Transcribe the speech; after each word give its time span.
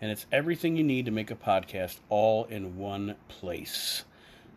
and 0.00 0.10
it's 0.10 0.26
everything 0.32 0.76
you 0.76 0.84
need 0.84 1.04
to 1.04 1.10
make 1.10 1.30
a 1.30 1.36
podcast 1.36 1.98
all 2.08 2.44
in 2.44 2.78
one 2.78 3.16
place. 3.28 4.04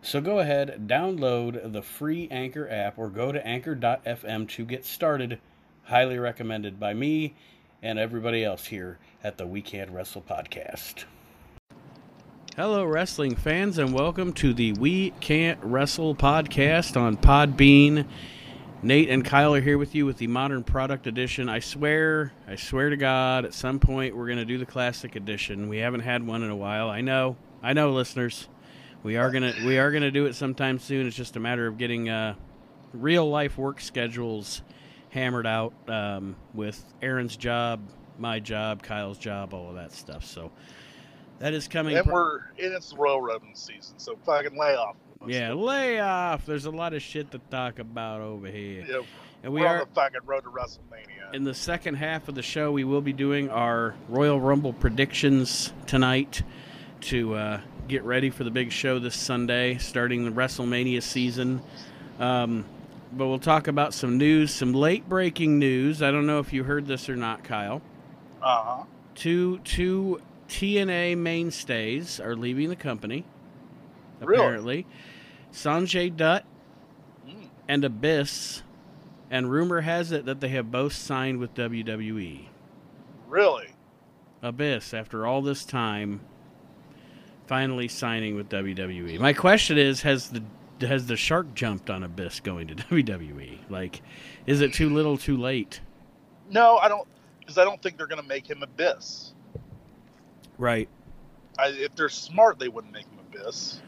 So 0.01 0.21
go 0.21 0.39
ahead, 0.39 0.87
download 0.87 1.71
the 1.71 1.81
free 1.81 2.27
Anchor 2.29 2.69
app, 2.69 2.97
or 2.97 3.09
go 3.09 3.31
to 3.31 3.45
anchor.fm 3.45 4.49
to 4.49 4.65
get 4.65 4.85
started. 4.85 5.39
Highly 5.83 6.17
recommended 6.17 6.79
by 6.79 6.93
me 6.93 7.35
and 7.81 7.99
everybody 7.99 8.43
else 8.43 8.67
here 8.67 8.99
at 9.23 9.37
the 9.37 9.45
We 9.45 9.61
Can't 9.61 9.91
Wrestle 9.91 10.21
podcast. 10.21 11.05
Hello, 12.55 12.85
wrestling 12.85 13.35
fans, 13.35 13.77
and 13.79 13.93
welcome 13.93 14.31
to 14.33 14.53
the 14.53 14.73
We 14.73 15.09
Can't 15.19 15.59
Wrestle 15.63 16.15
podcast 16.15 16.95
on 16.95 17.17
Podbean. 17.17 18.05
Nate 18.83 19.09
and 19.09 19.23
Kyle 19.23 19.55
are 19.55 19.61
here 19.61 19.77
with 19.77 19.95
you 19.95 20.05
with 20.05 20.17
the 20.17 20.27
Modern 20.27 20.61
Product 20.61 21.07
Edition. 21.07 21.47
I 21.47 21.59
swear, 21.59 22.33
I 22.45 22.57
swear 22.57 22.89
to 22.89 22.97
God, 22.97 23.45
at 23.45 23.53
some 23.53 23.79
point 23.79 24.13
we're 24.13 24.25
going 24.25 24.39
to 24.39 24.45
do 24.45 24.57
the 24.57 24.65
Classic 24.65 25.15
Edition. 25.15 25.69
We 25.69 25.77
haven't 25.77 26.01
had 26.01 26.27
one 26.27 26.43
in 26.43 26.49
a 26.49 26.55
while. 26.55 26.89
I 26.89 26.99
know, 26.99 27.37
I 27.61 27.71
know, 27.71 27.93
listeners. 27.93 28.49
We 29.01 29.15
are 29.15 29.31
gonna 29.31 29.53
we 29.65 29.77
are 29.79 29.91
gonna 29.91 30.11
do 30.11 30.25
it 30.25 30.35
sometime 30.35 30.79
soon. 30.79 31.07
It's 31.07 31.15
just 31.15 31.37
a 31.37 31.39
matter 31.39 31.65
of 31.65 31.77
getting 31.77 32.09
uh, 32.09 32.35
real 32.93 33.29
life 33.29 33.57
work 33.57 33.79
schedules 33.79 34.61
hammered 35.09 35.47
out 35.47 35.73
um, 35.87 36.35
with 36.53 36.83
Aaron's 37.01 37.37
job, 37.37 37.81
my 38.17 38.39
job, 38.39 38.83
Kyle's 38.83 39.17
job, 39.17 39.53
all 39.53 39.69
of 39.69 39.75
that 39.75 39.93
stuff. 39.93 40.25
So 40.25 40.51
that 41.39 41.53
is 41.53 41.69
coming. 41.69 41.97
And 41.97 42.05
we're 42.05 42.39
and 42.59 42.73
it's 42.73 42.93
Rumble 42.93 43.39
season, 43.53 43.97
so 43.97 44.17
fucking 44.25 44.57
lay 44.57 44.75
off. 44.75 44.95
Yeah, 45.27 45.53
lay 45.53 45.99
off. 45.99 46.45
There's 46.45 46.65
a 46.65 46.71
lot 46.71 46.93
of 46.93 47.01
shit 47.01 47.31
to 47.31 47.39
talk 47.49 47.79
about 47.79 48.21
over 48.21 48.47
here. 48.47 48.85
Yeah, 48.87 49.01
and 49.43 49.53
we 49.53 49.61
we 49.61 49.67
are 49.67 49.81
on 49.81 49.87
the 49.87 49.93
fucking 49.95 50.21
road 50.25 50.41
to 50.43 50.49
WrestleMania. 50.49 51.33
in 51.33 51.43
the 51.43 51.53
second 51.53 51.95
half 51.95 52.27
of 52.27 52.35
the 52.35 52.41
show. 52.41 52.71
We 52.71 52.83
will 52.83 53.01
be 53.01 53.13
doing 53.13 53.49
our 53.49 53.95
Royal 54.09 54.39
Rumble 54.39 54.73
predictions 54.73 55.73
tonight 55.87 56.43
to 57.01 57.35
uh, 57.35 57.61
get 57.87 58.03
ready 58.03 58.29
for 58.29 58.43
the 58.43 58.51
big 58.51 58.71
show 58.71 58.99
this 58.99 59.15
Sunday, 59.15 59.77
starting 59.77 60.25
the 60.25 60.31
WrestleMania 60.31 61.01
season. 61.03 61.61
Um, 62.19 62.65
but 63.11 63.27
we'll 63.27 63.39
talk 63.39 63.67
about 63.67 63.93
some 63.93 64.17
news, 64.17 64.53
some 64.53 64.73
late 64.73 65.07
breaking 65.07 65.59
news. 65.59 66.01
I 66.01 66.11
don't 66.11 66.25
know 66.25 66.39
if 66.39 66.51
you 66.53 66.63
heard 66.63 66.87
this 66.87 67.09
or 67.09 67.15
not, 67.15 67.43
Kyle. 67.43 67.81
Uh 68.41 68.63
huh. 68.63 68.83
Two 69.15 69.59
two 69.59 70.21
TNA 70.49 71.17
mainstays 71.17 72.19
are 72.19 72.35
leaving 72.35 72.69
the 72.69 72.75
company. 72.75 73.25
Really? 74.21 74.85
Sanjay 75.53 76.15
Dutt 76.15 76.43
Mm. 77.27 77.47
and 77.69 77.85
Abyss, 77.85 78.63
and 79.31 79.49
rumor 79.49 79.79
has 79.81 80.11
it 80.11 80.25
that 80.25 80.41
they 80.41 80.49
have 80.49 80.71
both 80.71 80.91
signed 80.93 81.37
with 81.39 81.53
WWE. 81.55 82.47
Really? 83.29 83.67
Abyss, 84.41 84.93
after 84.93 85.25
all 85.25 85.41
this 85.41 85.63
time, 85.63 86.19
finally 87.47 87.87
signing 87.87 88.35
with 88.35 88.49
WWE. 88.49 89.17
My 89.19 89.31
question 89.31 89.77
is: 89.77 90.01
Has 90.01 90.29
the 90.29 90.43
has 90.85 91.07
the 91.07 91.15
shark 91.15 91.53
jumped 91.53 91.89
on 91.89 92.03
Abyss 92.03 92.41
going 92.41 92.67
to 92.67 92.75
WWE? 92.89 93.59
Like, 93.69 94.01
is 94.45 94.59
it 94.59 94.73
too 94.73 94.89
little, 94.89 95.17
too 95.17 95.37
late? 95.37 95.79
No, 96.49 96.75
I 96.77 96.89
don't, 96.89 97.07
because 97.39 97.57
I 97.57 97.63
don't 97.63 97.81
think 97.81 97.97
they're 97.97 98.07
gonna 98.07 98.21
make 98.23 98.49
him 98.49 98.63
Abyss. 98.63 99.33
Right. 100.57 100.89
I, 101.57 101.67
if 101.69 101.95
they're 101.95 102.09
smart, 102.09 102.59
they 102.59 102.67
wouldn't 102.67 102.91
make 102.91 103.05
him 103.05 103.19
Abyss. 103.31 103.81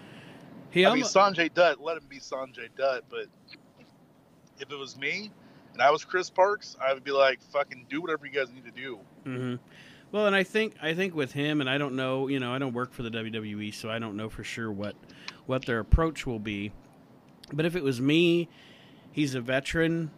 He 0.75 0.86
I 0.86 0.94
mean, 0.94 1.06
Sanjay 1.06 1.53
Dutt, 1.53 1.81
let 1.81 1.96
him 1.96 2.03
be 2.09 2.19
Sanjay 2.19 2.68
Dutt. 2.78 3.06
But 3.09 3.28
if 4.59 4.69
it 4.69 4.78
was 4.78 4.97
me 4.97 5.31
and 5.72 5.81
I 5.81 5.90
was 5.90 6.03
Chris 6.03 6.30
Parks, 6.30 6.75
I 6.86 6.94
would 6.94 7.06
be 7.06 7.12
like, 7.12 7.41
fucking 7.41 7.86
do 7.90 8.02
whatever 8.02 8.25
you 8.25 8.34
guys 8.34 8.52
need 8.52 8.66
to 8.66 8.72
do. 8.72 9.00
hmm 9.24 9.56
Well, 10.12 10.28
and 10.28 10.35
I 10.35 10.44
think 10.44 10.75
I 10.81 10.94
think 10.94 11.16
with 11.16 11.31
him, 11.31 11.62
and 11.62 11.69
I 11.69 11.78
don't 11.78 11.96
know, 11.96 12.28
you 12.28 12.41
know, 12.41 12.53
I 12.53 12.59
don't 12.59 12.74
work 12.74 12.91
for 12.91 13.03
the 13.03 13.09
WWE, 13.09 13.74
so 13.74 13.90
I 13.90 14.00
don't 14.00 14.18
know 14.18 14.30
for 14.30 14.44
sure 14.44 14.69
what 14.69 14.96
what 15.46 15.66
their 15.66 15.80
approach 15.80 16.28
will 16.28 16.40
be. 16.40 16.74
But 17.53 17.66
if 17.66 17.78
it 17.78 17.84
was 17.84 18.02
me, 18.02 18.50
he's 19.14 19.34
a 19.34 19.40
veteran. 19.40 20.12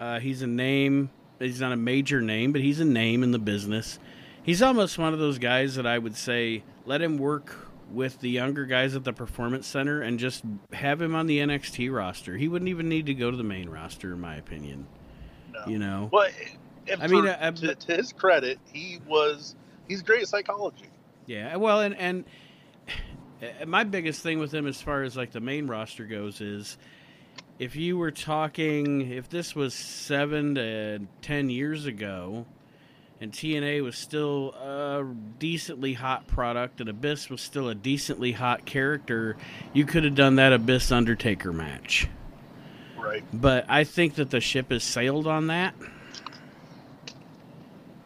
Uh, 0.00 0.18
he's 0.18 0.42
a 0.42 0.48
name. 0.48 1.10
He's 1.38 1.60
not 1.60 1.70
a 1.70 1.76
major 1.76 2.20
name, 2.20 2.50
but 2.50 2.62
he's 2.62 2.80
a 2.80 2.84
name 2.84 3.22
in 3.22 3.30
the 3.30 3.38
business. 3.38 4.00
He's 4.42 4.60
almost 4.60 4.98
one 4.98 5.12
of 5.12 5.20
those 5.20 5.38
guys 5.38 5.76
that 5.76 5.86
I 5.86 5.98
would 5.98 6.16
say 6.16 6.64
let 6.84 7.00
him 7.00 7.16
work 7.16 7.69
with 7.92 8.20
the 8.20 8.30
younger 8.30 8.64
guys 8.66 8.94
at 8.94 9.04
the 9.04 9.12
performance 9.12 9.66
center 9.66 10.00
and 10.02 10.18
just 10.18 10.42
have 10.72 11.00
him 11.02 11.14
on 11.14 11.26
the 11.26 11.38
NXT 11.38 11.92
roster. 11.94 12.36
He 12.36 12.48
wouldn't 12.48 12.68
even 12.68 12.88
need 12.88 13.06
to 13.06 13.14
go 13.14 13.30
to 13.30 13.36
the 13.36 13.42
main 13.44 13.68
roster, 13.68 14.12
in 14.12 14.20
my 14.20 14.36
opinion. 14.36 14.86
No. 15.52 15.60
You 15.66 15.78
know, 15.78 16.08
But 16.12 16.32
I 17.00 17.06
mean, 17.08 17.24
for- 17.24 17.28
uh, 17.30 17.50
to, 17.52 17.74
to 17.74 17.96
his 17.96 18.12
credit, 18.12 18.58
he 18.72 19.00
was 19.06 19.56
he's 19.88 20.02
great 20.02 20.22
at 20.22 20.28
psychology. 20.28 20.86
Yeah, 21.26 21.56
well, 21.56 21.80
and 21.80 21.94
and 21.96 22.24
uh, 23.42 23.66
my 23.66 23.84
biggest 23.84 24.22
thing 24.22 24.38
with 24.38 24.52
him, 24.52 24.66
as 24.66 24.80
far 24.80 25.02
as 25.02 25.16
like 25.16 25.32
the 25.32 25.40
main 25.40 25.66
roster 25.66 26.04
goes, 26.06 26.40
is 26.40 26.78
if 27.58 27.76
you 27.76 27.96
were 27.98 28.10
talking, 28.10 29.10
if 29.12 29.28
this 29.28 29.54
was 29.54 29.74
seven 29.74 30.54
to 30.54 31.00
ten 31.22 31.50
years 31.50 31.86
ago, 31.86 32.46
and 33.20 33.32
TNA 33.32 33.82
was 33.82 33.96
still 33.96 34.54
a 34.54 35.04
decently 35.38 35.92
hot 35.92 36.26
product, 36.26 36.80
and 36.80 36.88
Abyss 36.88 37.28
was 37.28 37.42
still 37.42 37.68
a 37.68 37.74
decently 37.74 38.32
hot 38.32 38.64
character, 38.64 39.36
you 39.74 39.84
could 39.84 40.04
have 40.04 40.14
done 40.14 40.36
that 40.36 40.52
Abyss 40.52 40.90
Undertaker 40.90 41.52
match. 41.52 42.08
Right. 42.98 43.22
But 43.32 43.66
I 43.68 43.84
think 43.84 44.14
that 44.14 44.30
the 44.30 44.40
ship 44.40 44.70
has 44.70 44.82
sailed 44.82 45.26
on 45.26 45.48
that. 45.48 45.74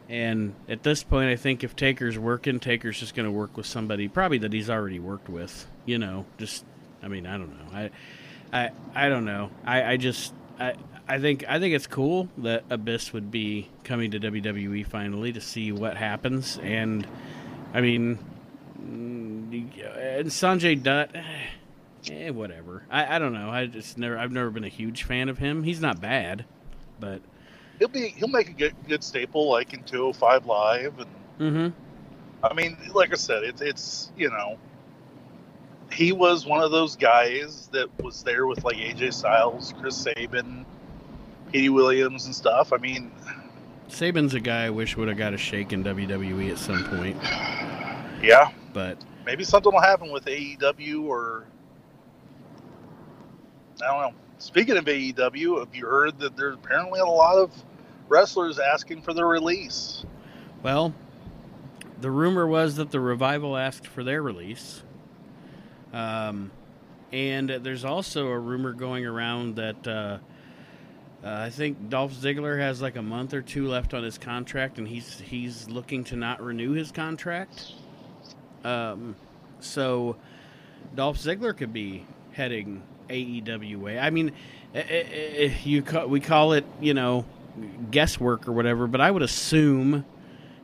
And 0.07 0.53
at 0.67 0.83
this 0.83 1.01
point, 1.03 1.29
I 1.29 1.35
think 1.35 1.63
if 1.63 1.75
Taker's 1.75 2.19
working, 2.19 2.59
Taker's 2.59 2.99
just 2.99 3.15
going 3.15 3.25
to 3.25 3.31
work 3.31 3.57
with 3.57 3.65
somebody 3.65 4.07
probably 4.07 4.37
that 4.39 4.53
he's 4.53 4.69
already 4.69 4.99
worked 4.99 5.29
with. 5.29 5.65
You 5.85 5.97
know, 5.97 6.25
just 6.37 6.63
I 7.01 7.07
mean, 7.07 7.25
I 7.25 7.37
don't 7.37 7.49
know. 7.49 7.65
I, 7.73 7.89
I, 8.53 8.71
I 8.93 9.09
don't 9.09 9.25
know. 9.25 9.49
I, 9.65 9.93
I 9.93 9.97
just 9.97 10.33
I, 10.59 10.75
I 11.07 11.19
think 11.19 11.45
I 11.47 11.59
think 11.59 11.75
it's 11.75 11.87
cool 11.87 12.29
that 12.39 12.63
Abyss 12.69 13.13
would 13.13 13.31
be 13.31 13.69
coming 13.83 14.11
to 14.11 14.19
WWE 14.19 14.85
finally 14.87 15.31
to 15.33 15.41
see 15.41 15.71
what 15.71 15.97
happens. 15.97 16.59
And 16.63 17.07
I 17.73 17.81
mean, 17.81 18.17
mm, 18.79 19.63
and 20.19 20.27
Sanjay 20.27 20.81
Dutt. 20.81 21.15
Eh, 22.11 22.29
whatever. 22.29 22.83
I, 22.91 23.15
I 23.15 23.19
don't 23.19 23.33
know. 23.33 23.49
I 23.49 23.65
just 23.65 23.97
never. 23.97 24.17
I've 24.17 24.31
never 24.31 24.49
been 24.51 24.63
a 24.63 24.69
huge 24.69 25.03
fan 25.03 25.29
of 25.29 25.39
him. 25.39 25.63
He's 25.63 25.81
not 25.81 25.99
bad, 25.99 26.45
but 26.99 27.21
He'll 27.79 27.87
be 27.89 28.07
he'll 28.09 28.29
make 28.29 28.49
a 28.49 28.53
good 28.53 28.75
good 28.87 29.03
staple 29.03 29.49
like 29.49 29.73
in 29.73 29.83
205 29.83 30.45
Live 30.45 30.99
and 30.99 31.09
mm-hmm. 31.39 31.79
I 32.43 32.53
mean, 32.53 32.77
like 32.93 33.11
I 33.11 33.15
said, 33.15 33.43
it's 33.43 33.61
it's 33.61 34.11
you 34.15 34.29
know, 34.29 34.57
he 35.91 36.11
was 36.11 36.45
one 36.45 36.61
of 36.61 36.71
those 36.71 36.95
guys 36.95 37.67
that 37.73 37.89
was 38.01 38.23
there 38.23 38.45
with 38.45 38.63
like 38.63 38.77
AJ 38.77 39.13
Styles, 39.13 39.73
Chris 39.79 39.97
Sabin, 39.97 40.65
Petey 41.51 41.69
Williams, 41.69 42.25
and 42.25 42.35
stuff. 42.35 42.73
I 42.73 42.77
mean, 42.77 43.11
Sabin's 43.87 44.33
a 44.33 44.39
guy 44.39 44.65
I 44.65 44.69
wish 44.69 44.97
would 44.97 45.07
have 45.07 45.17
got 45.17 45.33
a 45.33 45.37
shake 45.37 45.73
in 45.73 45.83
WWE 45.83 46.51
at 46.51 46.57
some 46.57 46.83
point, 46.85 47.17
yeah, 48.21 48.51
but 48.73 48.97
maybe 49.25 49.43
something 49.43 49.73
will 49.73 49.81
happen 49.81 50.11
with 50.11 50.25
AEW 50.25 51.03
or 51.03 51.45
I 53.81 53.87
don't 53.87 54.01
know. 54.01 54.13
Speaking 54.37 54.77
of 54.77 54.85
AEW, 54.85 55.59
have 55.59 55.73
you 55.75 55.85
heard 55.85 56.19
that 56.19 56.35
there's 56.35 56.55
apparently 56.55 56.99
a 56.99 57.05
lot 57.05 57.37
of 57.37 57.51
wrestlers 58.09 58.59
asking 58.59 59.01
for 59.01 59.13
their 59.13 59.27
release? 59.27 60.05
well, 60.63 60.93
the 62.01 62.09
rumor 62.09 62.47
was 62.47 62.75
that 62.75 62.91
the 62.91 62.99
revival 62.99 63.55
asked 63.55 63.87
for 63.87 64.03
their 64.03 64.21
release. 64.21 64.83
Um, 65.93 66.51
and 67.11 67.49
there's 67.49 67.85
also 67.85 68.27
a 68.27 68.39
rumor 68.39 68.73
going 68.73 69.05
around 69.05 69.55
that 69.55 69.87
uh, 69.87 70.17
uh, 71.25 71.29
I 71.45 71.49
think 71.49 71.89
Dolph 71.89 72.13
Ziggler 72.13 72.59
has 72.59 72.83
like 72.83 72.95
a 72.97 73.01
month 73.01 73.33
or 73.33 73.41
two 73.41 73.67
left 73.67 73.95
on 73.95 74.03
his 74.03 74.19
contract, 74.19 74.77
and 74.77 74.87
he's 74.87 75.19
he's 75.19 75.67
looking 75.67 76.03
to 76.05 76.15
not 76.15 76.41
renew 76.41 76.73
his 76.73 76.91
contract. 76.91 77.73
Um, 78.63 79.15
so 79.59 80.17
Dolph 80.93 81.17
Ziggler 81.17 81.57
could 81.57 81.73
be 81.73 82.05
heading 82.31 82.83
AEW 83.09 83.77
way. 83.77 83.97
I 83.97 84.11
mean, 84.11 84.33
eh, 84.75 84.83
eh, 84.87 85.03
eh, 85.11 85.53
you 85.63 85.81
ca- 85.81 86.05
we 86.05 86.19
call 86.19 86.53
it 86.53 86.65
you 86.79 86.93
know 86.93 87.25
guesswork 87.89 88.47
or 88.47 88.51
whatever, 88.51 88.85
but 88.85 89.01
I 89.01 89.09
would 89.09 89.23
assume 89.23 90.05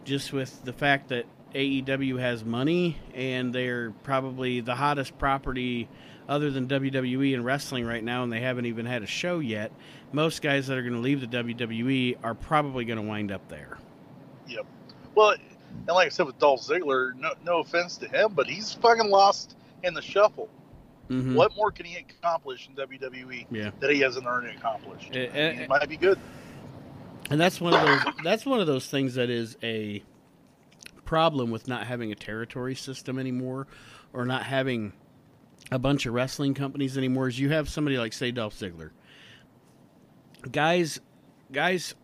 just 0.04 0.32
with 0.32 0.64
the 0.64 0.74
fact 0.74 1.10
that 1.10 1.26
AEW 1.56 2.20
has 2.20 2.46
money 2.46 2.98
and 3.16 3.54
they're 3.54 3.92
probably 4.04 4.62
the 4.62 4.76
hottest 4.76 5.18
property 5.18 5.90
other 6.30 6.52
than 6.52 6.68
WWE 6.68 7.34
and 7.34 7.44
wrestling 7.44 7.86
right 7.86 8.04
now, 8.04 8.24
and 8.24 8.32
they 8.32 8.40
haven't 8.42 8.66
even 8.66 8.86
had 8.86 9.04
a 9.04 9.08
show 9.08 9.40
yet. 9.40 9.72
Most 10.12 10.42
guys 10.42 10.68
that 10.68 10.78
are 10.78 10.82
going 10.82 10.94
to 10.94 11.00
leave 11.00 11.22
the 11.22 11.28
WWE 11.28 12.18
are 12.24 12.34
probably 12.36 12.86
going 12.86 12.98
to 12.98 13.04
wind 13.04 13.32
up 13.32 13.48
there. 13.50 13.78
Yep. 14.48 14.66
Well, 15.16 15.32
and 15.32 15.88
like 15.88 16.08
I 16.08 16.10
said 16.10 16.26
with 16.26 16.38
Dolph 16.40 16.62
Ziggler, 16.62 17.16
no, 17.16 17.32
no 17.46 17.60
offense 17.60 17.98
to 17.98 18.08
him, 18.08 18.34
but 18.34 18.48
he's 18.48 18.74
fucking 18.74 19.10
lost 19.10 19.56
in 19.84 19.94
the 19.94 20.02
shuffle. 20.02 20.50
Mhm. 21.10 21.34
What 21.36 21.56
more 21.56 21.72
can 21.72 21.86
he 21.86 21.98
accomplish 21.98 22.68
in 22.70 22.76
WWE 22.76 23.46
Yeah. 23.52 23.72
that 23.80 23.90
he 23.92 24.00
hasn't 24.00 24.26
already 24.26 24.56
accomplished? 24.56 25.10
Eh, 25.16 25.24
I 25.24 25.28
mean, 25.28 25.36
eh, 25.36 25.64
it 25.64 25.70
might 25.70 25.88
be 25.90 25.98
good. 25.98 26.18
And 27.30 27.40
that's 27.40 27.60
one 27.62 27.74
of 27.74 27.82
those 27.86 28.14
that's 28.24 28.46
one 28.46 28.60
of 28.60 28.68
those 28.68 28.88
things 28.88 29.16
that 29.16 29.30
is 29.30 29.58
a 29.64 30.04
problem 31.06 31.52
with 31.52 31.68
not 31.68 31.88
having 31.88 32.12
a 32.12 32.16
territory 32.16 32.76
system 32.76 33.18
anymore 33.20 33.68
or 34.14 34.26
not 34.26 34.44
having 34.44 34.94
a 35.72 35.80
bunch 35.80 36.06
of 36.06 36.14
wrestling 36.14 36.54
companies 36.54 36.98
anymore 36.98 37.28
is 37.28 37.40
you 37.40 37.50
have 37.50 37.70
somebody 37.70 37.98
like 37.98 38.14
say 38.14 38.32
Dolph 38.32 38.58
Ziggler. 38.58 38.92
Guys 40.52 41.00
guys 41.52 41.96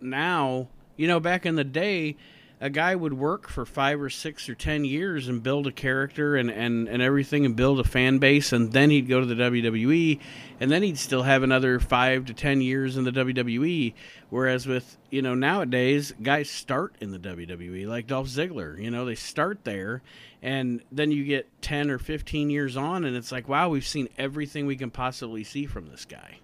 now, 0.00 0.68
you 0.96 1.06
know, 1.06 1.20
back 1.20 1.46
in 1.46 1.54
the 1.54 1.64
day, 1.64 2.16
a 2.62 2.70
guy 2.70 2.94
would 2.94 3.12
work 3.12 3.48
for 3.48 3.66
five 3.66 4.00
or 4.00 4.08
six 4.08 4.48
or 4.48 4.54
ten 4.54 4.84
years 4.84 5.26
and 5.26 5.42
build 5.42 5.66
a 5.66 5.72
character 5.72 6.36
and, 6.36 6.48
and, 6.48 6.88
and 6.88 7.02
everything 7.02 7.44
and 7.44 7.56
build 7.56 7.80
a 7.80 7.84
fan 7.84 8.18
base 8.18 8.52
and 8.52 8.70
then 8.70 8.88
he'd 8.88 9.08
go 9.08 9.18
to 9.18 9.26
the 9.26 9.34
WWE 9.34 10.20
and 10.60 10.70
then 10.70 10.84
he'd 10.84 10.96
still 10.96 11.24
have 11.24 11.42
another 11.42 11.80
five 11.80 12.24
to 12.26 12.32
ten 12.32 12.60
years 12.60 12.96
in 12.96 13.02
the 13.02 13.10
WWE. 13.10 13.94
Whereas 14.30 14.64
with 14.68 14.96
you 15.10 15.22
know 15.22 15.34
nowadays 15.34 16.14
guys 16.22 16.48
start 16.48 16.94
in 17.00 17.10
the 17.10 17.18
WWE 17.18 17.88
like 17.88 18.06
Dolph 18.06 18.28
Ziggler, 18.28 18.80
you 18.80 18.92
know 18.92 19.04
they 19.04 19.16
start 19.16 19.64
there 19.64 20.00
and 20.40 20.82
then 20.92 21.10
you 21.10 21.24
get 21.24 21.48
ten 21.62 21.90
or 21.90 21.98
fifteen 21.98 22.48
years 22.48 22.76
on 22.76 23.04
and 23.04 23.16
it's 23.16 23.32
like 23.32 23.48
wow 23.48 23.70
we've 23.70 23.86
seen 23.86 24.08
everything 24.16 24.66
we 24.66 24.76
can 24.76 24.92
possibly 24.92 25.42
see 25.42 25.66
from 25.66 25.88
this 25.88 26.04
guy. 26.04 26.38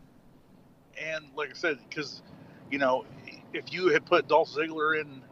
And 1.00 1.26
like 1.36 1.50
I 1.50 1.54
said, 1.54 1.78
because 1.88 2.22
you 2.72 2.78
know, 2.78 3.04
if 3.52 3.72
you 3.72 3.86
had 3.90 4.04
put 4.04 4.26
Dolph 4.26 4.48
Ziggler 4.48 5.00
in 5.00 5.22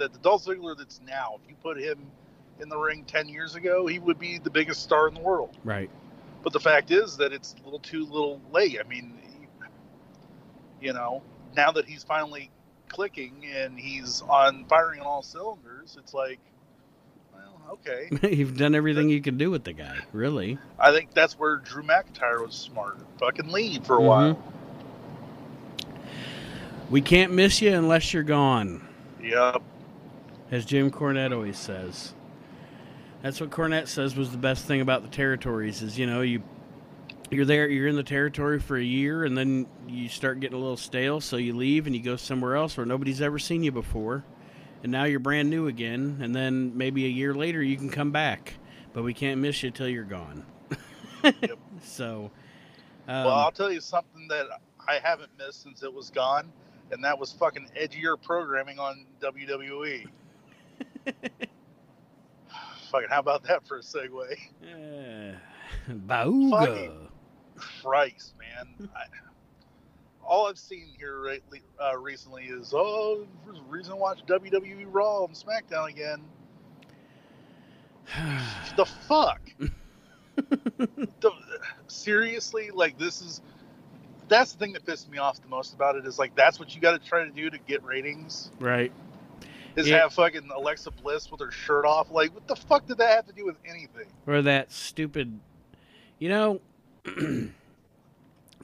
the, 0.00 0.08
the 0.08 0.18
Dolph 0.18 0.44
Ziggler 0.44 0.76
that's 0.76 1.00
now, 1.06 1.38
if 1.42 1.48
you 1.48 1.54
put 1.62 1.78
him 1.78 1.98
in 2.60 2.68
the 2.68 2.76
ring 2.78 3.04
ten 3.06 3.28
years 3.28 3.54
ago, 3.54 3.86
he 3.86 3.98
would 3.98 4.18
be 4.18 4.38
the 4.38 4.50
biggest 4.50 4.82
star 4.82 5.06
in 5.08 5.14
the 5.14 5.20
world. 5.20 5.56
Right. 5.64 5.90
But 6.42 6.52
the 6.52 6.60
fact 6.60 6.90
is 6.90 7.16
that 7.18 7.32
it's 7.32 7.54
a 7.60 7.64
little 7.64 7.78
too 7.80 8.04
little 8.06 8.40
late. 8.52 8.78
I 8.84 8.88
mean, 8.88 9.12
you 10.80 10.92
know, 10.92 11.22
now 11.54 11.70
that 11.72 11.84
he's 11.86 12.02
finally 12.02 12.50
clicking 12.88 13.44
and 13.54 13.78
he's 13.78 14.22
on 14.22 14.64
firing 14.68 15.00
on 15.00 15.06
all 15.06 15.22
cylinders, 15.22 15.96
it's 16.00 16.14
like, 16.14 16.38
well, 17.34 17.60
okay. 17.72 18.08
You've 18.34 18.56
done 18.56 18.74
everything 18.74 19.10
you 19.10 19.20
can 19.20 19.36
do 19.36 19.50
with 19.50 19.64
the 19.64 19.74
guy, 19.74 19.98
really. 20.12 20.58
I 20.78 20.92
think 20.92 21.12
that's 21.12 21.38
where 21.38 21.56
Drew 21.56 21.82
McIntyre 21.82 22.44
was 22.44 22.54
smart. 22.54 22.96
Fucking 23.18 23.48
leave 23.52 23.84
for 23.84 23.96
a 23.98 24.00
Mhm. 24.00 24.06
while. 24.06 24.42
We 26.88 27.00
can't 27.02 27.32
miss 27.32 27.60
you 27.62 27.72
unless 27.74 28.12
you're 28.12 28.22
gone. 28.24 28.86
Yep. 29.22 29.62
As 30.50 30.64
Jim 30.64 30.90
Cornette 30.90 31.32
always 31.32 31.58
says. 31.58 32.14
That's 33.22 33.40
what 33.40 33.50
Cornette 33.50 33.88
says 33.88 34.16
was 34.16 34.30
the 34.30 34.38
best 34.38 34.64
thing 34.64 34.80
about 34.80 35.02
the 35.02 35.08
territories 35.08 35.82
is 35.82 35.98
you 35.98 36.06
know 36.06 36.22
you 36.22 36.42
you're 37.30 37.44
there 37.44 37.68
you're 37.68 37.86
in 37.86 37.96
the 37.96 38.02
territory 38.02 38.58
for 38.58 38.76
a 38.76 38.82
year 38.82 39.24
and 39.24 39.36
then 39.36 39.66
you 39.86 40.08
start 40.08 40.40
getting 40.40 40.56
a 40.56 40.60
little 40.60 40.76
stale 40.76 41.20
so 41.20 41.36
you 41.36 41.54
leave 41.54 41.86
and 41.86 41.94
you 41.94 42.02
go 42.02 42.16
somewhere 42.16 42.56
else 42.56 42.76
where 42.76 42.86
nobody's 42.86 43.20
ever 43.20 43.38
seen 43.38 43.62
you 43.62 43.70
before 43.70 44.24
and 44.82 44.90
now 44.90 45.04
you're 45.04 45.20
brand 45.20 45.50
new 45.50 45.68
again 45.68 46.18
and 46.22 46.34
then 46.34 46.76
maybe 46.76 47.04
a 47.04 47.08
year 47.08 47.34
later 47.34 47.62
you 47.62 47.76
can 47.76 47.90
come 47.90 48.10
back 48.10 48.54
but 48.92 49.04
we 49.04 49.14
can't 49.14 49.40
miss 49.40 49.62
you 49.62 49.70
till 49.70 49.88
you're 49.88 50.04
gone. 50.04 50.44
Yep. 51.22 51.58
So 51.82 52.30
um, 53.08 53.24
well, 53.24 53.34
I'll 53.34 53.50
tell 53.52 53.72
you 53.72 53.80
something 53.80 54.28
that 54.28 54.46
I 54.86 54.98
haven't 55.02 55.30
missed 55.38 55.62
since 55.62 55.82
it 55.82 55.92
was 55.92 56.10
gone, 56.10 56.52
and 56.92 57.02
that 57.02 57.18
was 57.18 57.32
fucking 57.32 57.68
edgier 57.76 58.20
programming 58.20 58.78
on 58.78 59.06
WWE. 59.20 60.06
Fucking, 62.90 63.08
how 63.08 63.20
about 63.20 63.44
that 63.44 63.66
for 63.66 63.78
a 63.78 63.80
segue? 63.80 64.36
uh, 64.62 65.36
Bauga. 65.88 66.50
Fucking- 66.50 67.08
Christ, 67.82 68.34
man. 68.38 68.88
I, 68.94 69.02
all 70.24 70.46
I've 70.46 70.58
seen 70.58 70.86
here 70.98 71.24
lately, 71.24 71.62
uh, 71.82 71.96
recently 71.98 72.44
is, 72.44 72.72
oh, 72.74 73.26
there's 73.44 73.58
a 73.58 73.62
reason 73.62 73.92
to 73.92 73.96
watch 73.96 74.20
WWE 74.26 74.86
Raw 74.88 75.24
and 75.24 75.34
SmackDown 75.34 75.88
again. 75.88 76.22
The 78.76 78.86
fuck? 78.86 79.40
the, 81.20 81.32
seriously, 81.88 82.70
like 82.72 82.96
this 82.98 83.20
is 83.20 83.40
that's 84.28 84.52
the 84.52 84.58
thing 84.58 84.72
that 84.72 84.86
pissed 84.86 85.10
me 85.10 85.18
off 85.18 85.42
the 85.42 85.48
most 85.48 85.74
about 85.74 85.96
it 85.96 86.06
is 86.06 86.18
like 86.18 86.34
that's 86.36 86.58
what 86.58 86.74
you 86.74 86.80
got 86.80 86.92
to 86.92 87.08
try 87.08 87.24
to 87.24 87.30
do 87.30 87.50
to 87.50 87.58
get 87.58 87.84
ratings 87.84 88.50
right. 88.60 88.92
Is 89.76 89.88
Yeah. 89.88 89.98
have 90.02 90.12
fucking 90.12 90.48
Alexa 90.54 90.90
Bliss 90.90 91.30
with 91.30 91.40
her 91.40 91.50
shirt 91.50 91.84
off. 91.84 92.10
Like, 92.10 92.34
what 92.34 92.46
the 92.48 92.56
fuck 92.56 92.86
did 92.86 92.98
that 92.98 93.10
have 93.16 93.26
to 93.26 93.32
do 93.32 93.44
with 93.46 93.56
anything? 93.64 94.06
or 94.26 94.42
that 94.42 94.70
stupid 94.72 95.38
you 96.18 96.28
know 96.28 96.60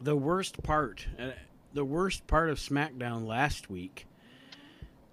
the 0.00 0.16
worst 0.16 0.62
part 0.62 1.06
uh, 1.18 1.30
the 1.72 1.84
worst 1.84 2.26
part 2.26 2.50
of 2.50 2.58
smackdown 2.58 3.26
last 3.26 3.70
week 3.70 4.06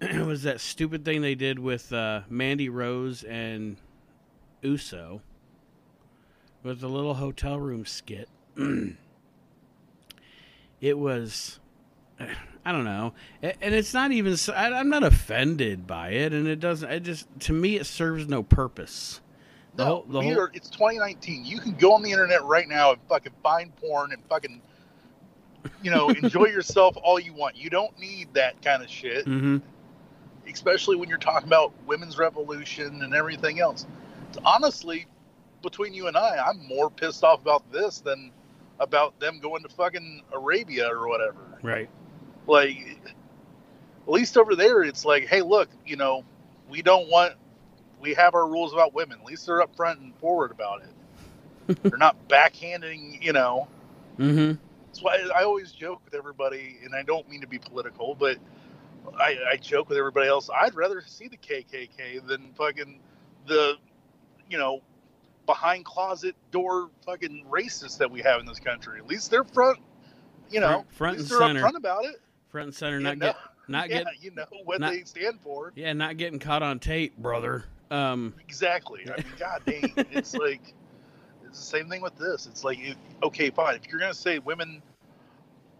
was 0.00 0.42
that 0.42 0.60
stupid 0.60 1.04
thing 1.04 1.22
they 1.22 1.34
did 1.34 1.58
with 1.58 1.92
uh, 1.92 2.20
mandy 2.28 2.68
rose 2.68 3.22
and 3.24 3.76
uso 4.62 5.20
with 6.62 6.80
the 6.80 6.88
little 6.88 7.14
hotel 7.14 7.58
room 7.58 7.84
skit 7.86 8.28
it 10.80 10.98
was 10.98 11.58
i 12.64 12.72
don't 12.72 12.84
know 12.84 13.12
and 13.42 13.74
it's 13.74 13.94
not 13.94 14.12
even 14.12 14.36
I'm 14.54 14.88
not 14.88 15.02
offended 15.02 15.86
by 15.86 16.10
it 16.10 16.32
and 16.32 16.46
it 16.48 16.60
doesn't 16.60 16.90
it 16.90 17.00
just 17.00 17.26
to 17.40 17.52
me 17.52 17.76
it 17.76 17.86
serves 17.86 18.28
no 18.28 18.42
purpose 18.42 19.20
the 19.76 19.84
no, 19.84 19.90
whole, 19.90 20.04
the 20.08 20.22
whole 20.22 20.48
it's 20.52 20.70
2019. 20.70 21.44
You 21.44 21.58
can 21.58 21.74
go 21.74 21.92
on 21.92 22.02
the 22.02 22.10
internet 22.10 22.44
right 22.44 22.68
now 22.68 22.92
and 22.92 23.00
fucking 23.08 23.32
find 23.42 23.74
porn 23.76 24.12
and 24.12 24.22
fucking, 24.28 24.62
you 25.82 25.90
know, 25.90 26.08
enjoy 26.22 26.46
yourself 26.46 26.96
all 27.02 27.18
you 27.18 27.32
want. 27.32 27.56
You 27.56 27.70
don't 27.70 27.98
need 27.98 28.32
that 28.34 28.60
kind 28.62 28.82
of 28.82 28.88
shit, 28.88 29.26
mm-hmm. 29.26 29.58
especially 30.48 30.96
when 30.96 31.08
you're 31.08 31.18
talking 31.18 31.48
about 31.48 31.72
women's 31.86 32.18
revolution 32.18 33.02
and 33.02 33.14
everything 33.14 33.60
else. 33.60 33.86
Honestly, 34.44 35.06
between 35.62 35.92
you 35.92 36.06
and 36.06 36.16
I, 36.16 36.36
I'm 36.46 36.64
more 36.66 36.90
pissed 36.90 37.24
off 37.24 37.40
about 37.40 37.70
this 37.72 38.00
than 38.00 38.30
about 38.78 39.18
them 39.18 39.40
going 39.40 39.62
to 39.64 39.68
fucking 39.68 40.22
Arabia 40.32 40.88
or 40.88 41.08
whatever. 41.08 41.58
Right. 41.62 41.88
Like 42.46 42.98
at 44.06 44.12
least 44.12 44.36
over 44.36 44.54
there 44.54 44.82
it's 44.82 45.04
like 45.04 45.26
hey 45.26 45.42
look 45.42 45.68
you 45.86 45.96
know 45.96 46.24
we 46.68 46.82
don't 46.82 47.08
want 47.10 47.34
we 48.00 48.12
have 48.14 48.34
our 48.34 48.46
rules 48.46 48.72
about 48.74 48.92
women. 48.92 49.18
At 49.20 49.24
least 49.26 49.46
they're 49.46 49.60
upfront 49.64 49.98
and 49.98 50.14
forward 50.16 50.50
about 50.50 50.82
it. 50.82 51.82
They're 51.82 51.96
not 51.96 52.28
backhanding 52.28 53.22
you 53.22 53.32
know. 53.32 53.66
Mm-hmm. 54.18 54.52
that's 54.86 55.02
why 55.02 55.18
i 55.34 55.42
always 55.42 55.72
joke 55.72 56.00
with 56.04 56.14
everybody 56.14 56.76
and 56.84 56.94
i 56.94 57.02
don't 57.02 57.28
mean 57.28 57.40
to 57.40 57.48
be 57.48 57.58
political 57.58 58.14
but 58.14 58.36
i, 59.18 59.36
I 59.52 59.56
joke 59.56 59.88
with 59.88 59.98
everybody 59.98 60.28
else. 60.28 60.48
I'd 60.54 60.74
rather 60.76 61.02
see 61.06 61.26
the 61.28 61.36
kkk 61.36 62.24
than 62.28 62.52
fucking 62.56 63.00
the 63.48 63.74
you 64.48 64.56
know 64.58 64.82
behind 65.46 65.84
closet 65.84 66.36
door 66.52 66.90
fucking 67.04 67.44
racists 67.50 67.98
that 67.98 68.10
we 68.10 68.20
have 68.22 68.38
in 68.40 68.46
this 68.46 68.60
country. 68.60 68.98
At 68.98 69.06
least 69.08 69.30
they're 69.30 69.44
front 69.44 69.78
you 70.50 70.60
know 70.60 70.84
Front- 70.90 70.94
front 70.94 71.14
at 71.16 71.20
least 71.22 71.32
and 71.32 71.40
they're 71.40 71.48
center. 71.48 71.62
upfront 71.62 71.76
about 71.76 72.04
it 72.04 72.16
Front 72.54 72.66
and 72.68 72.74
center, 72.76 72.98
You 72.98 73.02
not 73.02 73.18
know- 73.18 73.26
get 73.32 73.36
not 73.66 73.90
yeah, 73.90 74.04
get 74.04 74.22
you 74.22 74.30
know 74.30 74.44
what 74.64 74.80
not- 74.80 74.92
they 74.92 75.02
stand 75.02 75.40
for. 75.40 75.72
yeah, 75.74 75.92
not 75.92 76.16
getting 76.18 76.38
caught 76.38 76.62
on 76.62 76.78
tape, 76.78 77.16
brother. 77.18 77.64
Um, 77.90 78.32
Exactly. 78.46 79.00
I 79.10 79.16
mean, 79.16 79.26
god 79.36 79.62
dang, 79.66 79.92
it's 80.12 80.36
like 80.36 80.72
it's 81.44 81.58
the 81.58 81.64
same 81.64 81.88
thing 81.88 82.00
with 82.00 82.14
this. 82.16 82.46
It's 82.46 82.62
like, 82.62 82.78
if, 82.78 82.96
okay, 83.24 83.50
fine. 83.50 83.74
If 83.74 83.88
you're 83.90 83.98
gonna 83.98 84.14
say 84.14 84.38
women 84.38 84.82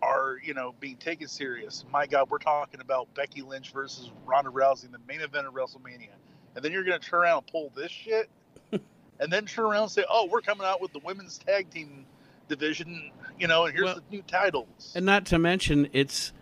are, 0.03 0.39
you 0.43 0.53
know, 0.53 0.75
being 0.81 0.97
taken 0.97 1.29
serious, 1.29 1.85
my 1.93 2.09
God, 2.09 2.29
we're 2.29 2.39
talking 2.39 2.81
about 2.81 3.07
Becky 3.15 3.43
Lynch 3.43 3.71
versus 3.73 4.11
Ronda 4.27 4.51
Rousey 4.51 4.87
in 4.87 4.91
the 4.91 4.99
main 5.07 5.21
event 5.21 5.47
of 5.47 5.55
WrestleMania, 5.55 6.09
and 6.57 6.65
then 6.65 6.73
you're 6.73 6.83
gonna 6.83 6.99
turn 6.99 7.21
around 7.21 7.39
and 7.39 7.47
pull 7.47 7.71
this 7.77 7.93
shit, 7.93 8.29
and 8.73 9.33
then 9.33 9.47
turn 9.47 9.67
around 9.67 9.83
and 9.85 9.93
say, 9.93 10.05
oh, 10.11 10.27
we're 10.29 10.41
coming 10.41 10.67
out 10.67 10.81
with 10.83 10.93
the 10.93 10.99
women's 11.05 11.39
tag 11.39 11.71
team 11.71 12.05
division, 12.49 13.13
you 13.39 13.47
know, 13.47 13.67
and 13.67 13.73
here's 13.75 13.85
Well, 13.85 13.95
the 13.95 14.03
new 14.17 14.23
titles. 14.23 14.93
and 14.97 15.07
not 15.07 15.25
to 15.27 15.39
mention 15.39 15.89
it's 15.93 16.33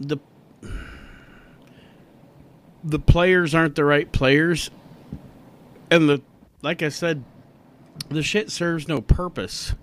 the 0.00 0.18
the 2.82 2.98
players 2.98 3.54
aren't 3.54 3.74
the 3.76 3.84
right 3.84 4.10
players, 4.10 4.70
and 5.90 6.08
the 6.08 6.22
like 6.62 6.82
I 6.82 6.88
said, 6.88 7.24
the 8.08 8.22
shit 8.22 8.50
serves 8.50 8.88
no 8.88 9.00
purpose. 9.00 9.74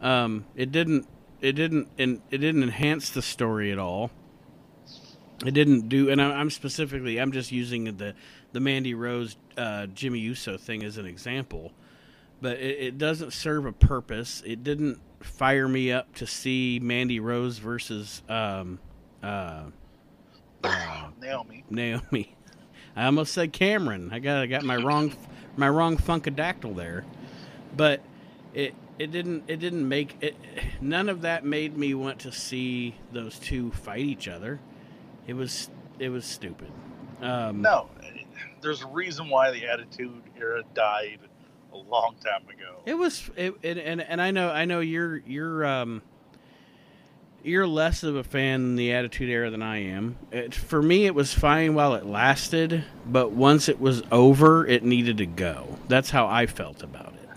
Um, 0.00 0.44
it 0.56 0.72
didn't. 0.72 1.06
It 1.40 1.52
didn't. 1.52 1.88
And 1.98 2.20
it 2.30 2.38
didn't 2.38 2.62
enhance 2.62 3.10
the 3.10 3.22
story 3.22 3.72
at 3.72 3.78
all. 3.78 4.10
It 5.44 5.52
didn't 5.54 5.88
do. 5.88 6.10
And 6.10 6.20
I- 6.20 6.34
I'm 6.34 6.50
specifically. 6.50 7.20
I'm 7.20 7.32
just 7.32 7.52
using 7.52 7.84
the 7.96 8.14
the 8.52 8.60
Mandy 8.60 8.94
Rose 8.94 9.36
uh, 9.56 9.86
Jimmy 9.86 10.20
Uso 10.20 10.56
thing 10.56 10.82
as 10.84 10.96
an 10.98 11.06
example, 11.06 11.72
but 12.40 12.58
it, 12.58 12.78
it 12.80 12.98
doesn't 12.98 13.32
serve 13.32 13.66
a 13.66 13.72
purpose. 13.72 14.42
It 14.46 14.62
didn't 14.64 15.00
fire 15.20 15.68
me 15.68 15.92
up 15.92 16.14
to 16.14 16.26
see 16.26 16.78
Mandy 16.82 17.20
Rose 17.20 17.58
versus 17.58 18.22
um, 18.28 18.78
uh, 19.22 19.64
uh, 20.64 21.08
Naomi. 21.20 21.64
Naomi. 21.70 22.34
I 22.96 23.04
almost 23.04 23.32
said 23.32 23.52
Cameron. 23.52 24.10
I 24.12 24.18
got 24.18 24.38
I 24.38 24.46
got 24.46 24.64
my 24.64 24.76
wrong 24.76 25.14
my 25.56 25.68
wrong 25.68 25.96
funkadactyl 25.96 26.74
there, 26.76 27.04
but 27.76 28.00
it 28.54 28.74
it 28.98 29.10
didn't 29.12 29.44
it 29.48 29.58
didn't 29.58 29.86
make 29.88 30.16
it. 30.20 30.36
None 30.80 31.08
of 31.08 31.22
that 31.22 31.44
made 31.44 31.76
me 31.76 31.94
want 31.94 32.20
to 32.20 32.32
see 32.32 32.96
those 33.12 33.38
two 33.38 33.70
fight 33.72 34.00
each 34.00 34.28
other. 34.28 34.60
It 35.26 35.34
was 35.34 35.70
it 35.98 36.08
was 36.08 36.24
stupid. 36.24 36.72
Um, 37.20 37.62
No, 37.62 37.88
there's 38.60 38.82
a 38.82 38.86
reason 38.86 39.28
why 39.28 39.50
the 39.50 39.66
Attitude 39.66 40.22
Era 40.38 40.62
died 40.74 41.20
a 41.72 41.76
long 41.76 42.14
time 42.24 42.48
ago. 42.48 42.80
It 42.86 42.94
was 42.94 43.30
it, 43.36 43.54
it, 43.62 43.78
and 43.78 44.00
and 44.00 44.20
I 44.20 44.30
know 44.30 44.50
I 44.50 44.64
know 44.64 44.80
you're 44.80 45.18
you're 45.18 45.64
um 45.66 46.02
you're 47.42 47.66
less 47.66 48.02
of 48.02 48.16
a 48.16 48.24
fan 48.24 48.60
in 48.60 48.76
the 48.76 48.92
Attitude 48.92 49.30
Era 49.30 49.50
than 49.50 49.62
I 49.62 49.78
am. 49.84 50.16
It, 50.32 50.54
for 50.54 50.82
me, 50.82 51.06
it 51.06 51.14
was 51.14 51.32
fine 51.32 51.74
while 51.74 51.94
it 51.94 52.04
lasted, 52.04 52.84
but 53.06 53.30
once 53.32 53.68
it 53.68 53.80
was 53.80 54.02
over, 54.10 54.66
it 54.66 54.84
needed 54.84 55.18
to 55.18 55.26
go. 55.26 55.78
That's 55.88 56.10
how 56.10 56.26
I 56.26 56.46
felt 56.46 56.82
about 56.82 57.14
it. 57.14 57.28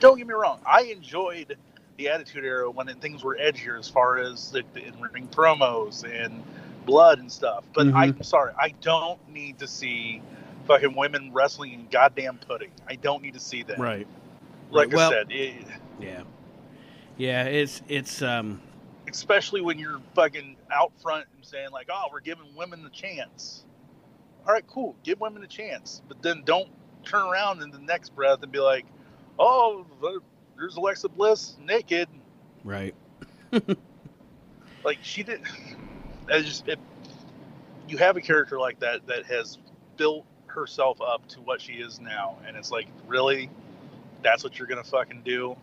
Don't 0.00 0.18
get 0.18 0.26
me 0.26 0.34
wrong, 0.34 0.60
I 0.66 0.82
enjoyed 0.84 1.56
the 1.98 2.08
Attitude 2.08 2.44
Era 2.44 2.70
when 2.70 2.88
it, 2.88 3.00
things 3.00 3.22
were 3.22 3.36
edgier 3.40 3.78
as 3.78 3.88
far 3.88 4.18
as 4.18 4.50
the, 4.50 4.62
the 4.74 4.84
in-ring 4.86 5.28
promos 5.28 6.02
and 6.04 6.42
blood 6.86 7.20
and 7.20 7.30
stuff. 7.30 7.62
But 7.74 7.86
Mhm. 7.88 7.94
I'm 7.94 8.22
sorry, 8.22 8.52
I 8.58 8.70
don't 8.80 9.20
need 9.28 9.58
to 9.60 9.68
see 9.68 10.20
fucking 10.66 10.96
women 10.96 11.30
wrestling 11.32 11.72
in 11.74 11.86
goddamn 11.90 12.38
pudding. 12.38 12.70
I 12.88 12.96
don't 12.96 13.22
need 13.22 13.34
to 13.34 13.40
see 13.40 13.62
that. 13.64 13.78
Right. 13.78 14.06
Like 14.70 14.88
Right, 14.88 14.96
well- 14.96 15.10
I 15.10 15.12
said, 15.12 15.26
it, 15.30 15.54
Yeah. 16.00 16.22
Yeah. 17.18 17.44
It's 17.44 17.82
it's 17.88 18.22
um 18.22 18.60
especially 19.12 19.60
when 19.60 19.78
you're 19.78 20.00
fucking 20.14 20.56
out 20.72 20.92
front 21.00 21.26
and 21.36 21.44
saying 21.44 21.70
like, 21.70 21.88
"Oh, 21.92 22.06
we're 22.10 22.20
giving 22.20 22.54
women 22.56 22.82
the 22.82 22.90
chance." 22.90 23.64
All 24.46 24.52
right, 24.52 24.66
cool, 24.66 24.96
give 25.04 25.20
women 25.20 25.44
a 25.44 25.46
chance, 25.46 26.02
but 26.08 26.20
then 26.22 26.42
don't 26.44 26.68
turn 27.04 27.22
around 27.26 27.62
in 27.62 27.70
the 27.70 27.78
next 27.78 28.14
breath 28.14 28.42
and 28.42 28.50
be 28.50 28.58
like, 28.58 28.86
"Oh, 29.38 29.86
there's 30.56 30.76
Alexa 30.76 31.08
Bliss 31.10 31.56
naked." 31.64 32.08
right. 32.64 32.94
Like 34.84 34.98
she 35.02 35.22
did. 35.22 35.42
It's 36.28 36.48
just 36.48 36.68
it, 36.68 36.78
you 37.88 37.98
have 37.98 38.16
a 38.16 38.20
character 38.20 38.58
like 38.58 38.80
that 38.80 39.06
that 39.06 39.26
has 39.26 39.58
built 39.96 40.24
herself 40.46 41.00
up 41.00 41.26
to 41.28 41.40
what 41.40 41.60
she 41.60 41.74
is 41.74 42.00
now, 42.00 42.38
and 42.46 42.56
it's 42.56 42.70
like, 42.70 42.88
really, 43.06 43.50
that's 44.22 44.44
what 44.44 44.58
you're 44.58 44.68
gonna 44.68 44.84
fucking 44.84 45.22
do? 45.24 45.56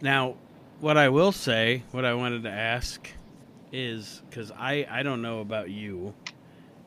Now, 0.00 0.36
what 0.80 0.96
I 0.96 1.08
will 1.08 1.32
say, 1.32 1.82
what 1.90 2.04
I 2.04 2.14
wanted 2.14 2.44
to 2.44 2.50
ask 2.50 3.08
is 3.72 4.22
because 4.28 4.50
I 4.50 4.86
I 4.88 5.02
don't 5.02 5.22
know 5.22 5.40
about 5.40 5.70
you, 5.70 6.14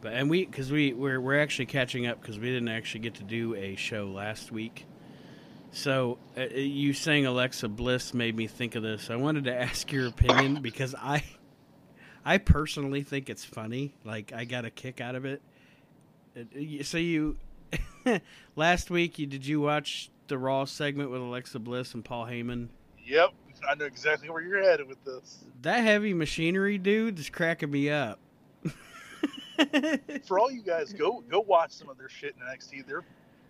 but 0.02 0.14
and 0.14 0.30
we 0.30 0.46
because 0.46 0.72
we 0.72 0.94
we're 0.94 1.20
we're 1.20 1.40
actually 1.40 1.68
catching 1.68 2.08
up 2.08 2.22
because 2.22 2.40
we 2.40 2.48
didn't 2.48 2.70
actually 2.70 3.02
get 3.02 3.16
to 3.16 3.24
do 3.24 3.56
a 3.56 3.76
show 3.76 4.08
last 4.08 4.52
week. 4.52 4.86
So 5.72 6.18
uh, 6.38 6.44
you 6.54 6.94
saying 6.94 7.26
Alexa 7.26 7.70
Bliss 7.70 8.14
made 8.14 8.36
me 8.36 8.48
think 8.48 8.76
of 8.76 8.84
this. 8.84 9.10
I 9.10 9.16
wanted 9.16 9.46
to 9.46 9.54
ask 9.56 9.92
your 9.92 10.08
opinion 10.08 10.56
because 10.62 10.96
I 10.96 11.24
I 12.26 12.38
personally 12.38 13.04
think 13.04 13.30
it's 13.30 13.46
funny. 13.46 13.94
Like 14.04 14.34
I 14.34 14.46
got 14.46 14.66
a 14.66 14.70
kick 14.70 15.02
out 15.02 15.16
of 15.16 15.26
it. 15.26 15.42
Uh, 16.38 16.84
So 16.84 16.98
you 16.98 17.38
last 18.56 18.90
week 18.90 19.20
you 19.20 19.28
did 19.28 19.46
you 19.46 19.62
watch 19.62 20.10
the 20.28 20.38
Raw 20.38 20.66
segment 20.66 21.12
with 21.12 21.22
Alexa 21.22 21.60
Bliss 21.60 21.94
and 21.94 22.04
Paul 22.04 22.26
Heyman? 22.26 22.70
Yep, 23.06 23.32
I 23.70 23.76
know 23.76 23.86
exactly 23.86 24.30
where 24.30 24.42
you're 24.42 24.62
headed 24.64 24.88
with 24.88 25.04
this. 25.04 25.44
That 25.62 25.84
heavy 25.84 26.14
machinery 26.14 26.78
dude 26.78 27.20
is 27.20 27.30
cracking 27.30 27.72
me 27.72 27.90
up. 27.90 28.20
For 30.26 30.40
all 30.40 30.52
you 30.52 30.64
guys, 30.64 30.92
go 30.94 31.24
go 31.30 31.40
watch 31.42 31.72
some 31.72 31.90
of 31.90 31.98
their 31.98 32.10
shit 32.10 32.36
in 32.40 32.46
NXT. 32.46 32.88
They're 32.88 33.04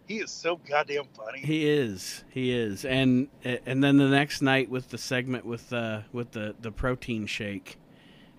he 0.08 0.18
is 0.18 0.30
so 0.32 0.58
goddamn 0.58 1.06
funny. 1.15 1.39
he 1.39 1.70
is, 1.70 2.24
he 2.30 2.51
is, 2.51 2.84
and 2.84 3.30
and 3.44 3.82
then 3.84 3.98
the 3.98 4.10
next 4.10 4.41
night 4.41 4.70
with 4.70 4.89
the 4.89 4.98
segment 4.98 5.46
with 5.46 5.72
uh 5.72 6.01
with 6.12 6.32
the 6.32 6.56
the 6.60 6.72
protein 6.72 7.27
shake, 7.27 7.77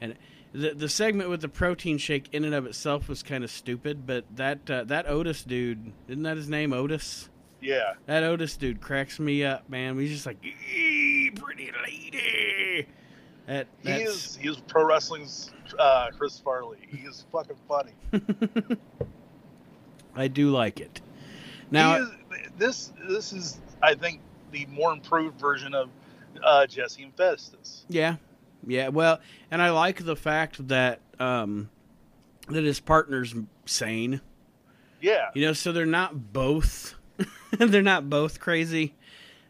and 0.01 0.17
the 0.53 0.75
the 0.75 0.89
segment 0.89 1.31
with 1.31 1.41
the 1.41 1.49
protein 1.49 1.97
shake 1.97 2.29
in 2.33 2.45
and 2.45 2.55
of 2.55 2.67
itself 2.67 3.09
was 3.09 3.23
kind 3.23 3.43
of 3.43 3.51
stupid, 3.51 4.07
but 4.07 4.25
that 4.37 4.71
uh, 4.71 4.85
that 4.85 5.09
Otis 5.09 5.43
dude, 5.45 5.93
isn't 6.09 6.25
that 6.25 6.37
his 6.37 6.49
name, 6.49 6.73
Otis? 6.75 7.31
Yeah, 7.63 7.95
That 8.07 8.25
Otis 8.25 8.57
dude 8.57 8.81
cracks 8.81 9.21
me 9.21 9.45
up, 9.45 9.71
man. 9.71 9.97
He's 9.97 10.11
just 10.11 10.27
like, 10.27 10.45
"Ee, 10.45 10.51
pretty 11.37 11.71
lady. 11.85 12.87
That 13.47 13.67
he 13.81 13.91
is 13.91 14.37
he 14.37 14.49
is 14.49 14.59
pro 14.69 14.85
wrestling's 14.85 15.51
uh, 15.79 16.11
Chris 16.17 16.39
Farley. 16.39 16.79
He 16.89 16.99
is 16.99 17.25
fucking 17.33 17.57
funny. 17.69 17.93
I 20.15 20.29
do 20.29 20.51
like 20.51 20.81
it. 20.81 21.01
Now, 21.71 21.97
is, 21.97 22.09
this 22.57 22.93
this 23.09 23.33
is 23.33 23.61
I 23.83 23.95
think 23.95 24.21
the 24.53 24.67
more 24.67 24.93
improved 24.93 25.41
version 25.41 25.75
of 25.75 25.91
uh, 26.43 26.67
Jesse 26.67 27.03
and 27.03 27.15
Festus. 27.17 27.85
Yeah, 27.89 28.17
yeah. 28.67 28.89
Well, 28.89 29.21
and 29.51 29.61
I 29.61 29.71
like 29.71 30.05
the 30.05 30.17
fact 30.17 30.69
that 30.69 31.01
um, 31.19 31.69
that 32.49 32.65
his 32.65 32.81
partner's 32.81 33.35
sane. 33.67 34.21
Yeah, 35.01 35.31
You 35.35 35.47
know, 35.47 35.53
so 35.53 35.73
they're 35.73 35.85
not 35.85 36.33
both 36.33 36.95
they're 37.59 37.83
not 37.83 38.09
both 38.09 38.39
crazy. 38.39 38.95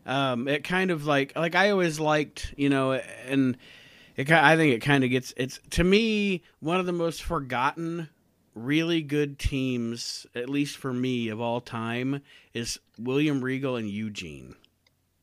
Um, 0.04 0.48
it 0.48 0.64
kind 0.64 0.90
of 0.90 1.06
like 1.06 1.36
like 1.36 1.54
I 1.54 1.70
always 1.70 2.00
liked, 2.00 2.54
you 2.56 2.68
know, 2.68 2.92
and 2.92 3.56
it 4.16 4.30
I 4.30 4.56
think 4.56 4.74
it 4.74 4.80
kind 4.80 5.04
of 5.04 5.10
gets 5.10 5.32
it's 5.36 5.60
to 5.70 5.84
me 5.84 6.42
one 6.60 6.80
of 6.80 6.86
the 6.86 6.92
most 6.92 7.22
forgotten 7.22 8.08
really 8.54 9.00
good 9.00 9.38
teams 9.38 10.26
at 10.34 10.48
least 10.48 10.76
for 10.76 10.92
me 10.92 11.28
of 11.28 11.40
all 11.40 11.60
time 11.60 12.20
is 12.52 12.78
William 12.98 13.42
Regal 13.42 13.76
and 13.76 13.88
Eugene. 13.88 14.56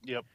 Yep. 0.06 0.26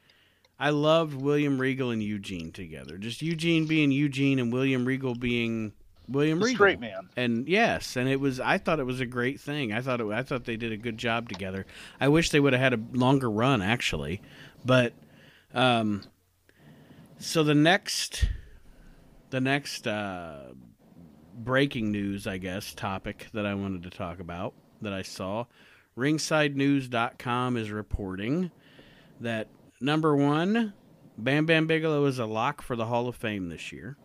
I 0.57 0.69
loved 0.69 1.13
William 1.13 1.59
Regal 1.59 1.91
and 1.91 2.01
Eugene 2.01 2.51
together. 2.51 2.97
Just 2.97 3.21
Eugene 3.21 3.65
being 3.65 3.91
Eugene 3.91 4.39
and 4.39 4.53
William 4.53 4.85
Regal 4.85 5.13
being 5.15 5.73
William 6.07 6.39
the 6.39 6.45
Regal. 6.45 6.57
straight 6.57 6.79
man. 6.79 7.09
And 7.15 7.47
yes, 7.47 7.95
and 7.95 8.07
it 8.07 8.19
was. 8.19 8.39
I 8.39 8.57
thought 8.57 8.79
it 8.79 8.85
was 8.85 8.99
a 8.99 9.05
great 9.05 9.39
thing. 9.39 9.73
I 9.73 9.81
thought 9.81 10.01
it. 10.01 10.07
I 10.07 10.23
thought 10.23 10.45
they 10.45 10.57
did 10.57 10.71
a 10.71 10.77
good 10.77 10.97
job 10.97 11.29
together. 11.29 11.65
I 11.99 12.07
wish 12.07 12.29
they 12.29 12.39
would 12.39 12.53
have 12.53 12.61
had 12.61 12.73
a 12.73 12.79
longer 12.93 13.29
run, 13.29 13.61
actually. 13.61 14.21
But, 14.63 14.93
um, 15.53 16.03
so 17.17 17.43
the 17.43 17.55
next, 17.55 18.27
the 19.29 19.41
next 19.41 19.87
uh, 19.87 20.53
breaking 21.37 21.91
news, 21.91 22.27
I 22.27 22.37
guess, 22.37 22.73
topic 22.73 23.27
that 23.33 23.45
I 23.45 23.53
wanted 23.53 23.83
to 23.83 23.89
talk 23.89 24.19
about 24.19 24.53
that 24.81 24.93
I 24.93 25.01
saw, 25.01 25.45
RingsideNews.com 25.97 27.57
is 27.57 27.71
reporting 27.71 28.51
that 29.21 29.47
number 29.79 30.15
one, 30.15 30.73
Bam 31.17 31.45
Bam 31.45 31.67
Bigelow 31.67 32.05
is 32.05 32.19
a 32.19 32.25
lock 32.25 32.61
for 32.61 32.75
the 32.75 32.85
Hall 32.85 33.07
of 33.07 33.15
Fame 33.15 33.49
this 33.49 33.71
year. 33.71 33.97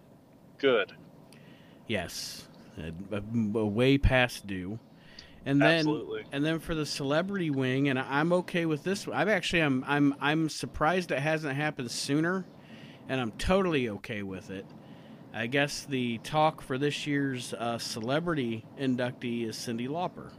Good. 0.58 0.92
Yes, 1.90 2.46
a, 2.78 3.16
a- 3.16 3.58
a 3.58 3.66
way 3.66 3.98
past 3.98 4.46
due. 4.46 4.78
And 5.44 5.60
then, 5.60 5.78
Absolutely. 5.78 6.22
and 6.30 6.44
then 6.44 6.60
for 6.60 6.76
the 6.76 6.86
celebrity 6.86 7.50
wing, 7.50 7.88
and 7.88 7.98
I'm 7.98 8.32
okay 8.32 8.64
with 8.64 8.84
this. 8.84 9.08
I'm 9.12 9.28
actually, 9.28 9.62
I'm, 9.62 9.84
I'm, 9.88 10.14
I'm 10.20 10.48
surprised 10.48 11.10
it 11.10 11.18
hasn't 11.18 11.56
happened 11.56 11.90
sooner, 11.90 12.44
and 13.08 13.20
I'm 13.20 13.32
totally 13.32 13.88
okay 13.88 14.22
with 14.22 14.50
it. 14.50 14.66
I 15.34 15.48
guess 15.48 15.82
the 15.84 16.18
talk 16.18 16.62
for 16.62 16.78
this 16.78 17.08
year's 17.08 17.54
uh, 17.54 17.78
celebrity 17.78 18.64
inductee 18.78 19.48
is 19.48 19.56
Cyndi 19.56 19.88
Lauper. 19.88 20.30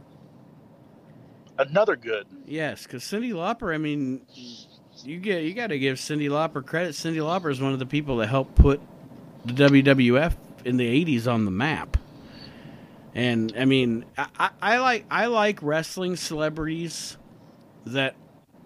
Another 1.58 1.96
good. 1.96 2.26
Yes, 2.46 2.84
because 2.84 3.02
Cyndi 3.02 3.32
Lauper. 3.34 3.74
I 3.74 3.78
mean, 3.78 4.22
you 5.04 5.18
get 5.18 5.42
you 5.42 5.52
got 5.52 5.66
to 5.66 5.78
give 5.78 5.98
Cyndi 5.98 6.30
Lauper 6.30 6.64
credit. 6.64 6.92
Cyndi 6.94 7.16
Lauper 7.16 7.50
is 7.50 7.60
one 7.60 7.74
of 7.74 7.78
the 7.78 7.84
people 7.86 8.16
that 8.18 8.28
helped 8.28 8.54
put 8.54 8.80
the 9.44 9.52
WWF 9.52 10.34
in 10.64 10.76
the 10.76 11.04
'80s 11.04 11.26
on 11.26 11.44
the 11.44 11.50
map. 11.50 11.96
And 13.14 13.52
I 13.58 13.64
mean, 13.66 14.04
I, 14.16 14.50
I, 14.60 14.78
like 14.78 15.04
I 15.10 15.26
like 15.26 15.62
wrestling 15.62 16.16
celebrities 16.16 17.18
that 17.86 18.14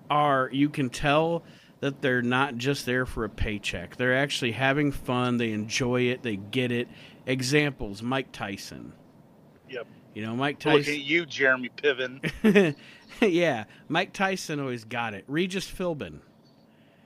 are 0.09 0.49
you 0.53 0.69
can 0.69 0.89
tell 0.89 1.43
that 1.81 2.01
they're 2.01 2.23
not 2.23 2.57
just 2.57 2.87
there 2.87 3.07
for 3.07 3.25
a 3.25 3.29
paycheck. 3.29 3.97
They're 3.97 4.17
actually 4.17 4.53
having 4.53 4.93
fun. 4.93 5.37
They 5.39 5.51
enjoy 5.51 6.03
it. 6.03 6.23
They 6.23 6.37
get 6.37 6.71
it. 6.71 6.89
Examples: 7.27 8.03
Mike 8.03 8.31
Tyson. 8.31 8.93
Yep. 9.69 9.87
You 10.15 10.23
know, 10.23 10.37
Mike 10.37 10.65
Look 10.65 10.77
Tyson. 10.77 10.95
at 10.95 11.01
you, 11.01 11.27
Jeremy 11.27 11.71
Piven. 11.77 12.77
yeah, 13.21 13.65
Mike 13.89 14.13
Tyson 14.13 14.61
always 14.61 14.85
got 14.85 15.13
it. 15.13 15.25
Regis 15.27 15.71
Philbin. 15.71 16.21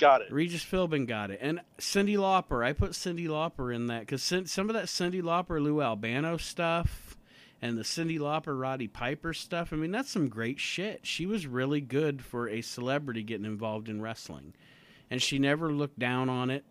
Got 0.00 0.23
it. 0.23 0.33
Regis 0.33 0.64
Philbin 0.64 1.07
got 1.07 1.30
it. 1.30 1.38
And 1.42 1.61
Cyndi 1.78 2.16
Lauper. 2.16 2.64
I 2.64 2.73
put 2.73 2.92
Cyndi 2.92 3.26
Lauper 3.28 3.73
in 3.75 3.87
that 3.87 4.00
because 4.00 4.23
some 4.23 4.69
of 4.71 4.75
that 4.75 4.87
Cyndi 4.87 5.23
Lauper, 5.23 5.62
Lou 5.62 5.80
Albano 5.83 6.37
stuff 6.38 7.16
and 7.62 7.76
the 7.76 7.83
Cyndi 7.83 8.19
Lauper, 8.19 8.59
Roddy 8.59 8.88
Piper 8.88 9.35
stuff. 9.35 9.73
I 9.73 9.76
mean, 9.76 9.90
that's 9.90 10.11
some 10.11 10.28
great 10.28 10.59
shit. 10.59 11.00
She 11.07 11.26
was 11.26 11.47
really 11.47 11.83
good 11.83 12.23
for 12.25 12.49
a 12.49 12.62
celebrity 12.62 13.23
getting 13.23 13.45
involved 13.45 13.88
in 13.90 14.00
wrestling, 14.00 14.54
and 15.11 15.21
she 15.21 15.38
never 15.38 15.71
looked 15.71 15.99
down 15.99 16.30
on 16.30 16.49
it. 16.50 16.64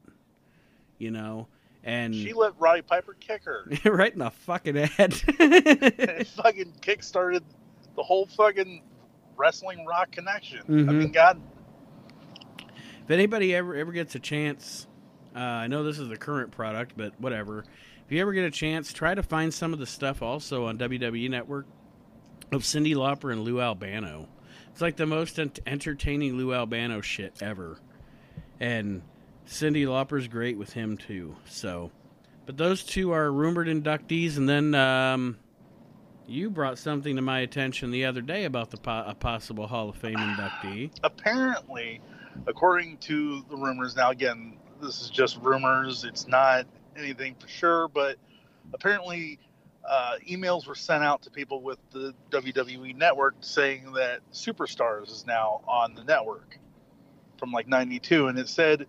You 0.98 1.12
know, 1.12 1.48
and 1.83 2.13
She 2.15 2.33
let 2.33 2.53
Roddy 2.59 2.81
Piper 2.81 3.15
kick 3.19 3.43
her. 3.45 3.69
right 3.86 4.12
in 4.12 4.19
the 4.19 4.31
fucking 4.31 4.75
head. 4.75 5.13
it 5.27 6.27
fucking 6.27 6.74
kickstarted 6.81 7.41
the 7.95 8.03
whole 8.03 8.25
fucking 8.25 8.83
wrestling 9.38 9.86
rock 9.86 10.12
connection. 10.12 10.59
I 10.67 10.71
Mhm. 10.71 10.93
mean, 10.98 11.12
God, 11.12 11.39
if 13.09 13.13
anybody 13.13 13.55
ever 13.55 13.75
ever 13.75 13.91
gets 13.91 14.13
a 14.13 14.19
chance, 14.19 14.85
uh, 15.35 15.39
I 15.39 15.65
know 15.65 15.81
this 15.83 15.97
is 15.97 16.09
the 16.09 16.17
current 16.17 16.51
product, 16.51 16.93
but 16.95 17.19
whatever. 17.19 17.65
If 18.05 18.11
you 18.11 18.21
ever 18.21 18.33
get 18.33 18.45
a 18.45 18.51
chance, 18.51 18.93
try 18.93 19.15
to 19.15 19.23
find 19.23 19.51
some 19.51 19.73
of 19.73 19.79
the 19.79 19.87
stuff 19.87 20.21
also 20.21 20.65
on 20.67 20.77
WWE 20.77 21.27
Network 21.27 21.65
of 22.51 22.61
Cyndi 22.61 22.93
Lauper 22.93 23.31
and 23.31 23.41
Lou 23.41 23.59
Albano. 23.61 24.29
It's 24.71 24.81
like 24.81 24.95
the 24.95 25.07
most 25.07 25.39
ent- 25.39 25.57
entertaining 25.65 26.37
Lou 26.37 26.53
Albano 26.53 27.01
shit 27.01 27.33
ever, 27.41 27.79
and 28.59 29.01
Cyndi 29.47 29.87
Lauper's 29.87 30.27
great 30.27 30.59
with 30.59 30.73
him 30.73 30.95
too. 30.95 31.35
So, 31.45 31.89
but 32.45 32.57
those 32.57 32.83
two 32.83 33.11
are 33.11 33.31
rumored 33.31 33.67
inductees, 33.67 34.37
and 34.37 34.47
then 34.47 34.75
um, 34.75 35.39
you 36.27 36.51
brought 36.51 36.77
something 36.77 37.15
to 37.15 37.23
my 37.23 37.39
attention 37.39 37.89
the 37.89 38.05
other 38.05 38.21
day 38.21 38.45
about 38.45 38.69
the 38.69 38.77
po- 38.77 39.05
a 39.07 39.15
possible 39.15 39.65
Hall 39.65 39.89
of 39.89 39.95
Fame 39.95 40.17
inductee. 40.17 40.91
apparently, 41.03 42.01
according 42.48 42.98
to 42.98 43.43
the 43.50 43.55
rumors, 43.55 43.95
now 43.95 44.12
again, 44.12 44.57
this 44.81 45.01
is 45.01 45.09
just 45.09 45.38
rumors. 45.41 46.03
It's 46.03 46.27
not 46.27 46.65
anything 46.98 47.36
for 47.36 47.48
sure, 47.48 47.88
but 47.88 48.17
apparently, 48.74 49.39
uh, 49.88 50.15
emails 50.27 50.67
were 50.67 50.75
sent 50.75 51.03
out 51.03 51.21
to 51.24 51.31
people 51.31 51.62
with 51.62 51.79
the 51.91 52.13
WWE 52.31 52.95
network 52.95 53.36
saying 53.41 53.93
that 53.93 54.19
Superstars 54.31 55.09
is 55.09 55.25
now 55.25 55.62
on 55.67 55.95
the 55.95 56.03
network 56.03 56.59
from 57.38 57.51
like 57.51 57.67
'92, 57.67 58.27
and 58.27 58.38
it 58.38 58.50
said 58.50 58.86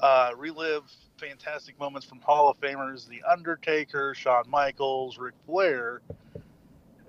uh, 0.00 0.30
relive 0.36 0.84
fantastic 1.18 1.78
moments 1.78 2.06
from 2.06 2.20
Hall 2.20 2.48
of 2.48 2.60
Famers 2.60 3.08
The 3.08 3.22
Undertaker, 3.28 4.14
Shawn 4.14 4.44
Michaels, 4.48 5.18
Ric 5.18 5.34
Flair. 5.46 6.00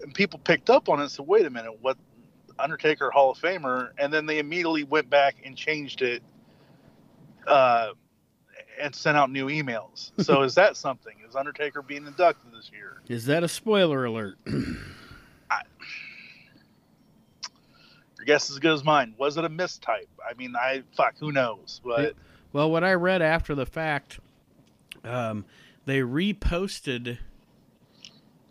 And 0.02 0.14
people 0.14 0.40
picked 0.40 0.70
up 0.70 0.90
on 0.90 1.00
it. 1.02 1.10
So 1.10 1.24
wait 1.24 1.46
a 1.46 1.50
minute, 1.50 1.80
what 1.82 1.98
Undertaker 2.60 3.10
Hall 3.12 3.32
of 3.32 3.38
Famer, 3.38 3.92
and 3.98 4.12
then 4.14 4.26
they 4.26 4.40
immediately 4.40 4.84
went 4.84 5.10
back 5.10 5.38
and 5.46 5.56
changed 5.56 6.02
it 6.02 6.22
uh, 7.48 7.90
and 8.80 8.94
sent 8.94 9.18
out 9.18 9.32
new 9.32 9.48
emails. 9.48 10.12
So 10.20 10.42
is 10.44 10.56
that 10.56 10.78
something? 10.78 11.16
Is 11.28 11.36
Undertaker 11.36 11.82
being 11.82 12.06
inducted 12.06 12.54
this 12.54 12.70
year? 12.72 13.02
Is 13.08 13.26
that 13.26 13.44
a 13.44 13.48
spoiler 13.48 14.06
alert? 14.06 14.38
Your 18.18 18.26
guess 18.26 18.50
is 18.50 18.58
as 18.58 18.60
good 18.60 18.74
as 18.74 18.84
mine. 18.84 19.14
Was 19.18 19.38
it 19.38 19.46
a 19.46 19.50
mistype? 19.50 20.08
I 20.30 20.34
mean, 20.38 20.54
I 20.56 20.84
fuck, 20.96 21.16
who 21.20 21.32
knows? 21.32 21.80
But 21.84 22.16
Well, 22.52 22.70
what 22.70 22.84
I 22.84 22.94
read 22.94 23.22
after 23.22 23.56
the 23.56 23.66
fact, 23.66 24.20
um, 25.06 25.46
they 25.86 26.00
reposted. 26.00 27.18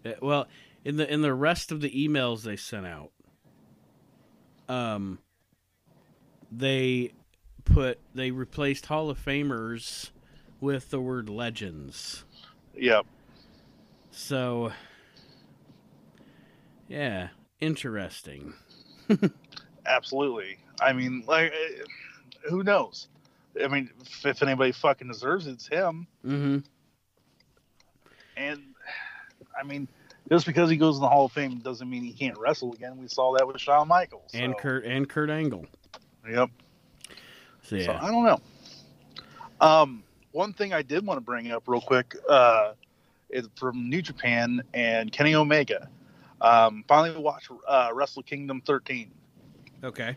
uh, 0.06 0.12
Well, 0.22 0.48
in 0.84 0.96
the 0.96 1.12
in 1.12 1.20
the 1.20 1.34
rest 1.34 1.70
of 1.70 1.82
the 1.82 1.90
emails 1.90 2.44
they 2.44 2.56
sent 2.56 2.86
out, 2.86 3.10
um, 4.68 5.18
they 6.50 7.12
put 7.64 7.98
they 8.14 8.30
replaced 8.30 8.86
Hall 8.86 9.10
of 9.10 9.22
Famers 9.22 10.10
with 10.60 10.90
the 10.90 11.00
word 11.00 11.28
legends. 11.28 12.24
yeah, 12.74 13.02
So, 14.10 14.72
yeah, 16.88 17.28
interesting. 17.60 18.54
absolutely. 19.86 20.58
I 20.80 20.92
mean, 20.92 21.22
like, 21.26 21.52
eh, 21.52 21.82
who 22.48 22.62
knows? 22.62 23.08
I 23.62 23.68
mean, 23.68 23.90
if, 24.00 24.26
if 24.26 24.42
anybody 24.42 24.72
fucking 24.72 25.08
deserves 25.08 25.46
it, 25.46 25.52
it's 25.52 25.68
him. 25.68 26.06
Mm-hmm. 26.24 26.58
And 28.36 28.62
I 29.58 29.64
mean, 29.64 29.88
just 30.30 30.46
because 30.46 30.70
he 30.70 30.76
goes 30.76 30.96
in 30.96 31.02
the 31.02 31.08
Hall 31.08 31.26
of 31.26 31.32
Fame 31.32 31.58
doesn't 31.58 31.88
mean 31.88 32.02
he 32.02 32.12
can't 32.12 32.38
wrestle 32.38 32.72
again. 32.72 32.98
We 32.98 33.08
saw 33.08 33.36
that 33.36 33.46
with 33.46 33.60
Shawn 33.60 33.88
Michaels. 33.88 34.30
And 34.34 34.56
Kurt 34.56 34.84
and 34.84 35.08
Kurt 35.08 35.30
Angle. 35.30 35.66
Yep. 36.30 36.50
So 37.62 37.80
So. 37.80 37.92
I 37.92 38.10
don't 38.10 38.24
know. 38.24 38.40
Um, 39.60 40.02
one 40.32 40.52
thing 40.52 40.72
I 40.72 40.82
did 40.82 41.04
want 41.06 41.18
to 41.18 41.22
bring 41.22 41.50
up 41.50 41.64
real 41.66 41.80
quick 41.80 42.16
uh, 42.28 42.72
is 43.30 43.48
from 43.56 43.88
New 43.88 44.02
Japan 44.02 44.62
and 44.74 45.10
Kenny 45.10 45.34
Omega. 45.34 45.88
Um, 46.40 46.84
finally 46.86 47.20
watched 47.20 47.50
uh, 47.66 47.90
Wrestle 47.92 48.22
Kingdom 48.22 48.62
13. 48.64 49.10
Okay. 49.82 50.16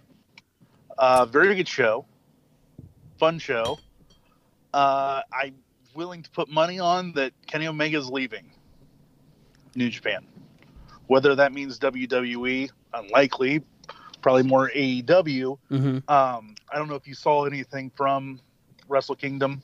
Uh, 0.98 1.26
very 1.26 1.56
good 1.56 1.68
show, 1.68 2.06
fun 3.18 3.40
show. 3.40 3.80
Uh, 4.74 5.22
I'm 5.34 5.56
willing 5.96 6.24
to 6.24 6.30
put 6.30 6.50
money 6.50 6.80
on 6.80 7.14
that 7.14 7.34
Kenny 7.48 7.68
Omega 7.68 7.98
is 7.98 8.10
leaving 8.10 8.52
New 9.76 9.90
Japan. 9.90 10.26
Whether 11.08 11.36
that 11.36 11.54
means 11.54 11.80
WWE, 11.80 12.70
unlikely. 12.94 13.64
Probably 14.22 14.44
more 14.44 14.70
AEW. 14.76 15.58
Mm-hmm. 15.72 15.88
Um, 16.10 16.56
I 16.72 16.76
don't 16.78 16.88
know 16.88 16.96
if 16.96 17.08
you 17.08 17.16
saw 17.16 17.46
anything 17.46 17.92
from 17.96 18.40
Wrestle 18.88 19.16
Kingdom. 19.16 19.62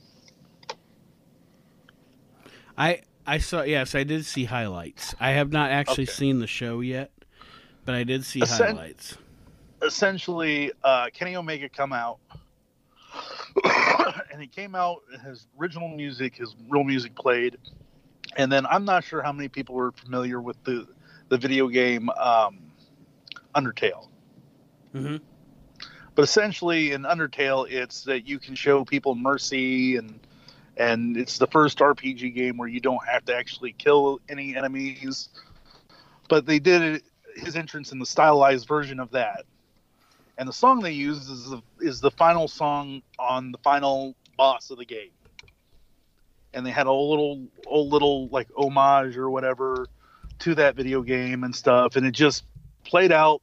I 2.77 3.01
I 3.25 3.37
saw 3.39 3.63
yes, 3.63 3.95
I 3.95 4.03
did 4.03 4.25
see 4.25 4.45
highlights. 4.45 5.15
I 5.19 5.31
have 5.31 5.51
not 5.51 5.71
actually 5.71 6.03
Okay. 6.03 6.11
seen 6.11 6.39
the 6.39 6.47
show 6.47 6.79
yet, 6.81 7.11
but 7.85 7.95
I 7.95 8.03
did 8.03 8.23
see 8.25 8.41
Essen- 8.41 8.75
highlights. 8.75 9.17
Essentially, 9.81 10.71
uh, 10.83 11.07
Kenny 11.13 11.35
Omega 11.35 11.69
come 11.69 11.93
out, 11.93 12.17
and 14.31 14.41
he 14.41 14.47
came 14.47 14.73
out. 14.75 15.01
His 15.23 15.47
original 15.59 15.87
music, 15.89 16.35
his 16.35 16.55
real 16.69 16.83
music 16.83 17.15
played, 17.15 17.57
and 18.35 18.51
then 18.51 18.65
I'm 18.65 18.85
not 18.85 19.03
sure 19.03 19.21
how 19.21 19.31
many 19.31 19.47
people 19.47 19.75
were 19.75 19.91
familiar 19.91 20.41
with 20.41 20.61
the 20.63 20.87
the 21.29 21.37
video 21.37 21.67
game 21.67 22.09
um, 22.09 22.59
Undertale. 23.55 24.07
Mm-hmm. 24.93 25.17
But 26.15 26.21
essentially, 26.23 26.93
in 26.93 27.03
Undertale, 27.03 27.69
it's 27.69 28.03
that 28.05 28.27
you 28.27 28.39
can 28.39 28.55
show 28.55 28.83
people 28.83 29.15
mercy 29.15 29.97
and 29.97 30.19
and 30.77 31.17
it's 31.17 31.37
the 31.37 31.47
first 31.47 31.79
RPG 31.79 32.33
game 32.35 32.57
where 32.57 32.67
you 32.67 32.79
don't 32.79 33.05
have 33.07 33.25
to 33.25 33.35
actually 33.35 33.73
kill 33.73 34.19
any 34.29 34.55
enemies. 34.55 35.29
But 36.29 36.45
they 36.45 36.59
did 36.59 36.81
it, 36.81 37.03
his 37.35 37.55
entrance 37.55 37.91
in 37.91 37.99
the 37.99 38.05
stylized 38.05 38.67
version 38.67 38.99
of 38.99 39.11
that, 39.11 39.45
and 40.37 40.47
the 40.47 40.53
song 40.53 40.81
they 40.81 40.91
used 40.91 41.29
is 41.31 41.49
the, 41.49 41.61
is 41.79 41.99
the 41.99 42.11
final 42.11 42.47
song 42.47 43.01
on 43.17 43.51
the 43.51 43.57
final 43.59 44.15
boss 44.37 44.69
of 44.69 44.77
the 44.77 44.85
game. 44.85 45.09
And 46.57 46.65
they 46.65 46.71
had 46.71 46.87
a 46.87 46.91
little, 46.91 47.47
a 47.71 47.77
little 47.77 48.27
like 48.29 48.47
homage 48.57 49.15
or 49.15 49.29
whatever 49.29 49.85
to 50.39 50.55
that 50.55 50.75
video 50.75 51.03
game 51.03 51.43
and 51.43 51.55
stuff, 51.55 51.95
and 51.95 52.05
it 52.05 52.11
just 52.11 52.45
played 52.83 53.11
out 53.11 53.41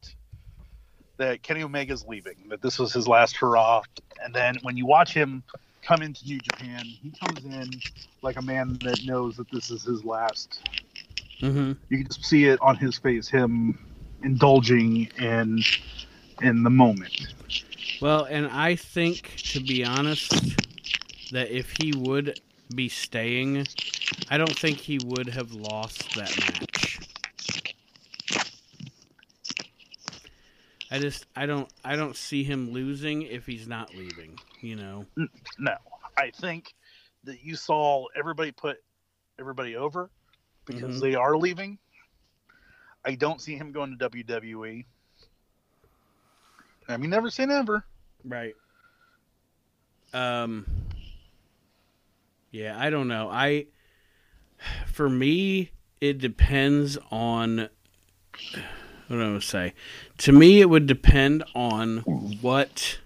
that 1.16 1.42
Kenny 1.42 1.62
Omega's 1.62 2.04
leaving, 2.06 2.34
that 2.48 2.60
this 2.60 2.78
was 2.78 2.92
his 2.92 3.06
last 3.06 3.36
hurrah. 3.36 3.82
And 4.22 4.34
then 4.34 4.56
when 4.62 4.76
you 4.76 4.84
watch 4.84 5.14
him 5.14 5.44
come 5.82 6.02
into 6.02 6.24
New 6.24 6.40
Japan, 6.40 6.84
he 6.84 7.12
comes 7.24 7.44
in 7.44 7.70
like 8.22 8.36
a 8.36 8.42
man 8.42 8.78
that 8.84 9.04
knows 9.04 9.36
that 9.36 9.48
this 9.52 9.70
is 9.70 9.84
his 9.84 10.04
last. 10.04 10.60
Mm-hmm. 11.40 11.72
You 11.88 11.98
can 11.98 12.06
just 12.06 12.24
see 12.24 12.46
it 12.46 12.60
on 12.60 12.76
his 12.76 12.98
face, 12.98 13.28
him 13.28 13.78
indulging 14.24 15.08
in 15.18 15.62
in 16.42 16.64
the 16.64 16.70
moment. 16.70 17.28
Well, 18.00 18.24
and 18.24 18.46
I 18.48 18.74
think, 18.74 19.36
to 19.52 19.60
be 19.60 19.84
honest, 19.84 20.32
that 21.30 21.50
if 21.50 21.74
he 21.80 21.92
would 21.96 22.40
be 22.72 22.88
staying, 22.88 23.66
I 24.30 24.38
don't 24.38 24.56
think 24.56 24.78
he 24.78 24.98
would 24.98 25.28
have 25.30 25.52
lost 25.52 26.14
that 26.14 26.36
match. 26.38 26.98
I 30.90 30.98
just 30.98 31.26
I 31.34 31.46
don't 31.46 31.68
I 31.84 31.96
don't 31.96 32.14
see 32.16 32.44
him 32.44 32.70
losing 32.70 33.22
if 33.22 33.46
he's 33.46 33.66
not 33.66 33.94
leaving, 33.94 34.38
you 34.60 34.76
know. 34.76 35.06
No, 35.58 35.74
I 36.16 36.30
think 36.30 36.74
that 37.24 37.42
you 37.42 37.56
saw 37.56 38.06
everybody 38.14 38.52
put 38.52 38.76
everybody 39.38 39.76
over 39.76 40.10
because 40.66 40.98
Mhm. 40.98 41.00
they 41.00 41.14
are 41.14 41.36
leaving. 41.36 41.78
I 43.04 43.16
don't 43.16 43.40
see 43.40 43.56
him 43.56 43.72
going 43.72 43.90
to 43.98 44.08
WWE. 44.08 44.84
I 46.88 46.96
mean, 46.96 47.10
never 47.10 47.30
say 47.30 47.46
never. 47.46 47.84
Right. 48.24 48.54
Um 50.12 50.83
Yeah, 52.54 52.76
I 52.78 52.88
don't 52.88 53.08
know. 53.08 53.28
I 53.28 53.66
for 54.86 55.10
me 55.10 55.72
it 56.00 56.18
depends 56.18 56.96
on 57.10 57.68
what 59.08 59.16
do 59.16 59.34
I 59.34 59.38
say? 59.40 59.74
To 60.18 60.30
me 60.30 60.60
it 60.60 60.70
would 60.70 60.86
depend 60.86 61.42
on 61.56 61.98
what 62.42 63.00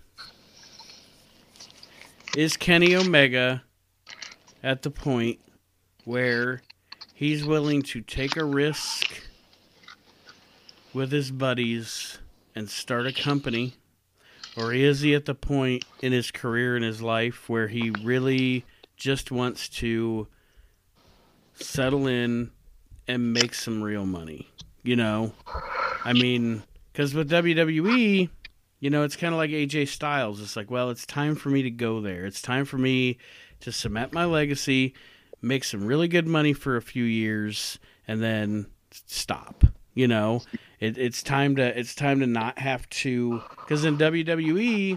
is 2.37 2.59
Kenny 2.59 2.95
Omega 2.95 3.63
at 4.63 4.83
the 4.83 4.91
point 4.91 5.39
where 6.05 6.61
he's 7.15 7.43
willing 7.43 7.81
to 7.85 8.03
take 8.03 8.37
a 8.37 8.45
risk 8.45 9.23
with 10.93 11.11
his 11.11 11.31
buddies 11.31 12.19
and 12.55 12.69
start 12.69 13.07
a 13.07 13.15
company? 13.15 13.77
Or 14.59 14.75
is 14.75 15.01
he 15.01 15.15
at 15.15 15.25
the 15.25 15.35
point 15.35 15.87
in 16.03 16.13
his 16.13 16.31
career 16.31 16.77
in 16.77 16.83
his 16.83 17.01
life 17.01 17.49
where 17.49 17.69
he 17.69 17.89
really 18.05 18.67
just 18.99 19.31
wants 19.31 19.69
to 19.69 20.29
settle 21.55 22.07
in 22.07 22.51
and 23.07 23.33
make 23.33 23.55
some 23.55 23.83
real 23.83 24.05
money? 24.05 24.51
You 24.83 24.97
know, 24.97 25.33
I 26.05 26.13
mean, 26.13 26.63
because 26.93 27.15
with 27.15 27.31
WWE, 27.31 28.29
you 28.81 28.91
know, 28.91 29.03
it's 29.03 29.17
kind 29.17 29.35
of 29.35 29.39
like 29.39 29.51
AJ 29.51 29.89
Styles. 29.89 30.41
It's 30.41 30.57
like, 30.57 30.71
well, 30.71 30.91
it's 30.91 31.07
time 31.07 31.35
for 31.35 31.49
me 31.49 31.63
to 31.63 31.71
go 31.71 32.01
there. 32.01 32.27
It's 32.27 32.41
time 32.41 32.65
for 32.65 32.79
me 32.79 33.19
to 33.61 33.73
cement 33.73 34.13
my 34.13 34.25
legacy, 34.25 34.95
make 35.43 35.65
some 35.65 35.85
really 35.85 36.09
good 36.09 36.27
money 36.27 36.53
for 36.53 36.77
a 36.77 36.83
few 36.83 37.05
years, 37.05 37.79
and 38.07 38.23
then 38.23 38.67
stop. 38.91 39.65
You 39.95 40.07
know, 40.07 40.43
it, 40.79 40.97
it's 40.97 41.25
time 41.25 41.57
to 41.57 41.79
it's 41.79 41.95
time 41.95 42.21
to 42.21 42.27
not 42.27 42.61
have 42.61 42.89
to 42.91 43.43
because 43.57 43.85
in 43.85 43.99
WWE, 43.99 44.97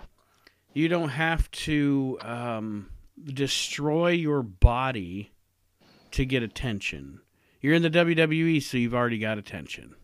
you 0.74 0.88
don't 0.88 1.10
have 1.10 1.50
to 1.52 2.20
um, 2.22 2.91
destroy 3.26 4.12
your 4.12 4.44
body 4.44 5.32
to 6.12 6.26
get 6.26 6.44
attention. 6.44 7.22
You're 7.62 7.74
in 7.76 7.84
the 7.84 7.90
WWE, 7.90 8.62
so 8.62 8.78
you've 8.78 8.96
already 8.96 9.20
got 9.20 9.38
attention. 9.38 9.96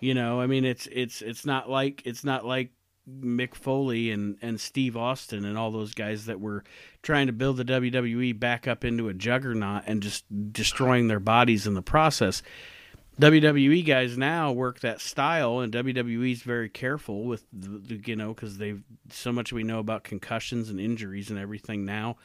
You 0.00 0.14
know, 0.14 0.40
I 0.40 0.46
mean, 0.46 0.64
it's 0.64 0.88
it's 0.90 1.22
it's 1.22 1.44
not 1.44 1.68
like 1.68 2.02
it's 2.04 2.24
not 2.24 2.44
like 2.44 2.70
Mick 3.08 3.54
Foley 3.54 4.10
and 4.10 4.36
and 4.40 4.60
Steve 4.60 4.96
Austin 4.96 5.44
and 5.44 5.58
all 5.58 5.70
those 5.70 5.94
guys 5.94 6.26
that 6.26 6.40
were 6.40 6.62
trying 7.02 7.26
to 7.26 7.32
build 7.32 7.56
the 7.56 7.64
WWE 7.64 8.38
back 8.38 8.68
up 8.68 8.84
into 8.84 9.08
a 9.08 9.14
juggernaut 9.14 9.82
and 9.86 10.02
just 10.02 10.24
destroying 10.52 11.08
their 11.08 11.20
bodies 11.20 11.66
in 11.66 11.74
the 11.74 11.82
process. 11.82 12.42
WWE 13.20 13.84
guys 13.84 14.16
now 14.16 14.52
work 14.52 14.80
that 14.80 15.00
style, 15.00 15.58
and 15.58 15.72
WWE's 15.72 16.42
very 16.42 16.68
careful 16.68 17.24
with 17.24 17.44
the, 17.52 18.00
you 18.04 18.14
know 18.14 18.32
because 18.32 18.58
they've 18.58 18.82
so 19.10 19.32
much 19.32 19.52
we 19.52 19.64
know 19.64 19.80
about 19.80 20.04
concussions 20.04 20.70
and 20.70 20.78
injuries 20.78 21.30
and 21.30 21.38
everything. 21.38 21.84
Now, 21.84 22.16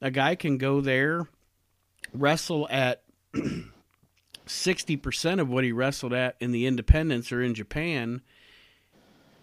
a 0.00 0.10
guy 0.10 0.34
can 0.34 0.58
go 0.58 0.80
there, 0.80 1.28
wrestle 2.12 2.66
at 2.70 3.02
sixty 4.46 4.96
percent 4.96 5.40
of 5.40 5.48
what 5.48 5.62
he 5.62 5.70
wrestled 5.70 6.12
at 6.12 6.34
in 6.40 6.50
the 6.50 6.66
independents 6.66 7.30
or 7.30 7.40
in 7.40 7.54
Japan, 7.54 8.20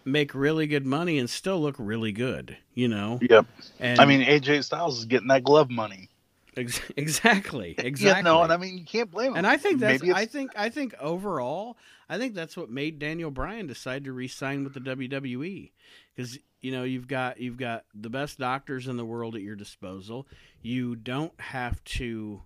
make 0.03 0.35
really 0.35 0.67
good 0.67 0.85
money 0.85 1.17
and 1.17 1.29
still 1.29 1.62
look 1.62 1.75
really 1.79 2.12
good. 2.12 2.57
You 2.73 2.89
know. 2.89 3.19
Yep. 3.21 3.45
And 3.79 4.01
I 4.01 4.05
mean, 4.05 4.19
AJ 4.21 4.65
Styles 4.65 4.99
is 4.99 5.05
getting 5.05 5.29
that 5.29 5.45
glove 5.45 5.69
money. 5.69 6.09
Ex- 6.60 6.82
exactly. 6.98 7.76
Exactly. 7.78 8.06
Yeah, 8.08 8.22
no, 8.22 8.43
and 8.43 8.52
I 8.52 8.58
mean 8.58 8.78
you 8.78 8.86
can't 8.86 9.10
blame 9.10 9.32
him. 9.32 9.38
And 9.38 9.48
I 9.48 9.58
think 9.58 9.80
that's 9.80 10.04
I 10.04 10.26
think 10.26 10.52
I 10.56 10.69
think 10.69 10.93
overall, 11.00 11.78
I 12.10 12.17
think 12.17 12.34
that's 12.34 12.58
what 12.58 12.69
made 12.69 13.00
Daniel 13.00 13.32
Bryan 13.32 13.67
decide 13.67 14.04
to 14.06 14.13
re-sign 14.13 14.63
with 14.63 14.74
the 14.74 14.80
WWE 14.80 15.72
because 16.15 16.38
you 16.62 16.72
know 16.72 16.84
you've 16.84 17.08
got 17.08 17.39
you've 17.39 17.58
got 17.58 17.86
the 17.93 18.10
best 18.10 18.38
doctors 18.38 18.88
in 18.88 18.98
the 18.98 19.06
world 19.06 19.36
at 19.36 19.41
your 19.41 19.56
disposal. 19.56 20.28
You 20.62 20.95
don't 20.95 21.39
have 21.39 21.84
to 21.86 22.41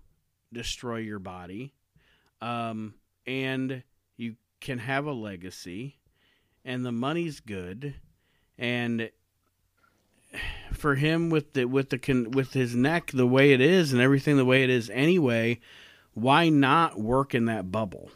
destroy 0.52 0.98
your 0.98 1.18
body, 1.18 1.74
um, 2.40 2.94
and 3.26 3.82
you 4.16 4.36
can 4.60 4.78
have 4.78 5.06
a 5.06 5.12
legacy, 5.12 5.98
and 6.64 6.86
the 6.86 6.92
money's 6.92 7.40
good, 7.40 7.94
and 8.56 9.10
for 10.76 10.94
him 10.96 11.30
with 11.30 11.52
the 11.54 11.64
with 11.64 11.90
the 11.90 11.98
con, 11.98 12.30
with 12.30 12.52
his 12.52 12.74
neck 12.74 13.10
the 13.12 13.26
way 13.26 13.52
it 13.52 13.60
is 13.60 13.92
and 13.92 14.00
everything 14.00 14.36
the 14.36 14.44
way 14.44 14.62
it 14.62 14.70
is 14.70 14.90
anyway, 14.90 15.60
why 16.14 16.48
not 16.48 16.98
work 16.98 17.34
in 17.34 17.46
that 17.46 17.70
bubble? 17.70 18.10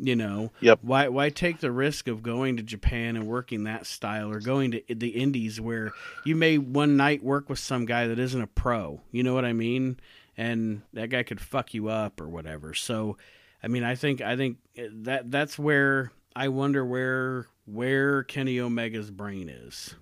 You 0.00 0.14
know, 0.14 0.52
yep. 0.60 0.78
Why 0.82 1.08
why 1.08 1.30
take 1.30 1.58
the 1.58 1.72
risk 1.72 2.06
of 2.06 2.22
going 2.22 2.56
to 2.56 2.62
Japan 2.62 3.16
and 3.16 3.26
working 3.26 3.64
that 3.64 3.84
style, 3.84 4.30
or 4.30 4.38
going 4.38 4.70
to 4.70 4.82
the 4.88 5.08
Indies 5.08 5.60
where 5.60 5.90
you 6.24 6.36
may 6.36 6.56
one 6.56 6.96
night 6.96 7.24
work 7.24 7.48
with 7.48 7.58
some 7.58 7.84
guy 7.84 8.06
that 8.06 8.18
isn't 8.18 8.40
a 8.40 8.46
pro? 8.46 9.00
You 9.10 9.24
know 9.24 9.34
what 9.34 9.44
I 9.44 9.52
mean? 9.52 9.98
And 10.36 10.82
that 10.92 11.08
guy 11.08 11.24
could 11.24 11.40
fuck 11.40 11.74
you 11.74 11.88
up 11.88 12.20
or 12.20 12.28
whatever. 12.28 12.74
So, 12.74 13.16
I 13.60 13.66
mean, 13.66 13.82
I 13.82 13.96
think 13.96 14.20
I 14.20 14.36
think 14.36 14.58
that 14.76 15.32
that's 15.32 15.58
where 15.58 16.12
I 16.36 16.46
wonder 16.46 16.86
where 16.86 17.48
where 17.66 18.22
Kenny 18.22 18.60
Omega's 18.60 19.10
brain 19.10 19.48
is 19.48 19.96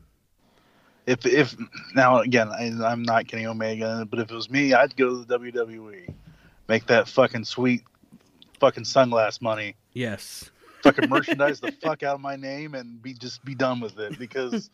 if 1.07 1.25
if 1.25 1.57
now 1.95 2.19
again 2.19 2.51
I, 2.51 2.93
am 2.93 3.03
not 3.03 3.29
Kenny 3.29 3.47
Omega, 3.47 4.07
but 4.09 4.19
if 4.19 4.31
it 4.31 4.35
was 4.35 4.51
me, 4.51 4.75
I'd 4.75 4.97
go 4.97 5.11
to 5.11 5.25
the 5.25 5.39
WWE, 5.39 6.13
make 6.69 6.87
that 6.87 7.09
fucking 7.09 7.45
sweet, 7.45 7.83
fucking 8.59 8.85
sunglass 8.85 9.41
money. 9.41 9.77
Yes. 9.93 10.51
Fucking 10.83 11.09
merchandise 11.09 11.61
the 11.61 11.73
fuck 11.83 12.03
out 12.03 12.17
of 12.17 12.21
my 12.21 12.37
name 12.37 12.75
and 12.75 13.01
be 13.01 13.15
just 13.15 13.45
be 13.45 13.55
done 13.55 13.81
with 13.81 13.99
it 13.99 14.19
because, 14.19 14.71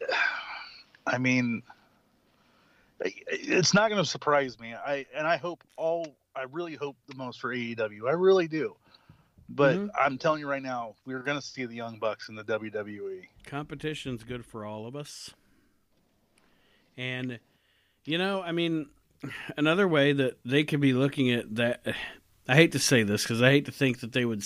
I 1.06 1.18
mean, 1.18 1.62
it's 3.00 3.74
not 3.74 3.90
going 3.90 4.02
to 4.02 4.08
surprise 4.08 4.58
me. 4.58 4.74
I 4.74 5.06
and 5.14 5.26
I 5.26 5.36
hope 5.36 5.62
all. 5.76 6.16
I 6.36 6.44
really 6.50 6.74
hope 6.74 6.96
the 7.06 7.14
most 7.14 7.40
for 7.40 7.54
AEW. 7.54 8.08
I 8.08 8.12
really 8.12 8.48
do. 8.48 8.74
But 9.48 9.76
mm-hmm. 9.76 9.88
I'm 9.98 10.18
telling 10.18 10.40
you 10.40 10.48
right 10.48 10.62
now, 10.62 10.94
we're 11.04 11.20
going 11.20 11.38
to 11.38 11.44
see 11.44 11.66
the 11.66 11.74
Young 11.74 11.98
Bucks 11.98 12.28
in 12.28 12.34
the 12.34 12.44
WWE. 12.44 13.28
Competition's 13.46 14.24
good 14.24 14.44
for 14.44 14.64
all 14.64 14.86
of 14.86 14.96
us. 14.96 15.30
And, 16.96 17.38
you 18.04 18.18
know, 18.18 18.42
I 18.42 18.52
mean, 18.52 18.88
another 19.56 19.86
way 19.86 20.12
that 20.12 20.38
they 20.44 20.64
could 20.64 20.80
be 20.80 20.92
looking 20.92 21.30
at 21.30 21.54
that, 21.56 21.84
I 22.48 22.56
hate 22.56 22.72
to 22.72 22.78
say 22.78 23.02
this 23.02 23.22
because 23.22 23.40
I 23.40 23.50
hate 23.50 23.66
to 23.66 23.72
think 23.72 24.00
that 24.00 24.12
they 24.12 24.24
would 24.24 24.44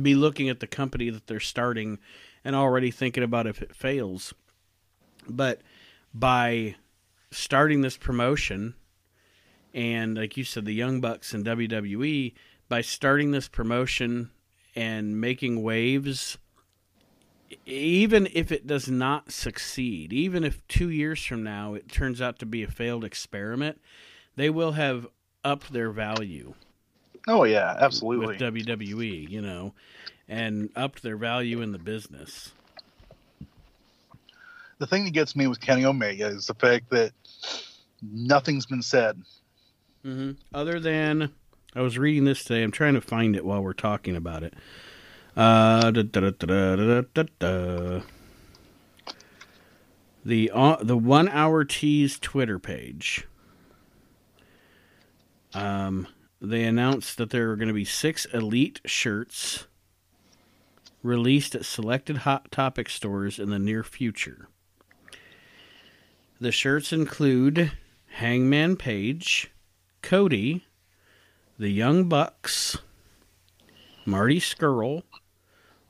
be 0.00 0.14
looking 0.14 0.48
at 0.48 0.60
the 0.60 0.66
company 0.66 1.10
that 1.10 1.26
they're 1.26 1.40
starting 1.40 1.98
and 2.44 2.56
already 2.56 2.90
thinking 2.90 3.22
about 3.22 3.46
if 3.46 3.62
it 3.62 3.74
fails. 3.74 4.34
But 5.28 5.60
by 6.12 6.76
starting 7.30 7.80
this 7.80 7.96
promotion, 7.96 8.74
and 9.74 10.16
like 10.16 10.36
you 10.36 10.44
said, 10.44 10.64
the 10.64 10.72
Young 10.72 11.00
Bucks 11.00 11.34
and 11.34 11.44
WWE, 11.44 12.32
by 12.68 12.80
starting 12.80 13.30
this 13.30 13.48
promotion 13.48 14.30
and 14.74 15.20
making 15.20 15.62
waves 15.62 16.38
even 17.66 18.26
if 18.32 18.50
it 18.50 18.66
does 18.66 18.88
not 18.88 19.30
succeed 19.30 20.12
even 20.12 20.42
if 20.42 20.66
2 20.68 20.88
years 20.88 21.24
from 21.24 21.42
now 21.42 21.74
it 21.74 21.88
turns 21.88 22.20
out 22.20 22.38
to 22.38 22.46
be 22.46 22.62
a 22.62 22.68
failed 22.68 23.04
experiment 23.04 23.80
they 24.36 24.50
will 24.50 24.72
have 24.72 25.06
upped 25.44 25.72
their 25.72 25.90
value. 25.90 26.54
Oh 27.28 27.44
yeah 27.44 27.76
absolutely. 27.78 28.26
With 28.26 28.38
WWE 28.38 29.28
you 29.30 29.40
know 29.40 29.74
and 30.28 30.70
upped 30.74 31.02
their 31.02 31.16
value 31.16 31.60
in 31.60 31.70
the 31.72 31.78
business. 31.78 32.52
The 34.78 34.86
thing 34.86 35.04
that 35.04 35.12
gets 35.12 35.36
me 35.36 35.46
with 35.46 35.60
Kenny 35.60 35.84
Omega 35.84 36.26
is 36.26 36.46
the 36.46 36.54
fact 36.54 36.90
that 36.90 37.12
nothing's 38.02 38.66
been 38.66 38.82
said. 38.82 39.22
Mm-hmm. 40.04 40.32
other 40.52 40.80
than 40.80 41.32
I 41.74 41.80
was 41.80 41.98
reading 41.98 42.24
this 42.24 42.44
today. 42.44 42.62
I'm 42.62 42.70
trying 42.70 42.94
to 42.94 43.00
find 43.00 43.34
it 43.34 43.44
while 43.44 43.62
we're 43.62 43.72
talking 43.72 44.14
about 44.14 44.44
it. 44.44 44.54
Uh, 45.36 45.90
da, 45.90 46.02
da, 46.02 46.30
da, 46.30 48.00
the 50.24 50.50
uh, 50.54 50.76
the 50.82 50.96
one 50.96 51.28
hour 51.28 51.64
tease 51.64 52.18
Twitter 52.18 52.58
page. 52.58 53.26
Um, 55.52 56.06
they 56.40 56.64
announced 56.64 57.18
that 57.18 57.30
there 57.30 57.50
are 57.50 57.56
going 57.56 57.68
to 57.68 57.74
be 57.74 57.84
six 57.84 58.24
elite 58.26 58.80
shirts 58.84 59.66
released 61.02 61.54
at 61.54 61.64
selected 61.64 62.18
Hot 62.18 62.50
Topic 62.50 62.88
stores 62.88 63.38
in 63.38 63.50
the 63.50 63.58
near 63.58 63.82
future. 63.82 64.48
The 66.40 66.52
shirts 66.52 66.92
include 66.92 67.72
Hangman 68.06 68.76
Page, 68.76 69.50
Cody, 70.02 70.64
the 71.58 71.70
Young 71.70 72.08
Bucks, 72.08 72.78
Marty 74.04 74.40
Scurll, 74.40 75.02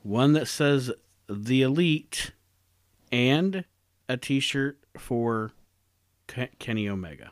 one 0.03 0.33
that 0.33 0.47
says 0.47 0.91
the 1.27 1.61
Elite, 1.61 2.31
and 3.11 3.65
a 4.07 4.17
T-shirt 4.17 4.77
for 4.97 5.51
Kenny 6.27 6.87
Omega. 6.87 7.31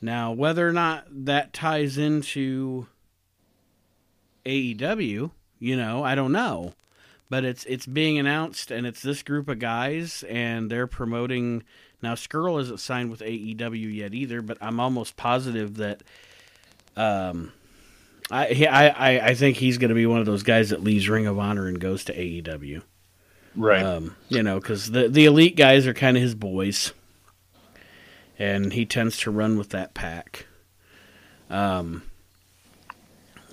Now, 0.00 0.32
whether 0.32 0.68
or 0.68 0.72
not 0.72 1.06
that 1.10 1.52
ties 1.52 1.98
into 1.98 2.86
AEW, 4.44 5.30
you 5.58 5.76
know, 5.76 6.04
I 6.04 6.14
don't 6.14 6.32
know, 6.32 6.74
but 7.28 7.44
it's 7.44 7.64
it's 7.64 7.86
being 7.86 8.18
announced, 8.18 8.70
and 8.70 8.86
it's 8.86 9.02
this 9.02 9.22
group 9.22 9.48
of 9.48 9.58
guys, 9.58 10.24
and 10.28 10.70
they're 10.70 10.86
promoting 10.86 11.64
now, 12.02 12.14
Scurll 12.14 12.60
isn't 12.60 12.80
signed 12.80 13.10
with 13.10 13.20
AEW 13.20 13.94
yet 13.94 14.14
either, 14.14 14.42
but 14.42 14.58
I'm 14.60 14.78
almost 14.80 15.16
positive 15.16 15.76
that 15.78 16.02
um, 16.96 17.52
I 18.30 18.66
I 18.70 19.20
I 19.30 19.34
think 19.34 19.56
he's 19.56 19.78
going 19.78 19.88
to 19.88 19.94
be 19.94 20.06
one 20.06 20.20
of 20.20 20.26
those 20.26 20.42
guys 20.42 20.70
that 20.70 20.82
leaves 20.82 21.08
Ring 21.08 21.26
of 21.26 21.38
Honor 21.38 21.66
and 21.66 21.80
goes 21.80 22.04
to 22.04 22.14
AEW. 22.14 22.82
Right. 23.56 23.82
Um, 23.82 24.14
you 24.28 24.42
know, 24.42 24.60
because 24.60 24.90
the 24.90 25.08
the 25.08 25.24
elite 25.24 25.56
guys 25.56 25.86
are 25.86 25.94
kind 25.94 26.16
of 26.16 26.22
his 26.22 26.34
boys, 26.34 26.92
and 28.38 28.72
he 28.72 28.84
tends 28.86 29.18
to 29.20 29.30
run 29.30 29.58
with 29.58 29.70
that 29.70 29.94
pack. 29.94 30.46
Um, 31.50 32.02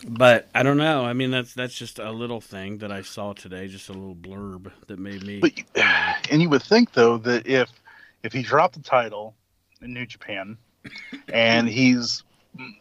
But 0.08 0.48
I 0.54 0.62
don't 0.62 0.78
know. 0.78 1.04
I 1.06 1.14
mean, 1.14 1.32
that's 1.32 1.54
that's 1.54 1.74
just 1.74 1.98
a 1.98 2.12
little 2.12 2.42
thing 2.42 2.80
that 2.80 2.92
I 2.92 3.02
saw 3.02 3.34
today, 3.34 3.68
just 3.68 3.90
a 3.90 3.94
little 3.94 4.16
blurb 4.16 4.72
that 4.88 5.00
made 5.00 5.24
me. 5.24 5.40
But 5.40 5.54
and 6.30 6.42
you 6.42 6.50
would 6.50 6.62
think 6.64 6.92
though 6.94 7.18
that 7.20 7.48
if 7.48 7.70
if 8.26 8.34
he 8.34 8.42
dropped 8.42 8.74
the 8.74 8.82
title 8.82 9.36
in 9.82 9.94
New 9.94 10.06
Japan 10.06 10.58
and 11.32 11.70
he's 11.70 12.24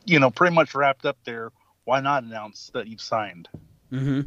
you 0.04 0.18
know 0.18 0.30
pretty 0.30 0.54
much 0.54 0.74
wrapped 0.74 1.04
up 1.04 1.18
there, 1.24 1.52
why 1.84 2.00
not 2.00 2.24
announce 2.24 2.70
that 2.74 2.88
you've 2.88 3.00
signed? 3.00 3.48
hmm 3.90 4.22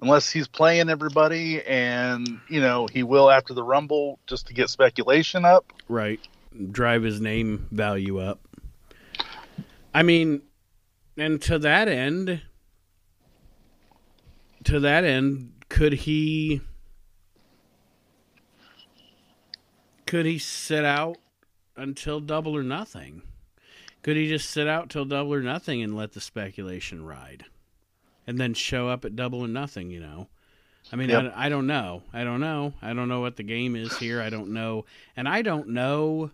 Unless 0.00 0.30
he's 0.30 0.48
playing 0.48 0.90
everybody, 0.90 1.62
and 1.62 2.40
you 2.48 2.60
know 2.60 2.88
he 2.88 3.04
will 3.04 3.30
after 3.30 3.54
the 3.54 3.62
Rumble 3.62 4.18
just 4.26 4.48
to 4.48 4.54
get 4.54 4.68
speculation 4.68 5.44
up. 5.44 5.72
Right. 5.88 6.18
Drive 6.72 7.04
his 7.04 7.20
name 7.20 7.68
value 7.70 8.18
up. 8.18 8.40
I 9.94 10.02
mean, 10.02 10.42
and 11.16 11.40
to 11.42 11.58
that 11.60 11.86
end, 11.86 12.42
to 14.64 14.80
that 14.80 15.04
end, 15.04 15.52
could 15.68 15.92
he 15.92 16.60
could 20.12 20.26
he 20.26 20.36
sit 20.36 20.84
out 20.84 21.16
until 21.74 22.20
double 22.20 22.54
or 22.54 22.62
nothing? 22.62 23.22
Could 24.02 24.18
he 24.18 24.28
just 24.28 24.50
sit 24.50 24.68
out 24.68 24.90
till 24.90 25.06
double 25.06 25.32
or 25.32 25.40
nothing 25.40 25.82
and 25.82 25.96
let 25.96 26.12
the 26.12 26.20
speculation 26.20 27.02
ride? 27.02 27.46
And 28.26 28.36
then 28.36 28.52
show 28.52 28.90
up 28.90 29.06
at 29.06 29.16
double 29.16 29.40
or 29.40 29.48
nothing, 29.48 29.90
you 29.90 30.00
know? 30.00 30.28
I 30.92 30.96
mean, 30.96 31.08
Yep. 31.08 31.32
I, 31.34 31.46
I 31.46 31.48
don't 31.48 31.66
know. 31.66 32.02
I 32.12 32.24
don't 32.24 32.42
know. 32.42 32.74
I 32.82 32.92
don't 32.92 33.08
know 33.08 33.22
what 33.22 33.36
the 33.36 33.42
game 33.42 33.74
is 33.74 33.96
here. 33.96 34.20
I 34.20 34.28
don't 34.28 34.50
know. 34.50 34.84
And 35.16 35.26
I 35.26 35.40
don't 35.40 35.68
know 35.68 36.30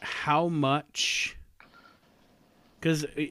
how 0.00 0.48
much 0.48 1.36
because 2.80 3.04
uh, 3.04 3.26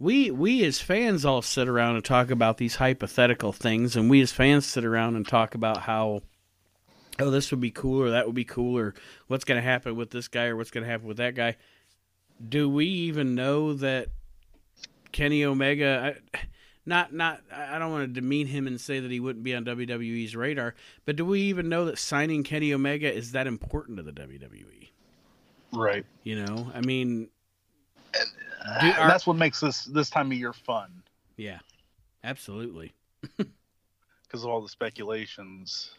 we 0.00 0.32
we 0.32 0.64
as 0.64 0.80
fans 0.80 1.24
all 1.24 1.40
sit 1.40 1.68
around 1.68 1.94
and 1.94 2.04
talk 2.04 2.32
about 2.32 2.56
these 2.56 2.74
hypothetical 2.74 3.52
things 3.52 3.94
and 3.94 4.10
we 4.10 4.20
as 4.20 4.32
fans 4.32 4.66
sit 4.66 4.84
around 4.84 5.14
and 5.14 5.28
talk 5.28 5.54
about 5.54 5.82
how 5.82 6.22
oh 7.20 7.30
this 7.30 7.50
would 7.50 7.60
be 7.60 7.70
cool 7.70 8.02
or 8.02 8.10
that 8.10 8.26
would 8.26 8.34
be 8.34 8.44
cool 8.44 8.76
or 8.78 8.94
what's 9.28 9.44
going 9.44 9.60
to 9.60 9.66
happen 9.66 9.96
with 9.96 10.10
this 10.10 10.28
guy 10.28 10.46
or 10.46 10.56
what's 10.56 10.70
going 10.70 10.84
to 10.84 10.90
happen 10.90 11.06
with 11.06 11.16
that 11.18 11.34
guy 11.34 11.56
do 12.48 12.68
we 12.68 12.86
even 12.86 13.34
know 13.34 13.74
that 13.74 14.08
Kenny 15.12 15.44
Omega 15.44 16.16
I, 16.34 16.38
not 16.86 17.12
not 17.12 17.40
I 17.52 17.78
don't 17.78 17.92
want 17.92 18.12
to 18.14 18.20
demean 18.20 18.46
him 18.48 18.66
and 18.66 18.80
say 18.80 19.00
that 19.00 19.10
he 19.10 19.20
wouldn't 19.20 19.44
be 19.44 19.54
on 19.54 19.64
WWE's 19.64 20.34
radar 20.34 20.74
but 21.04 21.16
do 21.16 21.24
we 21.24 21.42
even 21.42 21.68
know 21.68 21.84
that 21.86 21.98
signing 21.98 22.42
Kenny 22.42 22.72
Omega 22.74 23.12
is 23.12 23.32
that 23.32 23.46
important 23.46 23.98
to 23.98 24.02
the 24.02 24.12
WWE 24.12 24.88
Right. 25.72 26.04
you 26.22 26.44
know 26.44 26.70
I 26.74 26.80
mean 26.80 27.28
and 28.14 28.92
uh, 28.96 29.00
are- 29.00 29.08
that's 29.08 29.26
what 29.26 29.36
makes 29.36 29.60
this 29.60 29.84
this 29.84 30.10
time 30.10 30.32
of 30.32 30.38
year 30.38 30.52
fun 30.52 31.02
yeah 31.36 31.58
absolutely 32.22 32.92
because 33.36 34.42
of 34.42 34.46
all 34.50 34.60
the 34.60 34.68
speculations. 34.68 35.90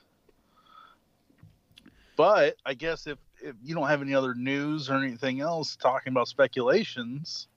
But 2.16 2.56
I 2.66 2.74
guess 2.74 3.08
if 3.08 3.18
if 3.42 3.56
you 3.64 3.76
don't 3.76 3.88
have 3.88 4.02
any 4.02 4.16
other 4.16 4.34
news 4.34 4.90
or 4.90 4.96
anything 4.98 5.42
else 5.42 5.76
talking 5.76 6.12
about 6.14 6.28
speculations, 6.28 7.48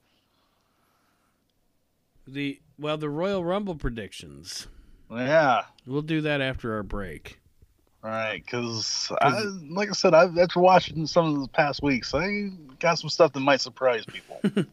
The 2.27 2.59
well, 2.77 2.97
the 2.97 3.09
Royal 3.09 3.43
Rumble 3.43 3.75
predictions. 3.75 4.67
yeah, 5.09 5.63
We'll 5.87 6.01
do 6.01 6.21
that 6.21 6.41
after 6.41 6.75
our 6.75 6.83
break. 6.83 7.39
all 8.03 8.09
right. 8.09 8.43
Because 8.43 9.11
'Cause- 9.21 9.61
like 9.63 9.89
I 9.89 9.93
said, 9.93 10.13
I've 10.13 10.37
after 10.37 10.59
watching 10.59 11.07
some 11.07 11.33
of 11.35 11.41
the 11.41 11.47
past 11.47 11.81
weeks, 11.81 12.13
I 12.13 12.49
got 12.79 12.99
some 12.99 13.09
stuff 13.09 13.33
that 13.33 13.39
might 13.39 13.61
surprise 13.61 14.05
people. 14.05 14.41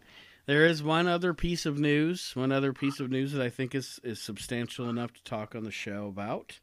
There 0.47 0.65
is 0.65 0.81
one 0.81 1.09
other 1.09 1.35
piece 1.35 1.67
of 1.67 1.77
news, 1.81 2.37
one 2.37 2.53
other 2.53 2.73
piece 2.73 3.01
of 3.01 3.11
news 3.11 3.33
that 3.33 3.43
I 3.43 3.49
think 3.51 3.75
is 3.75 3.99
is 4.05 4.21
substantial 4.23 4.89
enough 4.89 5.13
to 5.15 5.25
talk 5.25 5.57
on 5.57 5.65
the 5.65 5.73
show 5.73 6.07
about. 6.07 6.61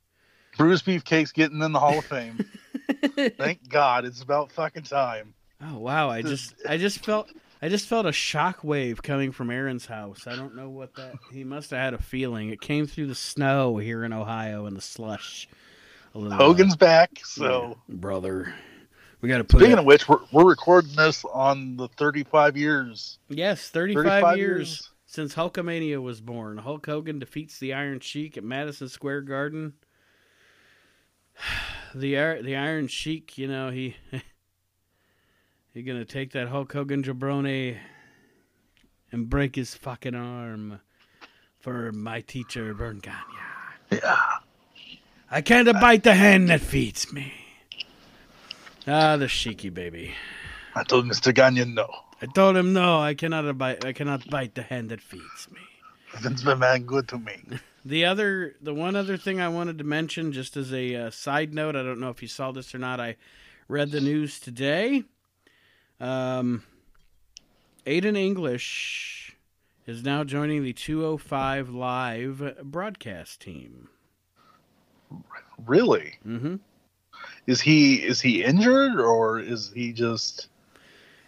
Bruce 0.57 0.81
Beefcake's 0.81 1.31
getting 1.31 1.61
in 1.61 1.71
the 1.71 1.79
Hall 1.79 1.99
of 1.99 2.05
Fame. 2.05 2.45
Thank 3.37 3.69
God, 3.69 4.05
it's 4.05 4.21
about 4.21 4.51
fucking 4.51 4.83
time. 4.83 5.33
oh 5.61 5.77
wow, 5.77 6.09
I 6.09 6.21
just 6.21 6.55
I 6.67 6.77
just 6.77 7.03
felt 7.03 7.29
I 7.61 7.69
just 7.69 7.87
felt 7.87 8.05
a 8.05 8.11
shock 8.11 8.63
wave 8.63 9.01
coming 9.01 9.31
from 9.31 9.49
Aaron's 9.49 9.85
house. 9.85 10.27
I 10.27 10.35
don't 10.35 10.55
know 10.55 10.69
what 10.69 10.95
that 10.95 11.15
he 11.31 11.43
must 11.43 11.71
have 11.71 11.79
had 11.79 11.93
a 11.93 11.97
feeling. 12.01 12.49
It 12.49 12.59
came 12.59 12.87
through 12.87 13.07
the 13.07 13.15
snow 13.15 13.77
here 13.77 14.03
in 14.03 14.11
Ohio 14.11 14.65
and 14.65 14.75
the 14.75 14.81
slush. 14.81 15.47
A 16.15 16.19
little 16.19 16.37
Hogan's 16.37 16.75
back, 16.75 17.21
so. 17.23 17.77
Yeah, 17.87 17.95
brother. 17.95 18.53
We 19.21 19.29
got 19.29 19.37
to 19.37 19.45
put 19.45 19.59
Speaking 19.61 19.77
it, 19.77 19.79
of 19.79 19.85
which, 19.85 20.09
we're, 20.09 20.19
we're 20.33 20.43
recording 20.49 20.93
this 20.97 21.23
on 21.33 21.77
the 21.77 21.87
35 21.87 22.57
years. 22.57 23.17
Yes, 23.29 23.69
35, 23.69 24.03
35 24.03 24.37
years, 24.37 24.57
years. 24.57 24.89
since 25.05 25.33
Hulkamania 25.33 26.01
was 26.01 26.19
born. 26.19 26.57
Hulk 26.57 26.85
Hogan 26.85 27.19
defeats 27.19 27.57
the 27.57 27.73
Iron 27.73 28.01
Sheik 28.01 28.37
at 28.37 28.43
Madison 28.43 28.89
Square 28.89 29.21
Garden. 29.21 29.73
The 31.95 32.41
the 32.41 32.55
Iron 32.55 32.87
Sheik, 32.87 33.37
you 33.37 33.47
know, 33.47 33.69
he 33.69 33.95
he 35.73 35.83
gonna 35.83 36.05
take 36.05 36.31
that 36.31 36.47
Hulk 36.47 36.73
Hogan 36.73 37.03
jabroni 37.03 37.77
and 39.11 39.29
break 39.29 39.55
his 39.55 39.75
fucking 39.75 40.15
arm 40.15 40.79
for 41.59 41.91
my 41.91 42.21
teacher 42.21 42.73
Verne 42.73 42.97
Gagne. 42.97 43.17
Yeah. 43.91 44.17
I 45.29 45.41
can't 45.41 45.71
bite 45.79 46.03
the 46.03 46.15
hand 46.15 46.49
that 46.49 46.61
feeds 46.61 47.13
me. 47.13 47.31
Ah, 48.87 49.15
the 49.15 49.25
Sheiky 49.25 49.73
baby. 49.73 50.13
I 50.75 50.83
told 50.83 51.05
Mr. 51.05 51.33
Gagne 51.33 51.63
no. 51.65 51.87
I 52.21 52.25
told 52.25 52.57
him 52.57 52.73
no, 52.73 52.99
I 52.99 53.13
cannot 53.13 53.57
bite. 53.57 53.85
I 53.85 53.93
cannot 53.93 54.29
bite 54.29 54.55
the 54.55 54.63
hand 54.63 54.89
that 54.89 55.01
feeds 55.01 55.47
me. 55.51 55.61
Vince 56.19 56.43
McMahon 56.43 56.85
good 56.85 57.07
to 57.09 57.17
me. 57.17 57.41
The 57.85 58.05
other, 58.05 58.55
the 58.61 58.73
one 58.73 58.95
other 58.95 59.17
thing 59.17 59.41
I 59.41 59.49
wanted 59.49 59.77
to 59.79 59.83
mention, 59.83 60.31
just 60.31 60.55
as 60.55 60.71
a 60.73 60.95
uh, 60.95 61.09
side 61.11 61.53
note, 61.53 61.75
I 61.75 61.83
don't 61.83 61.99
know 61.99 62.09
if 62.09 62.21
you 62.21 62.27
saw 62.29 62.51
this 62.51 62.73
or 62.73 62.77
not. 62.77 62.99
I 62.99 63.17
read 63.67 63.91
the 63.91 63.99
news 63.99 64.39
today. 64.39 65.03
Um, 65.99 66.63
Aiden 67.85 68.17
English 68.17 69.35
is 69.85 70.03
now 70.03 70.23
joining 70.23 70.63
the 70.63 70.71
205 70.73 71.69
Live 71.69 72.57
broadcast 72.63 73.41
team. 73.41 73.89
Really? 75.65 76.13
hmm 76.23 76.55
Is 77.47 77.61
he 77.61 77.95
is 77.95 78.21
he 78.21 78.43
injured 78.43 78.99
or 78.99 79.39
is 79.39 79.71
he 79.75 79.91
just 79.91 80.47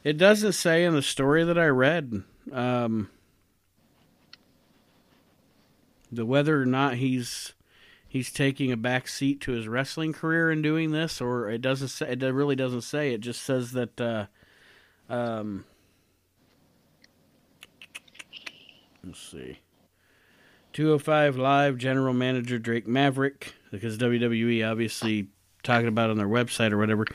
It 0.04 0.18
doesn't 0.18 0.54
say 0.54 0.86
in 0.86 0.94
the 0.94 1.02
story 1.02 1.44
that 1.44 1.58
I 1.58 1.68
read 1.68 2.24
um, 2.52 3.10
the 6.12 6.26
whether 6.26 6.62
or 6.62 6.66
not 6.66 6.96
he's 6.96 7.54
he's 8.08 8.32
taking 8.32 8.72
a 8.72 8.78
back 8.78 9.08
seat 9.08 9.42
to 9.42 9.52
his 9.52 9.68
wrestling 9.68 10.14
career 10.14 10.52
in 10.52 10.62
doing 10.62 10.92
this, 10.92 11.20
or 11.20 11.50
it 11.50 11.62
doesn't 11.62 11.90
say. 11.90 12.10
It 12.10 12.22
really 12.22 12.56
doesn't 12.56 12.82
say. 12.82 13.14
It 13.14 13.22
just 13.22 13.42
says 13.42 13.72
that. 13.72 14.00
Uh, 14.00 14.26
um, 15.10 15.66
let's 19.04 19.20
see. 19.20 19.60
205 20.74 21.38
Live 21.38 21.78
General 21.78 22.14
Manager 22.14 22.60
Drake 22.60 22.86
Maverick, 22.86 23.54
because 23.72 23.98
WWE 23.98 24.70
obviously 24.70 25.30
talking 25.64 25.88
about 25.88 26.10
on 26.10 26.18
their 26.18 26.28
website 26.28 26.72
or 26.72 26.78
whatever. 26.78 27.06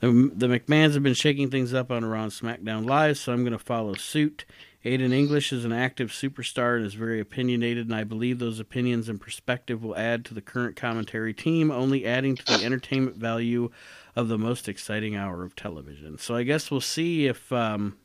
The, 0.00 0.30
the 0.34 0.46
McMahons 0.46 0.94
have 0.94 1.02
been 1.02 1.14
shaking 1.14 1.50
things 1.50 1.74
up 1.74 1.90
on 1.90 2.04
Raw 2.04 2.24
and 2.24 2.32
SmackDown 2.32 2.88
Live, 2.88 3.18
so 3.18 3.32
I'm 3.32 3.42
going 3.42 3.52
to 3.52 3.58
follow 3.58 3.94
suit. 3.94 4.44
Aiden 4.84 5.12
English 5.12 5.52
is 5.52 5.64
an 5.64 5.72
active 5.72 6.10
superstar 6.10 6.76
and 6.76 6.86
is 6.86 6.94
very 6.94 7.18
opinionated, 7.18 7.86
and 7.86 7.94
I 7.94 8.04
believe 8.04 8.38
those 8.38 8.60
opinions 8.60 9.08
and 9.08 9.20
perspective 9.20 9.82
will 9.82 9.96
add 9.96 10.24
to 10.26 10.34
the 10.34 10.40
current 10.40 10.76
commentary 10.76 11.34
team, 11.34 11.70
only 11.70 12.06
adding 12.06 12.36
to 12.36 12.44
the 12.44 12.64
entertainment 12.64 13.16
value 13.16 13.70
of 14.14 14.28
the 14.28 14.38
most 14.38 14.68
exciting 14.68 15.16
hour 15.16 15.42
of 15.42 15.56
television. 15.56 16.16
So 16.18 16.36
I 16.36 16.44
guess 16.44 16.70
we'll 16.70 16.80
see 16.80 17.26
if 17.26 17.52
um, 17.52 17.96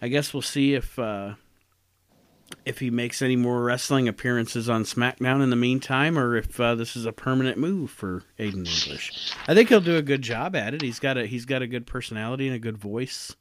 I 0.00 0.06
guess 0.06 0.32
we'll 0.32 0.42
see 0.42 0.74
if 0.74 0.96
uh, 1.00 1.34
if 2.64 2.78
he 2.78 2.88
makes 2.88 3.20
any 3.20 3.36
more 3.36 3.62
wrestling 3.62 4.06
appearances 4.06 4.68
on 4.68 4.84
SmackDown 4.84 5.42
in 5.42 5.50
the 5.50 5.56
meantime, 5.56 6.16
or 6.16 6.36
if 6.36 6.60
uh, 6.60 6.76
this 6.76 6.94
is 6.94 7.06
a 7.06 7.12
permanent 7.12 7.58
move 7.58 7.90
for 7.90 8.22
Aiden 8.38 8.58
English. 8.58 9.32
I 9.48 9.54
think 9.54 9.68
he'll 9.68 9.80
do 9.80 9.96
a 9.96 10.02
good 10.02 10.22
job 10.22 10.54
at 10.54 10.74
it. 10.74 10.82
He's 10.82 11.00
got 11.00 11.18
a 11.18 11.26
he's 11.26 11.44
got 11.44 11.62
a 11.62 11.66
good 11.66 11.86
personality 11.86 12.46
and 12.46 12.54
a 12.54 12.60
good 12.60 12.78
voice. 12.78 13.34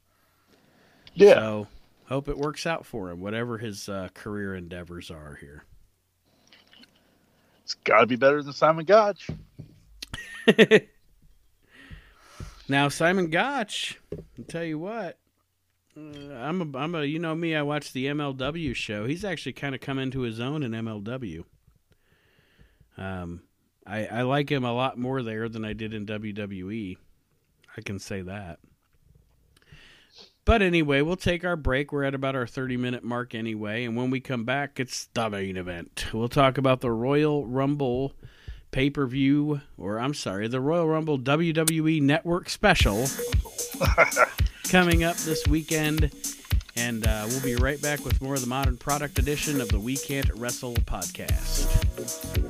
Yeah. 1.18 1.34
So 1.34 1.68
hope 2.06 2.30
it 2.30 2.38
works 2.38 2.66
out 2.68 2.86
for 2.86 3.10
him, 3.10 3.20
whatever 3.20 3.58
his 3.58 3.90
uh, 3.90 4.10
career 4.14 4.56
endeavors 4.56 5.10
are 5.10 5.36
here. 5.42 5.64
It's 7.64 7.74
gotta 7.74 8.06
be 8.06 8.16
better 8.16 8.42
than 8.44 8.54
Simon 8.54 8.86
Gotch. 8.86 9.28
now 12.70 12.88
Simon 12.88 13.30
Gotch, 13.30 14.00
I'll 14.16 14.46
tell 14.48 14.64
you 14.64 14.78
what. 14.80 15.18
Uh, 15.98 16.34
I'm 16.36 16.62
a, 16.62 16.78
I'm 16.78 16.94
a, 16.94 17.04
you 17.04 17.18
know 17.18 17.36
me. 17.36 17.56
I 17.56 17.64
watch 17.64 17.94
the 17.94 18.06
MLW 18.06 18.76
show. 18.76 19.08
He's 19.08 19.26
actually 19.26 19.54
kind 19.54 19.74
of 19.74 19.82
come 19.82 19.98
into 19.98 20.22
his 20.22 20.40
own 20.40 20.62
in 20.62 20.72
MLW. 20.72 21.44
Um, 22.96 23.42
I 23.88 24.06
I 24.06 24.22
like 24.22 24.52
him 24.52 24.64
a 24.64 24.74
lot 24.74 25.00
more 25.00 25.24
there 25.24 25.50
than 25.50 25.66
I 25.66 25.74
did 25.74 25.96
in 25.96 26.06
WWE. 26.06 26.98
I 27.76 27.82
can 27.82 27.98
say 27.98 28.22
that. 28.22 28.60
But 30.48 30.62
anyway, 30.62 31.02
we'll 31.02 31.18
take 31.18 31.44
our 31.44 31.58
break. 31.58 31.92
We're 31.92 32.06
at 32.06 32.16
about 32.16 32.34
our 32.34 32.48
30 32.48 32.78
minute 32.78 33.04
mark 33.04 33.36
anyway. 33.36 33.84
And 33.84 33.98
when 33.98 34.10
we 34.10 34.22
come 34.22 34.46
back, 34.46 34.80
it's 34.80 35.10
the 35.14 35.30
main 35.30 35.58
event. 35.58 36.06
We'll 36.14 36.30
talk 36.30 36.58
about 36.58 36.80
the 36.80 36.90
Royal 36.90 37.46
Rumble 37.46 38.14
pay 38.72 38.90
per 38.90 39.06
view, 39.06 39.60
or 39.78 40.00
I'm 40.00 40.14
sorry, 40.14 40.48
the 40.48 40.62
Royal 40.62 40.88
Rumble 40.88 41.20
WWE 41.20 42.02
Network 42.02 42.48
special 42.48 43.08
coming 44.70 45.04
up 45.04 45.18
this 45.18 45.46
weekend. 45.48 46.14
And 46.78 47.06
uh, 47.06 47.26
we'll 47.28 47.42
be 47.42 47.58
right 47.58 47.82
back 47.82 48.06
with 48.06 48.22
more 48.22 48.36
of 48.36 48.42
the 48.42 48.48
modern 48.48 48.78
product 48.78 49.20
edition 49.20 49.60
of 49.60 49.68
the 49.68 49.80
We 49.82 49.98
Can't 49.98 50.30
Wrestle 50.36 50.76
podcast. 50.76 52.47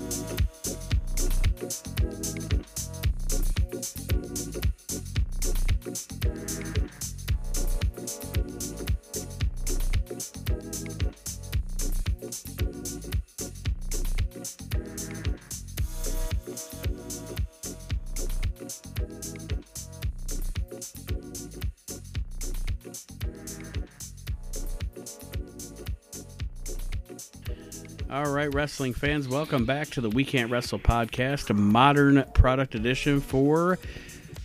Right, 28.37 28.53
wrestling 28.53 28.93
fans, 28.93 29.27
welcome 29.27 29.65
back 29.65 29.87
to 29.87 29.99
the 29.99 30.11
We 30.11 30.23
Can't 30.23 30.51
Wrestle 30.51 30.77
podcast, 30.77 31.49
a 31.49 31.55
modern 31.55 32.23
product 32.35 32.75
edition 32.75 33.19
for. 33.19 33.79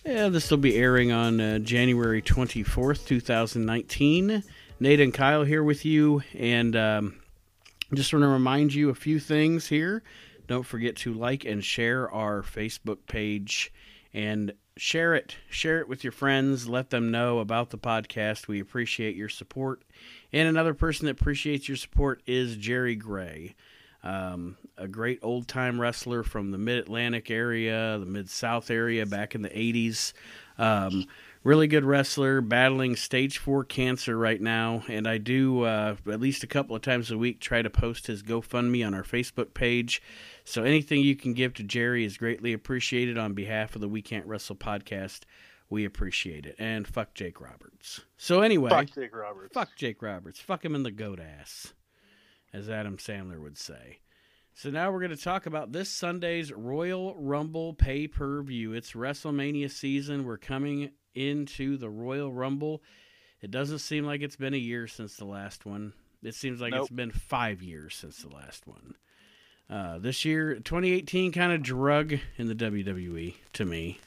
Yeah, 0.07 0.31
this 0.31 0.50
will 0.50 0.57
be 0.57 0.76
airing 0.76 1.12
on 1.12 1.38
uh, 1.38 1.59
January 1.59 2.22
24th, 2.22 3.07
2019. 3.07 4.42
Nate 4.81 5.00
and 5.00 5.12
Kyle 5.12 5.44
here 5.44 5.62
with 5.62 5.85
you, 5.85 6.22
and 6.33 6.74
um, 6.74 7.20
just 7.92 8.14
want 8.14 8.22
to 8.22 8.28
remind 8.28 8.72
you 8.72 8.88
a 8.88 8.94
few 8.94 9.20
things 9.20 9.66
here. 9.66 10.02
Don't 10.46 10.64
forget 10.64 10.96
to 10.96 11.12
like 11.12 11.44
and 11.44 11.62
share 11.62 12.11
our 12.11 12.40
Facebook 12.40 13.00
page 13.07 13.74
and 14.14 14.55
share 14.78 15.14
it. 15.14 15.37
Share 15.50 15.81
it 15.81 15.88
with 15.88 16.02
your 16.02 16.12
friends. 16.12 16.66
Let 16.66 16.88
them 16.88 17.11
know 17.11 17.40
about 17.40 17.68
the 17.68 17.78
podcast. 17.78 18.48
We 18.48 18.59
appreciate 18.59 19.16
your 19.16 19.28
support. 19.28 19.83
And 20.33 20.48
another 20.48 20.72
person 20.72 21.05
that 21.07 21.20
appreciates 21.20 21.68
your 21.68 21.76
support 21.76 22.22
is 22.26 22.57
Jerry 22.57 22.96
Gray, 22.96 23.55
um, 24.03 24.57
a 24.77 24.88
great 24.88 25.21
old 25.23 25.47
time 25.49 25.81
wrestler 25.81 26.23
from 26.23 26.51
the 26.51 26.59
Mid 26.59 26.79
Atlantic 26.79 27.31
area, 27.31 27.99
the 27.99 28.07
Mid 28.07 28.29
South 28.29 28.71
area 28.71 29.07
back 29.07 29.35
in 29.35 29.43
the 29.43 29.49
80s. 29.51 30.12
Um, 30.59 31.07
really 31.45 31.67
good 31.67 31.85
wrestler, 31.85 32.41
battling 32.41 32.95
stage 32.97 33.38
four 33.38 33.65
cancer 33.65 34.17
right 34.17 34.41
now. 34.41 34.83
And 34.88 35.07
I 35.09 35.19
do, 35.19 35.62
uh, 35.62 35.97
at 36.11 36.21
least 36.21 36.43
a 36.45 36.47
couple 36.47 36.75
of 36.77 36.83
times 36.83 37.11
a 37.11 37.19
week, 37.19 37.41
try 37.41 37.62
to 37.62 37.71
post 37.71 38.07
his 38.07 38.23
GoFundMe 38.23 38.87
on 38.87 38.95
our 38.95 39.03
Facebook 39.03 39.55
page. 39.55 40.03
So 40.45 40.62
anything 40.62 41.01
you 41.01 41.17
can 41.17 41.33
give 41.33 41.55
to 41.55 41.62
Jerry 41.62 42.05
is 42.05 42.17
greatly 42.17 42.53
appreciated 42.53 43.17
on 43.19 43.33
behalf 43.35 43.75
of 43.75 43.81
the 43.81 43.88
We 43.88 44.03
Can't 44.03 44.27
Wrestle 44.27 44.57
podcast. 44.57 45.21
We 45.71 45.85
appreciate 45.85 46.45
it. 46.45 46.57
And 46.59 46.87
fuck 46.87 47.15
Jake 47.15 47.41
Roberts. 47.41 48.01
So 48.19 48.41
anyway, 48.43 48.71
Fuck 48.71 48.91
Jake 48.95 49.15
Roberts. 49.17 49.55
fuck 49.55 49.71
Jake 49.77 50.03
Roberts. 50.03 50.38
Fuck 50.38 50.65
him 50.65 50.75
in 50.75 50.83
the 50.83 50.91
goat 50.91 51.19
ass, 51.19 51.73
as 52.53 52.69
Adam 52.69 52.97
Sandler 52.97 53.41
would 53.41 53.59
say. 53.59 53.99
So 54.55 54.71
now 54.71 54.91
we're 54.93 55.01
going 55.01 55.17
to 55.17 55.23
talk 55.23 55.47
about 55.47 55.73
this 55.73 55.88
Sunday's 55.88 56.53
Royal 56.53 57.15
Rumble 57.17 57.73
pay 57.75 58.07
per 58.07 58.43
view. 58.43 58.75
It's 58.75 58.93
WrestleMania 58.93 59.71
season. 59.71 60.25
We're 60.25 60.37
coming 60.37 60.91
into 61.15 61.77
the 61.79 61.88
Royal 61.88 62.31
Rumble. 62.33 62.83
It 63.41 63.51
doesn't 63.51 63.79
seem 63.79 64.05
like 64.05 64.21
it's 64.21 64.37
been 64.37 64.55
a 64.55 64.59
year 64.59 64.87
since 64.87 65.17
the 65.17 65.25
last 65.25 65.65
one. 65.67 65.95
It 66.23 66.35
seems 66.35 66.61
like 66.61 66.73
Nope. 66.73 66.83
it's 66.83 66.91
been 66.91 67.11
five 67.11 67.62
years 67.62 67.95
since 67.97 68.19
the 68.19 68.29
last 68.29 68.67
one. 68.67 68.95
Uh, 69.71 69.99
this 69.99 70.25
year, 70.25 70.55
2018 70.57 71.33
kind 71.33 71.53
of 71.53 71.62
drug 71.62 72.15
in 72.37 72.47
the 72.47 72.55
WWE 72.55 73.35
to 73.55 73.65
me. 73.65 73.99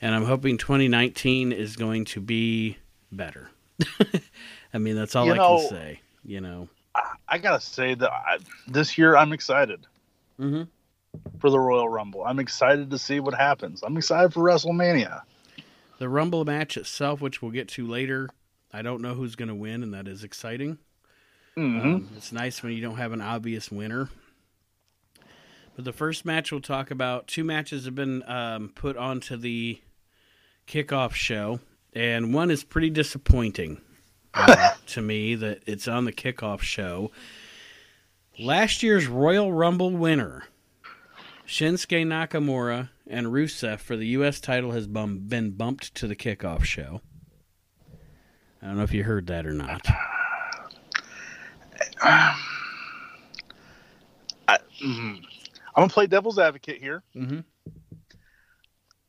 And 0.00 0.14
I'm 0.14 0.24
hoping 0.24 0.56
2019 0.58 1.52
is 1.52 1.76
going 1.76 2.06
to 2.06 2.20
be 2.20 2.78
better. 3.12 3.50
I 4.74 4.78
mean, 4.78 4.96
that's 4.96 5.14
all 5.14 5.26
You 5.26 5.32
I 5.34 5.36
know- 5.36 5.58
can 5.58 5.68
say. 5.68 6.00
You 6.24 6.40
know. 6.40 6.68
I, 6.96 7.02
I 7.28 7.38
gotta 7.38 7.60
say 7.60 7.94
that 7.94 8.10
I, 8.10 8.38
this 8.66 8.96
year 8.98 9.16
I'm 9.16 9.32
excited 9.32 9.86
Mm-hmm. 10.40 10.64
for 11.40 11.48
the 11.50 11.58
Royal 11.58 11.88
Rumble. 11.88 12.22
I'm 12.24 12.38
excited 12.38 12.90
to 12.90 12.98
see 12.98 13.20
what 13.20 13.34
happens. 13.34 13.82
I'm 13.82 13.96
excited 13.96 14.32
for 14.34 14.42
WrestleMania. 14.42 15.22
The 15.98 16.08
Rumble 16.10 16.44
match 16.44 16.76
itself, 16.76 17.20
which 17.22 17.40
we'll 17.40 17.52
get 17.52 17.68
to 17.68 17.86
later, 17.86 18.28
I 18.72 18.82
don't 18.82 19.00
know 19.00 19.14
who's 19.14 19.34
going 19.34 19.48
to 19.48 19.54
win, 19.54 19.82
and 19.82 19.94
that 19.94 20.06
is 20.08 20.24
exciting. 20.24 20.78
hmm 21.54 21.78
Um, 21.78 22.08
it's 22.16 22.32
nice 22.32 22.62
when 22.62 22.72
you 22.72 22.82
don't 22.82 22.96
have 22.98 23.12
an 23.12 23.22
obvious 23.22 23.70
winner. 23.70 24.10
But 25.74 25.84
the 25.86 25.92
first 25.92 26.24
match 26.26 26.52
we'll 26.52 26.60
talk 26.60 26.90
about, 26.90 27.26
two 27.26 27.44
matches 27.44 27.84
have 27.86 27.94
been 27.94 28.22
um, 28.28 28.72
put 28.74 28.96
onto 28.98 29.36
the 29.38 29.80
kickoff 30.66 31.12
show, 31.14 31.60
and 31.94 32.34
one 32.34 32.50
is 32.50 32.62
pretty 32.64 32.90
disappointing 32.90 33.80
to 34.86 35.02
me 35.02 35.34
that 35.34 35.62
it's 35.66 35.88
on 35.88 36.04
the 36.04 36.12
kickoff 36.12 36.60
show. 36.60 37.10
Last 38.38 38.82
year's 38.82 39.06
Royal 39.06 39.52
Rumble 39.52 39.90
winner, 39.92 40.44
Shinsuke 41.46 42.06
Nakamura 42.06 42.90
and 43.06 43.28
Rusev 43.28 43.78
for 43.78 43.96
the 43.96 44.06
U.S. 44.08 44.40
title 44.40 44.72
has 44.72 44.86
bum- 44.86 45.20
been 45.28 45.52
bumped 45.52 45.94
to 45.94 46.06
the 46.06 46.16
kickoff 46.16 46.64
show. 46.64 47.00
I 48.62 48.66
don't 48.66 48.76
know 48.76 48.82
if 48.82 48.92
you 48.92 49.04
heard 49.04 49.26
that 49.28 49.46
or 49.46 49.52
not. 49.52 49.86
I, 52.02 52.36
mhm. 54.82 55.22
I'm 55.74 55.82
gonna 55.82 55.88
play 55.88 56.06
devil's 56.06 56.38
advocate 56.38 56.80
here. 56.80 57.02
Mm-hmm. 57.14 57.40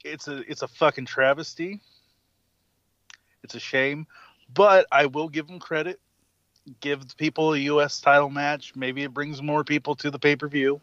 It's 0.03 0.27
a 0.27 0.37
it's 0.49 0.61
a 0.61 0.67
fucking 0.67 1.05
travesty. 1.05 1.79
It's 3.43 3.55
a 3.55 3.59
shame, 3.59 4.07
but 4.53 4.86
I 4.91 5.05
will 5.05 5.29
give 5.29 5.47
them 5.47 5.60
credit. 5.60 5.99
Give 6.81 7.01
people 7.17 7.53
a 7.53 7.57
U.S. 7.60 8.01
title 8.01 8.29
match. 8.29 8.75
Maybe 8.75 9.03
it 9.03 9.13
brings 9.13 9.41
more 9.41 9.63
people 9.63 9.95
to 9.95 10.12
the 10.12 10.19
pay 10.19 10.36
per 10.36 10.47
view. 10.47 10.81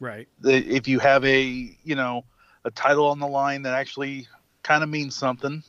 Right. 0.00 0.26
If 0.42 0.88
you 0.88 0.98
have 0.98 1.24
a 1.24 1.42
you 1.84 1.94
know 1.94 2.24
a 2.64 2.70
title 2.70 3.06
on 3.06 3.18
the 3.20 3.26
line 3.28 3.62
that 3.62 3.74
actually 3.74 4.26
kind 4.62 4.82
of 4.82 4.88
means 4.88 5.14
something, 5.14 5.62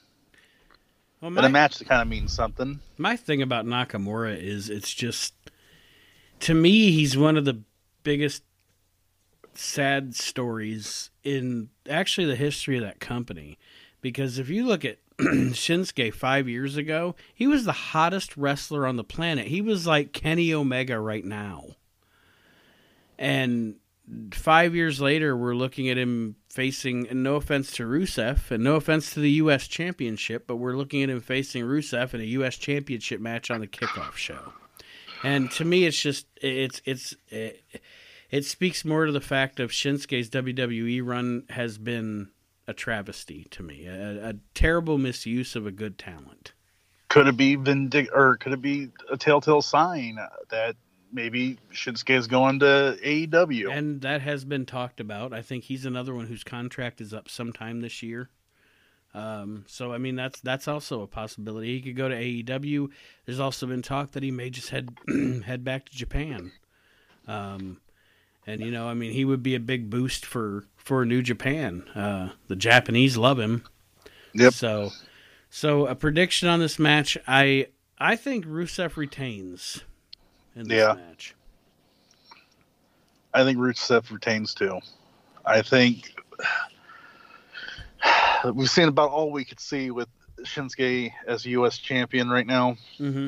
Well, 1.21 1.37
and 1.37 1.45
a 1.45 1.49
match 1.49 1.77
that 1.79 1.87
kind 1.87 2.01
of 2.01 2.07
means 2.07 2.33
something. 2.33 2.79
my 2.97 3.15
thing 3.15 3.41
about 3.41 3.65
Nakamura 3.65 4.35
is 4.37 4.69
it's 4.69 4.93
just 4.93 5.33
to 6.41 6.53
me 6.53 6.91
he's 6.91 7.15
one 7.17 7.37
of 7.37 7.45
the 7.45 7.61
biggest 8.03 8.43
sad 9.53 10.15
stories 10.15 11.11
in 11.23 11.69
actually 11.89 12.25
the 12.25 12.35
history 12.35 12.77
of 12.77 12.83
that 12.83 12.99
company 12.99 13.57
because 14.01 14.39
if 14.39 14.49
you 14.49 14.65
look 14.65 14.83
at 14.83 14.97
Shinsuke 15.53 16.13
5 16.13 16.49
years 16.49 16.77
ago, 16.77 17.15
he 17.33 17.47
was 17.47 17.65
the 17.65 17.71
hottest 17.71 18.35
wrestler 18.35 18.87
on 18.87 18.95
the 18.95 19.03
planet. 19.03 19.47
He 19.47 19.61
was 19.61 19.85
like 19.85 20.13
Kenny 20.13 20.53
Omega 20.53 20.99
right 20.99 21.23
now. 21.23 21.75
And 23.19 23.75
5 24.33 24.75
years 24.75 24.99
later 24.99 25.37
we're 25.37 25.53
looking 25.53 25.89
at 25.89 25.97
him 25.97 26.37
facing 26.49 27.07
and 27.07 27.23
no 27.23 27.35
offense 27.35 27.71
to 27.73 27.83
Rusev 27.83 28.49
and 28.49 28.63
no 28.63 28.75
offense 28.75 29.13
to 29.13 29.19
the 29.19 29.31
US 29.31 29.67
championship, 29.67 30.47
but 30.47 30.55
we're 30.55 30.75
looking 30.75 31.03
at 31.03 31.09
him 31.09 31.21
facing 31.21 31.63
Rusev 31.65 32.13
in 32.13 32.21
a 32.21 32.25
US 32.25 32.57
championship 32.57 33.21
match 33.21 33.51
on 33.51 33.61
the 33.61 33.67
kickoff 33.67 34.15
show. 34.15 34.53
And 35.23 35.51
to 35.51 35.65
me 35.65 35.85
it's 35.85 36.01
just 36.01 36.25
it's 36.41 36.81
it's 36.85 37.15
it, 37.29 37.63
it 38.31 38.45
speaks 38.45 38.83
more 38.83 39.05
to 39.05 39.11
the 39.11 39.21
fact 39.21 39.59
of 39.59 39.69
Shinsuke's 39.69 40.29
WWE 40.29 41.05
run 41.05 41.43
has 41.49 41.77
been 41.77 42.29
a 42.71 42.73
travesty 42.73 43.45
to 43.51 43.61
me, 43.61 43.85
a, 43.85 44.29
a 44.29 44.33
terrible 44.55 44.97
misuse 44.97 45.55
of 45.55 45.67
a 45.67 45.71
good 45.71 45.97
talent. 45.97 46.53
Could 47.09 47.27
it 47.27 47.37
be 47.37 47.55
vindic 47.55 48.09
or 48.13 48.37
could 48.37 48.53
it 48.53 48.61
be 48.61 48.89
a 49.11 49.17
telltale 49.17 49.61
sign 49.61 50.17
that 50.49 50.77
maybe 51.11 51.57
Shinsuke 51.73 52.17
is 52.17 52.27
going 52.27 52.59
to 52.59 52.97
AEW? 53.03 53.69
And 53.69 54.01
that 54.01 54.21
has 54.21 54.45
been 54.45 54.65
talked 54.65 55.01
about. 55.01 55.33
I 55.33 55.41
think 55.41 55.65
he's 55.65 55.85
another 55.85 56.15
one 56.15 56.27
whose 56.27 56.45
contract 56.45 57.01
is 57.01 57.13
up 57.13 57.29
sometime 57.29 57.81
this 57.81 58.01
year. 58.01 58.29
Um, 59.13 59.65
so 59.67 59.91
I 59.91 59.97
mean 59.97 60.15
that's 60.15 60.39
that's 60.39 60.69
also 60.69 61.01
a 61.01 61.07
possibility. 61.07 61.75
He 61.75 61.81
could 61.81 61.97
go 61.97 62.07
to 62.07 62.15
AEW. 62.15 62.89
There's 63.25 63.41
also 63.41 63.67
been 63.67 63.81
talk 63.81 64.11
that 64.11 64.23
he 64.23 64.31
may 64.31 64.49
just 64.49 64.69
head 64.69 64.97
head 65.45 65.65
back 65.65 65.89
to 65.89 65.95
Japan. 65.95 66.53
Um, 67.27 67.81
and 68.47 68.61
you 68.61 68.71
know, 68.71 68.87
I 68.87 68.93
mean, 68.93 69.11
he 69.11 69.25
would 69.25 69.43
be 69.43 69.55
a 69.55 69.59
big 69.59 69.89
boost 69.89 70.25
for 70.25 70.65
for 70.77 71.05
New 71.05 71.21
Japan. 71.21 71.83
Uh, 71.95 72.29
the 72.47 72.55
Japanese 72.55 73.17
love 73.17 73.39
him. 73.39 73.63
Yep. 74.33 74.53
So, 74.53 74.91
so 75.49 75.85
a 75.87 75.95
prediction 75.95 76.47
on 76.47 76.59
this 76.59 76.79
match, 76.79 77.17
I 77.27 77.67
I 77.97 78.15
think 78.15 78.45
Rusev 78.45 78.97
retains 78.97 79.83
in 80.55 80.67
this 80.67 80.77
Yeah. 80.77 80.93
match. 80.93 81.35
I 83.33 83.43
think 83.43 83.57
Rusev 83.59 84.11
retains 84.11 84.53
too. 84.53 84.79
I 85.45 85.61
think 85.61 86.13
we've 88.53 88.69
seen 88.69 88.87
about 88.87 89.09
all 89.09 89.31
we 89.31 89.45
could 89.45 89.59
see 89.59 89.91
with 89.91 90.07
Shinsuke 90.41 91.11
as 91.27 91.45
U.S. 91.45 91.77
champion 91.77 92.29
right 92.29 92.47
now. 92.47 92.75
Mm-hmm. 92.99 93.27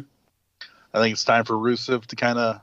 I 0.93 0.99
think 0.99 1.13
it's 1.13 1.23
time 1.23 1.45
for 1.45 1.53
Rusev 1.53 2.05
to 2.07 2.15
kind 2.15 2.39
of 2.39 2.61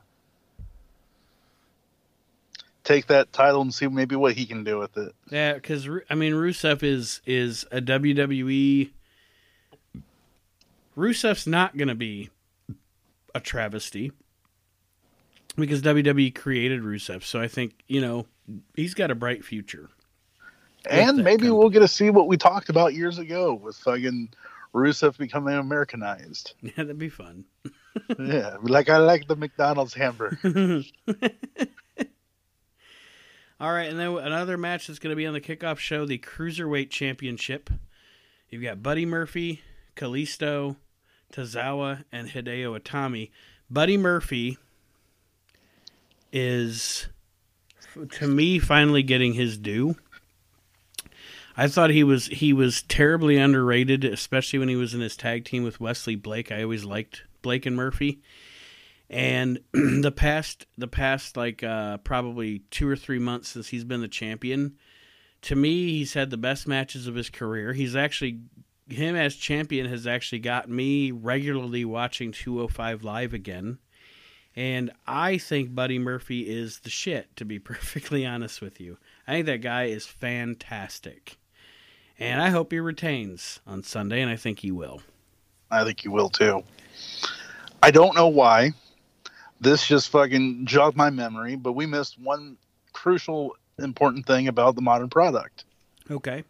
take 2.83 3.07
that 3.07 3.31
title 3.33 3.61
and 3.61 3.73
see 3.73 3.87
maybe 3.87 4.15
what 4.15 4.33
he 4.33 4.45
can 4.45 4.63
do 4.63 4.77
with 4.79 4.97
it. 4.97 5.13
Yeah, 5.29 5.53
because 5.53 5.87
I 6.09 6.15
mean, 6.15 6.33
Rusev 6.33 6.83
is 6.83 7.21
is 7.25 7.65
a 7.71 7.81
WWE. 7.81 8.91
Rusev's 10.97 11.47
not 11.47 11.77
going 11.77 11.87
to 11.87 11.95
be 11.95 12.29
a 13.33 13.39
travesty 13.39 14.11
because 15.55 15.81
WWE 15.81 16.33
created 16.35 16.81
Rusev, 16.81 17.23
so 17.23 17.39
I 17.41 17.47
think 17.47 17.73
you 17.87 18.01
know 18.01 18.25
he's 18.75 18.93
got 18.93 19.11
a 19.11 19.15
bright 19.15 19.43
future. 19.45 19.89
And 20.89 21.17
maybe 21.17 21.43
company. 21.43 21.51
we'll 21.51 21.69
get 21.69 21.79
to 21.79 21.87
see 21.87 22.09
what 22.09 22.27
we 22.27 22.37
talked 22.37 22.69
about 22.69 22.95
years 22.95 23.19
ago 23.19 23.53
with 23.53 23.77
fucking 23.77 24.29
Rusev 24.73 25.17
becoming 25.17 25.55
Americanized. 25.55 26.53
Yeah, 26.61 26.71
that'd 26.77 26.97
be 26.97 27.09
fun. 27.09 27.45
yeah, 28.19 28.57
like 28.61 28.89
I 28.89 28.97
like 28.97 29.27
the 29.27 29.35
McDonald's 29.35 29.93
hamburger. 30.01 30.39
All 33.61 33.71
right, 33.71 33.87
and 33.87 33.99
then 33.99 34.17
another 34.17 34.57
match 34.57 34.87
that's 34.87 34.97
going 34.97 35.11
to 35.11 35.15
be 35.15 35.27
on 35.27 35.33
the 35.33 35.39
kickoff 35.39 35.77
show, 35.77 36.03
the 36.03 36.17
Cruiserweight 36.17 36.89
Championship. 36.89 37.69
You've 38.49 38.63
got 38.63 38.81
Buddy 38.81 39.05
Murphy, 39.05 39.61
Kalisto, 39.95 40.77
Tozawa, 41.31 42.03
and 42.11 42.29
Hideo 42.29 42.79
Itami. 42.79 43.29
Buddy 43.69 43.97
Murphy 43.97 44.57
is, 46.33 47.07
to 48.13 48.27
me, 48.27 48.57
finally 48.57 49.03
getting 49.03 49.33
his 49.35 49.59
due. 49.59 49.95
I 51.55 51.67
thought 51.67 51.91
he 51.91 52.03
was 52.03 52.25
he 52.25 52.53
was 52.53 52.81
terribly 52.81 53.37
underrated, 53.37 54.03
especially 54.03 54.57
when 54.57 54.69
he 54.69 54.75
was 54.75 54.95
in 54.95 55.01
his 55.01 55.15
tag 55.15 55.45
team 55.45 55.63
with 55.63 55.79
Wesley 55.79 56.15
Blake. 56.15 56.51
I 56.51 56.63
always 56.63 56.83
liked 56.83 57.25
Blake 57.43 57.67
and 57.67 57.75
Murphy. 57.75 58.21
And 59.11 59.59
the 59.73 60.13
past 60.15 60.65
the 60.77 60.87
past 60.87 61.37
like 61.37 61.61
uh, 61.63 61.97
probably 61.97 62.59
two 62.71 62.87
or 62.87 62.95
three 62.95 63.19
months 63.19 63.49
since 63.49 63.67
he's 63.67 63.83
been 63.83 64.01
the 64.01 64.07
champion, 64.07 64.77
to 65.43 65.55
me 65.55 65.89
he's 65.89 66.13
had 66.13 66.29
the 66.29 66.37
best 66.37 66.67
matches 66.67 67.05
of 67.05 67.15
his 67.15 67.29
career. 67.29 67.73
He's 67.73 67.95
actually 67.95 68.39
him 68.87 69.15
as 69.15 69.35
champion 69.35 69.87
has 69.87 70.07
actually 70.07 70.39
got 70.39 70.69
me 70.69 71.11
regularly 71.11 71.85
watching 71.85 72.31
205 72.31 73.03
live 73.03 73.33
again. 73.33 73.79
And 74.55 74.91
I 75.07 75.37
think 75.37 75.73
Buddy 75.73 75.97
Murphy 75.97 76.49
is 76.49 76.79
the 76.79 76.89
shit, 76.89 77.35
to 77.37 77.45
be 77.45 77.59
perfectly 77.59 78.25
honest 78.25 78.61
with 78.61 78.79
you. 78.79 78.97
I 79.27 79.33
think 79.33 79.45
that 79.47 79.61
guy 79.61 79.83
is 79.83 80.05
fantastic. 80.05 81.37
And 82.19 82.41
I 82.41 82.49
hope 82.49 82.71
he 82.71 82.79
retains 82.79 83.59
on 83.65 83.83
Sunday, 83.83 84.21
and 84.21 84.29
I 84.29 84.35
think 84.35 84.59
he 84.59 84.71
will. 84.71 85.01
I 85.71 85.83
think 85.83 86.01
he 86.01 86.09
will 86.09 86.29
too. 86.29 86.63
I 87.81 87.89
don't 87.91 88.15
know 88.15 88.27
why. 88.27 88.73
This 89.61 89.85
just 89.85 90.09
fucking 90.09 90.65
jogged 90.65 90.97
my 90.97 91.11
memory, 91.11 91.55
but 91.55 91.73
we 91.73 91.85
missed 91.85 92.19
one 92.19 92.57
crucial, 92.93 93.55
important 93.77 94.25
thing 94.25 94.47
about 94.47 94.75
the 94.75 94.81
modern 94.81 95.09
product. 95.09 95.65
Okay. 96.09 96.43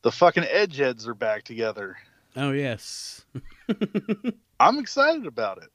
The 0.00 0.10
fucking 0.10 0.44
Edgeheads 0.44 1.06
are 1.06 1.14
back 1.14 1.44
together. 1.44 1.98
Oh, 2.34 2.52
yes. 2.52 3.26
I'm 4.60 4.78
excited 4.78 5.26
about 5.26 5.58
it. 5.58 5.68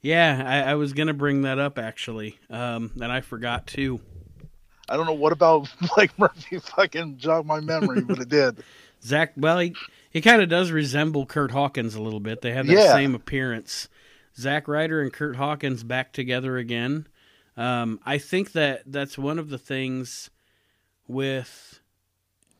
Yeah, 0.00 0.42
I, 0.46 0.70
I 0.70 0.74
was 0.76 0.94
going 0.94 1.08
to 1.08 1.14
bring 1.14 1.42
that 1.42 1.58
up 1.58 1.78
actually, 1.78 2.38
um, 2.48 2.90
and 2.94 3.12
I 3.12 3.20
forgot 3.20 3.66
too. 3.66 4.00
I 4.88 4.96
don't 4.96 5.04
know 5.04 5.12
what 5.12 5.32
about 5.32 5.68
Blake 5.94 6.18
Murphy 6.18 6.58
fucking 6.58 7.18
jogged 7.18 7.46
my 7.46 7.60
memory, 7.60 8.00
but 8.00 8.18
it 8.18 8.28
did. 8.30 8.64
Zack, 9.02 9.34
well, 9.36 9.58
he, 9.58 9.74
he 10.10 10.22
kind 10.22 10.40
of 10.40 10.48
does 10.48 10.70
resemble 10.70 11.26
Curt 11.26 11.50
Hawkins 11.50 11.94
a 11.94 12.00
little 12.00 12.20
bit. 12.20 12.40
They 12.40 12.52
have 12.52 12.66
that 12.66 12.72
yeah. 12.72 12.92
same 12.92 13.14
appearance. 13.14 13.88
Zack 14.40 14.68
Ryder 14.68 15.02
and 15.02 15.12
Curt 15.12 15.36
Hawkins 15.36 15.84
back 15.84 16.12
together 16.12 16.56
again. 16.56 17.06
Um, 17.56 18.00
I 18.04 18.18
think 18.18 18.52
that 18.52 18.82
that's 18.86 19.18
one 19.18 19.38
of 19.38 19.50
the 19.50 19.58
things 19.58 20.30
with 21.06 21.80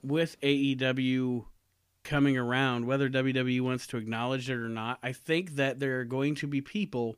with 0.03 0.41
AEW 0.41 1.45
coming 2.05 2.37
around, 2.37 2.87
whether 2.87 3.09
WWE 3.09 3.61
wants 3.61 3.87
to 3.89 3.97
acknowledge 3.97 4.49
it 4.49 4.55
or 4.55 4.69
not. 4.69 4.99
I 5.03 5.13
think 5.13 5.57
that 5.57 5.79
there 5.79 6.01
are 6.01 6.05
going 6.05 6.35
to 6.37 6.47
be 6.47 6.61
people 6.61 7.17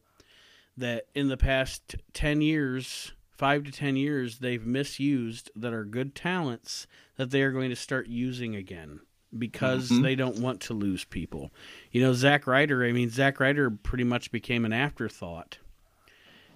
that 0.77 1.07
in 1.15 1.29
the 1.29 1.37
past 1.37 1.97
ten 2.13 2.41
years 2.41 3.13
five 3.31 3.65
to 3.65 3.73
ten 3.73 3.97
years 3.97 4.39
they've 4.39 4.65
misused 4.65 5.51
that 5.57 5.73
are 5.73 5.85
good 5.85 6.15
talents 6.15 6.87
that 7.17 7.31
they 7.31 7.43
are 7.43 7.51
going 7.51 7.71
to 7.71 7.77
start 7.77 8.07
using 8.07 8.55
again 8.55 9.01
because 9.37 9.91
mm-hmm. 9.91 10.03
they 10.03 10.14
don't 10.14 10.39
want 10.39 10.61
to 10.62 10.74
lose 10.74 11.05
people. 11.05 11.51
You 11.91 12.03
know, 12.03 12.12
Zack 12.12 12.47
Ryder, 12.47 12.85
I 12.85 12.93
mean, 12.93 13.11
Zack 13.11 13.41
Ryder 13.41 13.70
pretty 13.70 14.05
much 14.05 14.30
became 14.30 14.64
an 14.64 14.72
afterthought. 14.72 15.59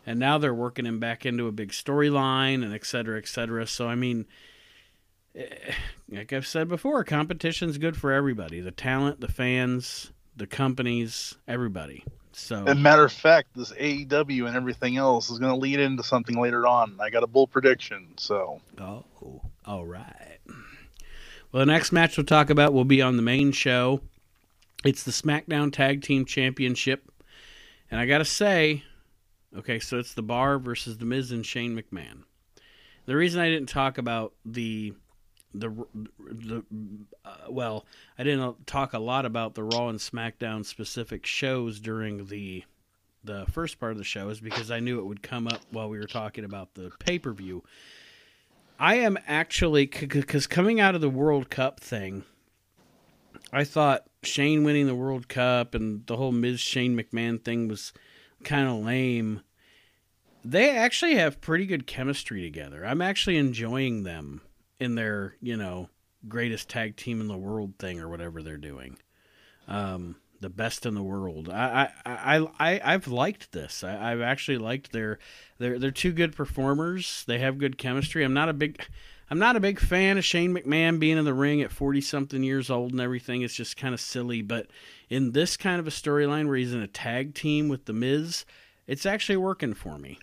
And 0.06 0.20
now 0.20 0.38
they're 0.38 0.54
working 0.54 0.86
him 0.86 1.00
back 1.00 1.26
into 1.26 1.48
a 1.48 1.52
big 1.52 1.72
storyline 1.72 2.62
and 2.62 2.72
et 2.72 2.84
cetera, 2.84 3.18
et 3.18 3.26
cetera. 3.26 3.66
So, 3.66 3.88
I 3.88 3.96
mean, 3.96 4.26
eh, 5.34 5.46
like 6.10 6.32
I've 6.32 6.46
said 6.46 6.68
before, 6.68 7.02
competition's 7.02 7.78
good 7.78 7.96
for 7.96 8.12
everybody 8.12 8.60
the 8.60 8.70
talent, 8.70 9.20
the 9.20 9.28
fans, 9.28 10.12
the 10.36 10.46
companies, 10.46 11.34
everybody. 11.48 12.04
So, 12.32 12.64
as 12.66 12.72
a 12.72 12.74
matter 12.74 13.04
of 13.04 13.12
fact, 13.12 13.48
this 13.56 13.72
AEW 13.72 14.46
and 14.46 14.54
everything 14.54 14.98
else 14.98 15.30
is 15.30 15.38
going 15.38 15.52
to 15.52 15.58
lead 15.58 15.80
into 15.80 16.02
something 16.02 16.38
later 16.38 16.66
on. 16.66 16.98
I 17.00 17.08
got 17.08 17.22
a 17.22 17.26
bull 17.26 17.46
prediction. 17.46 18.08
So, 18.18 18.60
oh, 18.78 19.04
all 19.64 19.86
right. 19.86 20.35
Well, 21.56 21.64
the 21.64 21.72
next 21.72 21.90
match 21.90 22.18
we'll 22.18 22.26
talk 22.26 22.50
about 22.50 22.74
will 22.74 22.84
be 22.84 23.00
on 23.00 23.16
the 23.16 23.22
main 23.22 23.50
show. 23.50 24.02
It's 24.84 25.04
the 25.04 25.10
SmackDown 25.10 25.72
Tag 25.72 26.02
Team 26.02 26.26
Championship, 26.26 27.10
and 27.90 27.98
I 27.98 28.04
got 28.04 28.18
to 28.18 28.26
say, 28.26 28.84
okay, 29.56 29.78
so 29.78 29.98
it's 29.98 30.12
the 30.12 30.22
Bar 30.22 30.58
versus 30.58 30.98
the 30.98 31.06
Miz 31.06 31.32
and 31.32 31.46
Shane 31.46 31.74
McMahon. 31.74 32.24
The 33.06 33.16
reason 33.16 33.40
I 33.40 33.48
didn't 33.48 33.70
talk 33.70 33.96
about 33.96 34.34
the 34.44 34.92
the 35.54 35.70
the 36.30 36.62
uh, 37.24 37.36
well, 37.48 37.86
I 38.18 38.24
didn't 38.24 38.66
talk 38.66 38.92
a 38.92 38.98
lot 38.98 39.24
about 39.24 39.54
the 39.54 39.62
Raw 39.62 39.88
and 39.88 39.98
SmackDown 39.98 40.62
specific 40.62 41.24
shows 41.24 41.80
during 41.80 42.26
the 42.26 42.64
the 43.24 43.46
first 43.46 43.80
part 43.80 43.92
of 43.92 43.98
the 43.98 44.04
show 44.04 44.28
is 44.28 44.40
because 44.40 44.70
I 44.70 44.80
knew 44.80 44.98
it 44.98 45.06
would 45.06 45.22
come 45.22 45.48
up 45.48 45.62
while 45.70 45.88
we 45.88 45.96
were 45.96 46.04
talking 46.04 46.44
about 46.44 46.74
the 46.74 46.92
pay 46.98 47.18
per 47.18 47.32
view. 47.32 47.64
I 48.78 48.96
am 48.96 49.18
actually 49.26 49.86
because 49.86 50.46
coming 50.46 50.80
out 50.80 50.94
of 50.94 51.00
the 51.00 51.08
World 51.10 51.50
Cup 51.50 51.80
thing, 51.80 52.24
I 53.52 53.64
thought 53.64 54.06
Shane 54.22 54.64
winning 54.64 54.86
the 54.86 54.94
World 54.94 55.28
Cup 55.28 55.74
and 55.74 56.06
the 56.06 56.16
whole 56.16 56.32
Miz 56.32 56.60
Shane 56.60 56.96
McMahon 56.96 57.42
thing 57.42 57.68
was 57.68 57.92
kind 58.44 58.68
of 58.68 58.84
lame. 58.84 59.40
They 60.44 60.70
actually 60.70 61.16
have 61.16 61.40
pretty 61.40 61.66
good 61.66 61.86
chemistry 61.86 62.42
together. 62.42 62.84
I'm 62.84 63.02
actually 63.02 63.38
enjoying 63.38 64.02
them 64.02 64.42
in 64.78 64.94
their, 64.94 65.36
you 65.40 65.56
know, 65.56 65.88
greatest 66.28 66.68
tag 66.68 66.96
team 66.96 67.20
in 67.20 67.28
the 67.28 67.36
world 67.36 67.74
thing 67.78 68.00
or 68.00 68.08
whatever 68.08 68.42
they're 68.42 68.56
doing. 68.56 68.98
Um, 69.68 70.16
the 70.40 70.48
best 70.48 70.86
in 70.86 70.94
the 70.94 71.02
world. 71.02 71.48
I 71.48 71.90
I 72.04 72.36
I, 72.36 72.48
I 72.58 72.94
I've 72.94 73.08
liked 73.08 73.52
this. 73.52 73.82
I, 73.82 74.10
have 74.10 74.20
actually 74.20 74.58
liked 74.58 74.92
their 74.92 75.18
they're 75.58 75.78
they're 75.78 75.90
two 75.90 76.12
good 76.12 76.34
performers. 76.34 77.24
They 77.26 77.38
have 77.38 77.58
good 77.58 77.78
chemistry. 77.78 78.24
I'm 78.24 78.34
not 78.34 78.48
a 78.48 78.52
big 78.52 78.86
I'm 79.30 79.38
not 79.38 79.56
a 79.56 79.60
big 79.60 79.80
fan 79.80 80.18
of 80.18 80.24
Shane 80.24 80.54
McMahon 80.54 81.00
being 81.00 81.18
in 81.18 81.24
the 81.24 81.34
ring 81.34 81.60
at 81.60 81.72
40 81.72 82.00
something 82.00 82.42
years 82.44 82.70
old 82.70 82.92
and 82.92 83.00
everything. 83.00 83.42
It's 83.42 83.54
just 83.54 83.76
kind 83.76 83.92
of 83.92 84.00
silly. 84.00 84.40
But 84.40 84.68
in 85.10 85.32
this 85.32 85.56
kind 85.56 85.80
of 85.80 85.86
a 85.86 85.90
storyline 85.90 86.46
where 86.46 86.56
he's 86.56 86.72
in 86.72 86.80
a 86.80 86.86
tag 86.86 87.34
team 87.34 87.68
with 87.68 87.86
The 87.86 87.92
Miz, 87.92 88.44
it's 88.86 89.04
actually 89.04 89.38
working 89.38 89.74
for 89.74 89.98
me. 89.98 90.18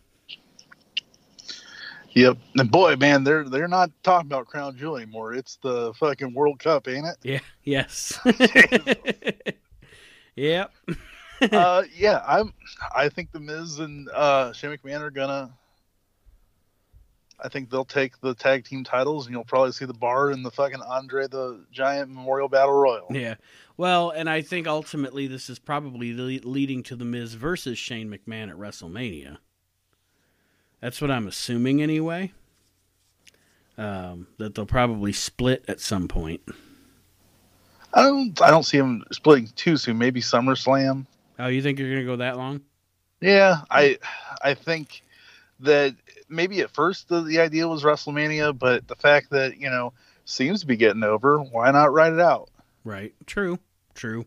Yep. 2.14 2.38
And 2.56 2.72
boy, 2.72 2.96
man, 2.96 3.24
they're 3.24 3.44
they're 3.44 3.68
not 3.68 3.90
talking 4.04 4.28
about 4.28 4.46
Crown 4.46 4.78
Jewel 4.78 4.98
anymore. 4.98 5.34
It's 5.34 5.58
the 5.64 5.94
fucking 5.96 6.34
World 6.34 6.60
Cup, 6.60 6.88
ain't 6.88 7.08
it? 7.08 7.18
Yeah. 7.24 7.40
Yes. 7.64 8.20
yep. 10.36 10.72
uh, 11.52 11.84
yeah, 11.96 12.22
I'm. 12.28 12.54
I 12.96 13.10
think 13.10 13.32
the 13.32 13.40
Miz 13.40 13.80
and 13.80 14.10
uh, 14.10 14.54
Shane 14.54 14.72
McMahon 14.72 15.02
are 15.02 15.12
gonna. 15.12 15.54
I 17.40 17.50
think 17.50 17.70
they'll 17.70 17.84
take 17.84 18.22
the 18.22 18.34
tag 18.36 18.64
team 18.64 18.84
titles, 18.84 19.26
and 19.26 19.34
you'll 19.34 19.44
probably 19.44 19.74
see 19.74 19.86
the 19.86 19.94
Bar 19.94 20.30
and 20.32 20.46
the 20.46 20.52
fucking 20.52 20.82
Andre 20.82 21.28
the 21.28 21.66
Giant 21.72 22.10
Memorial 22.10 22.48
Battle 22.48 22.74
Royal. 22.74 23.08
Yeah. 23.12 23.36
Well, 23.76 24.12
and 24.12 24.30
I 24.30 24.42
think 24.42 24.68
ultimately 24.68 25.28
this 25.28 25.50
is 25.50 25.60
probably 25.60 26.14
leading 26.14 26.84
to 26.84 26.96
the 26.96 27.06
Miz 27.06 27.34
versus 27.34 27.78
Shane 27.78 28.10
McMahon 28.10 28.50
at 28.50 28.56
WrestleMania. 28.56 29.38
That's 30.80 31.02
what 31.02 31.12
I'm 31.12 31.28
assuming 31.28 31.82
anyway. 31.82 32.32
Um, 33.78 34.28
that 34.38 34.54
they'll 34.54 34.68
probably 34.68 35.12
split 35.12 35.66
at 35.68 35.82
some 35.82 36.08
point. 36.08 36.42
I 37.94 38.04
don't. 38.04 38.42
I 38.42 38.50
don't 38.50 38.64
see 38.64 38.78
them 38.78 39.04
splitting 39.12 39.48
too 39.56 39.78
soon. 39.78 39.98
Maybe 39.98 40.22
SummerSlam. 40.22 41.06
Oh, 41.40 41.48
you 41.48 41.62
think 41.62 41.80
you're 41.80 41.90
gonna 41.90 42.06
go 42.06 42.18
that 42.18 42.38
long? 42.38 42.62
Yeah, 43.22 43.62
I. 43.70 44.00
I 44.42 44.54
think 44.54 45.04
that 45.60 45.96
maybe 46.28 46.62
at 46.62 46.72
first 46.72 47.08
the, 47.10 47.22
the 47.22 47.40
idea 47.40 47.68
was 47.68 47.84
WrestleMania, 47.84 48.58
but 48.58 48.88
the 48.88 48.96
fact 48.96 49.30
that 49.32 49.58
you 49.58 49.70
know 49.70 49.94
seems 50.26 50.62
to 50.62 50.68
be 50.68 50.76
getting 50.76 51.04
over, 51.04 51.40
why 51.40 51.72
not 51.72 51.94
write 51.94 52.14
it 52.14 52.20
out? 52.20 52.50
Right. 52.84 53.14
True. 53.26 53.60
true. 53.94 54.26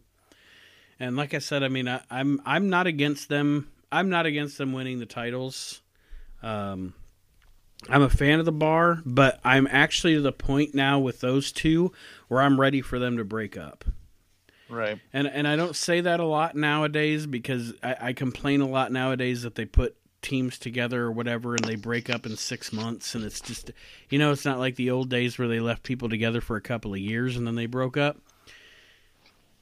And 0.98 1.16
like 1.16 1.34
I 1.34 1.38
said, 1.38 1.62
I 1.62 1.68
mean, 1.68 1.88
I, 1.88 2.00
I'm 2.10 2.40
I'm 2.46 2.70
not 2.70 2.86
against 2.86 3.28
them. 3.28 3.70
I'm 3.92 4.08
not 4.08 4.26
against 4.26 4.58
them 4.58 4.72
winning 4.72 4.98
the 4.98 5.06
titles. 5.06 5.82
Um, 6.42 6.94
I'm 7.88 8.02
a 8.02 8.08
fan 8.08 8.38
of 8.38 8.46
the 8.46 8.52
bar, 8.52 9.02
but 9.04 9.38
I'm 9.44 9.66
actually 9.70 10.14
to 10.14 10.20
the 10.20 10.32
point 10.32 10.74
now 10.74 10.98
with 10.98 11.20
those 11.20 11.52
two 11.52 11.92
where 12.28 12.42
I'm 12.42 12.60
ready 12.60 12.80
for 12.80 12.98
them 12.98 13.16
to 13.16 13.24
break 13.24 13.56
up. 13.56 13.84
Right. 14.68 14.98
And 15.12 15.28
and 15.28 15.46
I 15.46 15.56
don't 15.56 15.76
say 15.76 16.00
that 16.00 16.20
a 16.20 16.24
lot 16.24 16.56
nowadays 16.56 17.26
because 17.26 17.72
I, 17.82 17.96
I 18.00 18.12
complain 18.12 18.60
a 18.60 18.68
lot 18.68 18.90
nowadays 18.90 19.42
that 19.42 19.54
they 19.54 19.64
put 19.64 19.96
teams 20.22 20.58
together 20.58 21.04
or 21.04 21.12
whatever 21.12 21.54
and 21.54 21.64
they 21.64 21.76
break 21.76 22.10
up 22.10 22.26
in 22.26 22.36
six 22.36 22.72
months 22.72 23.14
and 23.14 23.22
it's 23.22 23.40
just 23.40 23.70
you 24.08 24.18
know 24.18 24.32
it's 24.32 24.44
not 24.44 24.58
like 24.58 24.74
the 24.74 24.90
old 24.90 25.08
days 25.08 25.38
where 25.38 25.46
they 25.46 25.60
left 25.60 25.84
people 25.84 26.08
together 26.08 26.40
for 26.40 26.56
a 26.56 26.60
couple 26.60 26.92
of 26.92 26.98
years 26.98 27.36
and 27.36 27.46
then 27.46 27.54
they 27.54 27.66
broke 27.66 27.96
up. 27.96 28.16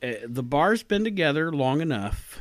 Uh, 0.03 0.13
the 0.27 0.43
bar's 0.43 0.83
been 0.83 1.05
together 1.05 1.53
long 1.53 1.81
enough 1.81 2.41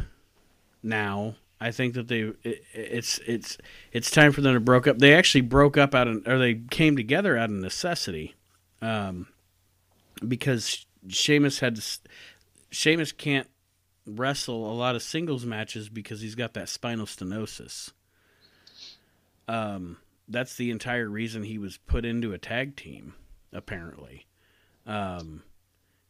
now. 0.82 1.36
I 1.60 1.72
think 1.72 1.94
that 1.94 2.08
they 2.08 2.32
it, 2.44 2.64
it's 2.74 3.20
it's 3.26 3.58
it's 3.92 4.12
time 4.12 4.32
for 4.32 4.42
them 4.42 4.54
to 4.54 4.60
broke 4.60 4.88
up. 4.88 5.00
They 5.00 5.14
actually 5.14 5.42
broke 5.42 5.78
up 5.78 5.94
out 5.94 6.08
of 6.08 6.28
or 6.28 6.38
they 6.38 6.56
came 6.56 6.96
together 6.96 7.38
out 7.38 7.50
of 7.50 7.56
necessity, 7.56 8.36
um, 8.82 9.28
because 10.28 10.86
Sheamus 11.08 11.60
had 11.60 11.76
to, 11.78 12.00
Sheamus 12.72 13.12
can't 13.12 13.48
wrestle 14.06 14.70
a 14.72 14.74
lot 14.74 14.96
of 14.96 15.02
singles 15.02 15.46
matches 15.46 15.90
because 15.90 16.22
he's 16.22 16.36
got 16.36 16.54
that 16.54 16.70
spinal 16.70 17.06
stenosis. 17.06 17.92
Um, 19.48 19.98
that's 20.28 20.56
the 20.56 20.72
entire 20.72 21.10
reason 21.10 21.44
he 21.44 21.58
was 21.58 21.78
put 21.78 22.06
into 22.06 22.34
a 22.34 22.38
tag 22.38 22.76
team, 22.76 23.14
apparently. 23.52 24.26
Um, 24.86 25.44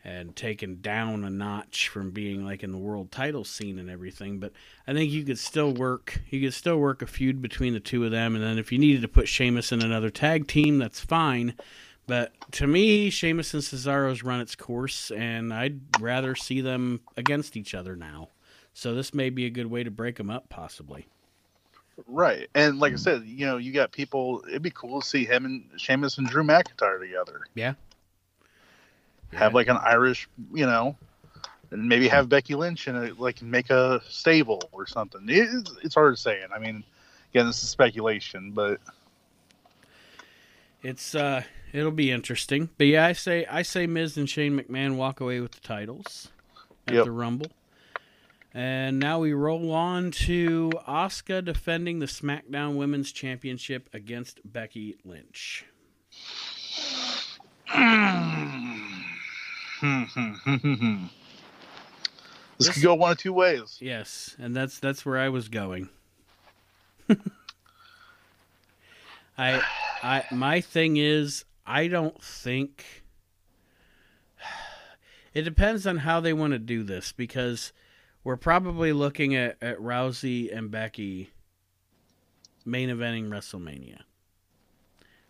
and 0.06 0.36
taken 0.36 0.82
down 0.82 1.24
a 1.24 1.30
notch 1.30 1.88
from 1.88 2.12
being 2.12 2.46
like 2.46 2.62
in 2.62 2.72
the 2.72 2.78
world 2.78 3.12
title 3.12 3.44
scene 3.44 3.80
and 3.80 3.90
everything. 3.90 4.40
But 4.40 4.52
I 4.86 4.94
think 4.94 5.12
you 5.12 5.24
could 5.24 5.40
still 5.40 5.72
work 5.72 6.22
you 6.30 6.42
could 6.42 6.54
still 6.54 6.78
work 6.78 7.02
a 7.02 7.08
feud 7.08 7.42
between 7.42 7.74
the 7.74 7.80
two 7.80 8.04
of 8.04 8.12
them 8.12 8.36
and 8.36 8.44
then 8.44 8.58
if 8.58 8.72
you 8.72 8.80
needed 8.80 9.02
to 9.04 9.08
put 9.08 9.30
Sheamus 9.30 9.72
in 9.72 9.82
another 9.82 10.10
tag 10.10 10.48
team, 10.48 10.78
that's 10.78 11.00
fine. 11.00 11.54
But 12.06 12.34
to 12.54 12.68
me, 12.68 13.10
Sheamus 13.10 13.54
and 13.54 13.64
Cesaro's 13.64 14.24
run 14.24 14.42
its 14.42 14.56
course 14.56 15.12
and 15.12 15.54
I'd 15.54 15.80
rather 16.00 16.36
see 16.36 16.62
them 16.62 17.02
against 17.16 17.56
each 17.56 17.74
other 17.74 17.96
now. 17.96 18.30
So 18.74 18.94
this 18.94 19.14
may 19.14 19.30
be 19.30 19.46
a 19.46 19.50
good 19.50 19.68
way 19.68 19.84
to 19.84 19.92
break 19.92 20.18
them 20.18 20.30
up 20.30 20.50
possibly. 20.50 21.08
Right. 22.08 22.50
And 22.56 22.80
like 22.80 22.94
I 22.94 22.98
said, 22.98 23.24
you 23.26 23.46
know, 23.46 23.58
you 23.58 23.72
got 23.72 23.92
people 23.92 24.44
it'd 24.48 24.62
be 24.62 24.72
cool 24.72 25.02
to 25.02 25.08
see 25.08 25.26
him 25.26 25.46
and 25.46 25.70
Sheamus 25.78 26.18
and 26.18 26.28
Drew 26.28 26.44
McIntyre 26.44 27.00
together. 27.00 27.42
Yeah. 27.56 27.76
Have 29.32 29.54
like 29.54 29.68
an 29.68 29.78
Irish, 29.78 30.28
you 30.54 30.66
know, 30.66 30.96
and 31.72 31.88
maybe 31.88 32.08
have 32.08 32.30
Becky 32.30 32.56
Lynch 32.56 32.88
and 32.88 33.18
like 33.18 33.42
make 33.42 33.70
a 33.70 34.02
stable 34.08 34.70
or 34.72 34.86
something. 34.86 35.22
It, 35.28 35.70
it's 35.84 35.96
hard 35.96 36.16
to 36.16 36.22
say. 36.22 36.42
I 36.54 36.60
mean, 36.60 36.84
again, 37.32 37.48
this 37.48 37.64
is 37.64 37.70
speculation, 37.70 38.52
but 38.52 38.80
it's 40.84 41.16
uh 41.16 41.44
it'll 41.74 41.92
be 41.92 42.12
interesting. 42.12 42.70
But 42.78 42.88
yeah, 42.88 43.06
I 43.06 43.14
say 43.14 43.46
I 43.48 43.62
say 43.64 43.88
Miz 43.88 44.16
and 44.16 44.30
Shane 44.30 44.58
McMahon 44.58 44.96
walk 44.96 45.20
away 45.20 45.40
with 45.42 45.52
the 45.54 45.62
titles 45.62 46.30
at 46.88 46.94
Yep. 46.94 47.06
the 47.06 47.12
Rumble. 47.12 47.48
And 48.54 49.00
now 49.00 49.18
we 49.20 49.34
roll 49.34 49.72
on 49.72 50.12
to 50.12 50.72
Asuka 50.88 51.44
defending 51.44 51.98
the 52.00 52.06
SmackDown 52.06 52.76
Women's 52.76 53.12
Championship 53.12 53.90
against 53.94 54.40
Becky 54.46 54.96
Lynch. 55.04 55.66
this 62.60 62.70
could 62.70 62.84
go 62.84 62.94
one 62.96 63.12
of 63.14 63.18
two 63.18 63.34
ways. 63.34 63.78
Yes, 63.82 64.36
and 64.40 64.56
that's 64.56 64.80
that's 64.80 65.06
where 65.06 65.18
I 65.18 65.30
was 65.30 65.50
going. 65.50 65.90
I 69.38 69.62
I 70.04 70.24
my 70.32 70.62
thing 70.62 70.98
is 70.98 71.44
I 71.66 71.88
don't 71.88 72.22
think 72.22 73.04
it 75.34 75.44
depends 75.44 75.88
on 75.88 75.98
how 75.98 76.20
they 76.20 76.34
want 76.34 76.54
to 76.54 76.60
do 76.60 76.84
this 76.84 77.12
because 77.12 77.74
we're 78.24 78.38
probably 78.38 78.94
looking 78.94 79.36
at, 79.36 79.58
at 79.62 79.80
Rousey 79.80 80.56
and 80.56 80.72
Becky 80.72 81.32
main 82.66 82.90
eventing 82.90 83.30
WrestleMania. 83.30 84.00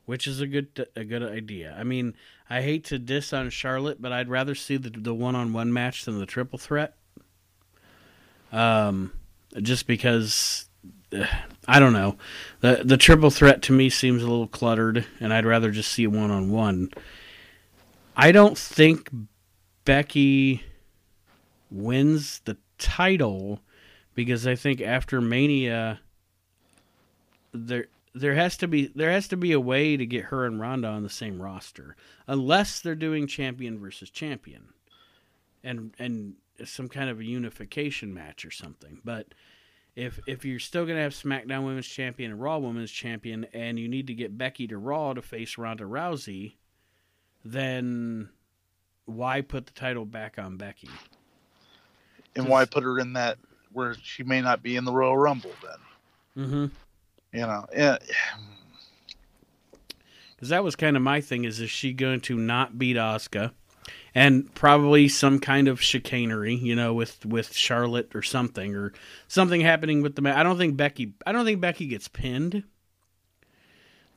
Which 0.05 0.27
is 0.27 0.41
a 0.41 0.47
good 0.47 0.89
a 0.97 1.05
good 1.05 1.23
idea. 1.23 1.73
I 1.79 1.86
mean, 1.86 2.13
I 2.49 2.61
hate 2.61 2.84
to 2.86 2.99
diss 2.99 3.31
on 3.31 3.49
Charlotte, 3.49 4.01
but 4.01 4.11
I'd 4.11 4.27
rather 4.27 4.53
see 4.53 4.75
the 4.75 4.89
the 4.89 5.13
one 5.13 5.34
on 5.34 5.53
one 5.53 5.71
match 5.71 6.03
than 6.03 6.19
the 6.19 6.25
triple 6.25 6.59
threat. 6.59 6.95
Um, 8.51 9.13
just 9.61 9.88
because 9.88 10.67
I 11.68 11.80
don't 11.80 11.93
know, 11.93 12.18
the 12.61 12.82
the 12.84 12.97
triple 12.97 13.30
threat 13.30 13.61
to 13.64 13.74
me 13.74 13.89
seems 13.89 14.22
a 14.22 14.28
little 14.28 14.47
cluttered, 14.47 15.05
and 15.20 15.34
I'd 15.34 15.45
rather 15.45 15.72
just 15.72 15.91
see 15.91 16.07
one 16.07 16.32
on 16.32 16.51
one. 16.51 16.91
I 18.16 18.32
don't 18.32 18.57
think 18.57 19.09
Becky 19.86 20.64
wins 21.72 22.41
the 22.45 22.57
title 22.78 23.61
because 24.14 24.45
I 24.45 24.55
think 24.55 24.82
after 24.82 25.22
Mania, 25.22 25.99
there 27.53 27.88
there 28.14 28.36
has 28.36 28.57
to 28.57 28.68
be 28.68 28.88
there 28.95 29.11
has 29.11 29.28
to 29.30 29.38
be 29.38 29.51
a 29.51 29.59
way 29.59 29.97
to 29.97 30.05
get 30.05 30.26
her 30.26 30.45
and 30.45 30.59
Ronda 30.59 30.88
on 30.88 31.03
the 31.03 31.09
same 31.09 31.41
roster, 31.41 31.95
unless 32.28 32.80
they're 32.80 32.95
doing 32.95 33.28
champion 33.28 33.80
versus 33.80 34.09
champion, 34.09 34.74
and 35.64 35.93
and 35.97 36.36
some 36.66 36.88
kind 36.88 37.09
of 37.09 37.20
a 37.20 37.26
unification 37.26 38.14
match 38.14 38.45
or 38.45 38.51
something. 38.51 38.99
But 39.03 39.34
if 39.95 40.19
if 40.27 40.43
you're 40.45 40.59
still 40.59 40.85
gonna 40.85 41.01
have 41.01 41.13
SmackDown 41.13 41.65
Women's 41.65 41.87
Champion 41.87 42.31
and 42.31 42.41
Raw 42.41 42.57
Women's 42.57 42.91
Champion, 42.91 43.45
and 43.53 43.79
you 43.79 43.87
need 43.87 44.07
to 44.07 44.13
get 44.13 44.37
Becky 44.37 44.67
to 44.67 44.77
Raw 44.77 45.13
to 45.13 45.21
face 45.21 45.57
Ronda 45.57 45.83
Rousey, 45.83 46.55
then 47.45 48.29
why 49.05 49.41
put 49.41 49.65
the 49.65 49.73
title 49.73 50.05
back 50.05 50.39
on 50.39 50.57
Becky? 50.57 50.89
And 52.35 52.47
why 52.47 52.65
put 52.65 52.83
her 52.83 52.99
in 52.99 53.13
that 53.13 53.37
where 53.71 53.95
she 54.01 54.23
may 54.23 54.41
not 54.41 54.63
be 54.63 54.75
in 54.75 54.85
the 54.85 54.91
Royal 54.91 55.17
Rumble 55.17 55.53
then? 55.61 56.45
Mm-hmm. 56.45 57.37
You 57.37 57.47
know, 57.47 57.65
yeah. 57.75 57.97
Because 60.35 60.49
that 60.49 60.63
was 60.63 60.75
kind 60.75 60.95
of 60.95 61.03
my 61.03 61.21
thing: 61.21 61.45
is 61.45 61.59
is 61.59 61.69
she 61.69 61.93
going 61.93 62.21
to 62.21 62.37
not 62.37 62.79
beat 62.79 62.97
Asuka, 62.97 63.51
and 64.16 64.53
probably 64.55 65.07
some 65.07 65.39
kind 65.39 65.68
of 65.68 65.82
chicanery, 65.82 66.55
you 66.55 66.76
know, 66.76 66.93
with 66.93 67.26
with 67.26 67.53
Charlotte 67.53 68.14
or 68.16 68.22
something, 68.22 68.76
or 68.76 68.93
something 69.28 69.61
happening 69.61 70.01
with 70.01 70.16
the. 70.16 70.22
ma- 70.22 70.38
I 70.38 70.43
don't 70.43 70.57
think 70.57 70.78
Becky. 70.78 71.14
I 71.26 71.32
don't 71.32 71.45
think 71.45 71.61
Becky 71.61 71.88
gets 71.88 72.07
pinned. 72.07 72.64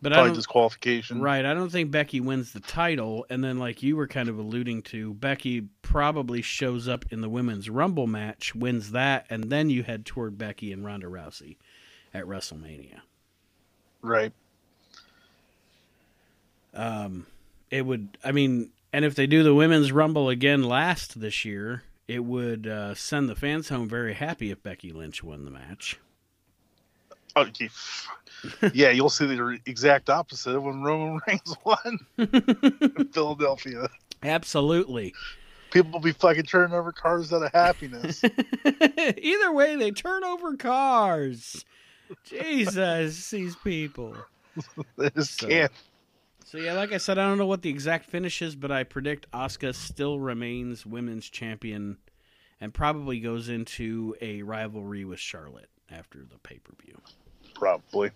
But 0.02 0.12
I 0.12 0.16
Probably 0.16 0.28
don't, 0.30 0.36
disqualification. 0.36 1.20
right, 1.22 1.42
I 1.44 1.54
don't 1.54 1.70
think 1.72 1.90
Becky 1.90 2.20
wins 2.20 2.52
the 2.52 2.60
title, 2.60 3.24
and 3.30 3.42
then 3.42 3.58
like 3.58 3.82
you 3.82 3.96
were 3.96 4.06
kind 4.06 4.28
of 4.28 4.38
alluding 4.38 4.82
to, 4.82 5.14
Becky 5.14 5.68
probably 5.80 6.42
shows 6.42 6.86
up 6.86 7.06
in 7.10 7.22
the 7.22 7.30
women's 7.30 7.70
Rumble 7.70 8.06
match, 8.06 8.54
wins 8.54 8.90
that, 8.90 9.26
and 9.30 9.44
then 9.44 9.70
you 9.70 9.82
head 9.82 10.04
toward 10.04 10.36
Becky 10.36 10.70
and 10.70 10.84
Ronda 10.84 11.06
Rousey 11.06 11.56
at 12.12 12.24
WrestleMania. 12.24 13.00
Right. 14.02 14.32
um, 16.74 17.26
it 17.70 17.84
would 17.84 18.16
i 18.22 18.30
mean 18.32 18.70
and 18.96 19.04
if 19.04 19.14
they 19.14 19.26
do 19.26 19.42
the 19.42 19.54
women's 19.54 19.92
rumble 19.92 20.30
again 20.30 20.62
last 20.64 21.20
this 21.20 21.44
year 21.44 21.82
it 22.08 22.24
would 22.24 22.66
uh, 22.66 22.94
send 22.94 23.28
the 23.28 23.34
fans 23.34 23.68
home 23.68 23.86
very 23.88 24.14
happy 24.14 24.50
if 24.50 24.62
becky 24.62 24.90
lynch 24.90 25.22
won 25.22 25.44
the 25.44 25.50
match 25.50 25.98
Oh, 27.38 27.44
gee. 27.44 27.68
yeah, 28.72 28.88
you'll 28.88 29.10
see 29.10 29.26
the 29.26 29.58
exact 29.66 30.08
opposite 30.08 30.56
of 30.56 30.62
when 30.62 30.82
Roman 30.82 31.20
Reigns 31.28 31.54
won 31.64 31.98
in 32.16 33.08
Philadelphia. 33.12 33.88
absolutely 34.22 35.12
People 35.70 35.90
will 35.90 36.00
be 36.00 36.12
fucking 36.12 36.44
turning 36.44 36.74
over 36.74 36.92
cars 36.92 37.34
out 37.34 37.42
of 37.42 37.52
happiness. 37.52 38.22
either 38.64 39.52
way 39.52 39.76
they 39.76 39.90
turn 39.90 40.24
over 40.24 40.56
cars 40.56 41.62
jesus 42.24 43.28
these 43.30 43.54
people 43.56 44.16
they 44.96 45.10
just 45.10 45.38
So- 45.38 45.48
can't. 45.48 45.72
So 46.48 46.58
yeah 46.58 46.72
like 46.74 46.92
i 46.92 46.96
said 46.96 47.18
i 47.18 47.26
don't 47.28 47.38
know 47.38 47.46
what 47.46 47.62
the 47.62 47.68
exact 47.70 48.06
finish 48.06 48.40
is 48.40 48.54
but 48.54 48.70
i 48.70 48.84
predict 48.84 49.28
asuka 49.32 49.74
still 49.74 50.20
remains 50.20 50.86
women's 50.86 51.28
champion 51.28 51.96
and 52.60 52.72
probably 52.72 53.18
goes 53.18 53.48
into 53.48 54.14
a 54.20 54.42
rivalry 54.42 55.04
with 55.04 55.18
charlotte 55.18 55.68
after 55.90 56.20
the 56.20 56.38
pay-per-view 56.38 57.00
Probably. 57.54 58.10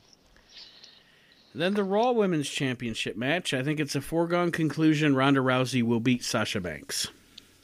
Then 1.55 1.73
the 1.73 1.83
Raw 1.83 2.11
Women's 2.13 2.49
Championship 2.51 3.17
match. 3.17 3.55
I 3.55 3.63
think 3.63 3.81
it's 3.81 3.95
a 3.97 4.03
foregone 4.03 4.53
conclusion. 4.53 5.17
Ronda 5.17 5.41
Rousey 5.41 5.83
will 5.83 5.99
beat 5.99 6.23
Sasha 6.23 6.61
Banks. 6.61 7.09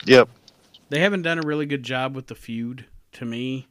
Yep. 0.06 0.30
They 0.88 1.00
haven't 1.00 1.20
done 1.22 1.38
a 1.38 1.46
really 1.46 1.66
good 1.66 1.82
job 1.82 2.16
with 2.16 2.28
the 2.28 2.34
feud, 2.34 2.86
to 3.12 3.26
me. 3.26 3.68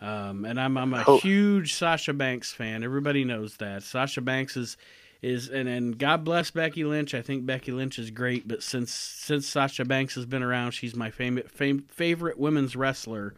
Um, 0.00 0.44
and 0.44 0.60
I'm 0.60 0.78
I'm 0.78 0.94
a 0.94 1.02
Oh. 1.06 1.18
huge 1.18 1.74
Sasha 1.74 2.12
Banks 2.12 2.52
fan. 2.52 2.84
Everybody 2.84 3.24
knows 3.24 3.56
that 3.56 3.82
Sasha 3.82 4.20
Banks 4.20 4.56
is 4.56 4.76
is 5.22 5.48
and 5.48 5.68
and 5.68 5.96
God 5.96 6.24
bless 6.24 6.50
Becky 6.50 6.84
Lynch. 6.84 7.14
I 7.14 7.22
think 7.22 7.46
Becky 7.46 7.70
Lynch 7.72 7.98
is 7.98 8.10
great, 8.10 8.46
but 8.48 8.62
since 8.62 8.92
since 8.92 9.46
Sasha 9.46 9.84
Banks 9.84 10.16
has 10.16 10.26
been 10.26 10.42
around, 10.42 10.72
she's 10.72 10.96
my 10.96 11.10
favorite 11.10 11.50
fam- 11.50 11.86
favorite 11.88 12.38
women's 12.38 12.74
wrestler, 12.74 13.34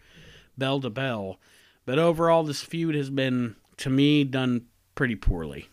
bell 0.57 0.81
to 0.81 0.91
bell. 0.91 1.39
But 1.85 1.99
overall, 1.99 2.43
this 2.43 2.63
feud 2.63 2.95
has 2.95 3.11
been 3.11 3.57
to 3.79 3.91
me 3.91 4.25
done 4.25 4.67
pretty 4.95 5.17
poorly. 5.17 5.69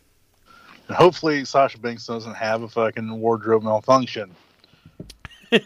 Hopefully, 0.89 1.45
Sasha 1.45 1.79
Banks 1.79 2.05
doesn't 2.05 2.35
have 2.35 2.63
a 2.63 2.67
fucking 2.67 3.19
wardrobe 3.19 3.63
malfunction. 3.63 4.35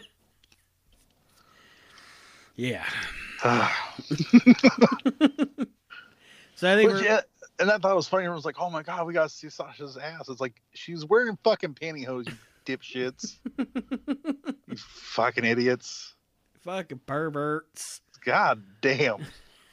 Yeah. 2.56 2.84
so 6.54 6.72
I 6.72 6.74
think, 6.74 6.90
Which, 6.92 7.04
yeah, 7.04 7.20
and 7.58 7.70
I 7.70 7.78
thought 7.78 7.92
it 7.92 7.96
was 7.96 8.08
funny. 8.08 8.22
Everyone 8.22 8.36
was 8.36 8.44
like, 8.44 8.56
"Oh 8.58 8.70
my 8.70 8.82
god, 8.82 9.06
we 9.06 9.12
got 9.12 9.28
to 9.28 9.34
see 9.34 9.48
Sasha's 9.48 9.96
ass." 9.96 10.28
It's 10.28 10.40
like 10.40 10.60
she's 10.74 11.04
wearing 11.04 11.38
fucking 11.44 11.74
pantyhose, 11.74 12.28
you 12.28 12.36
dipshits, 12.66 13.36
you 14.68 14.76
fucking 14.76 15.44
idiots, 15.44 16.14
fucking 16.62 17.00
perverts. 17.06 18.00
God 18.24 18.62
damn. 18.80 19.24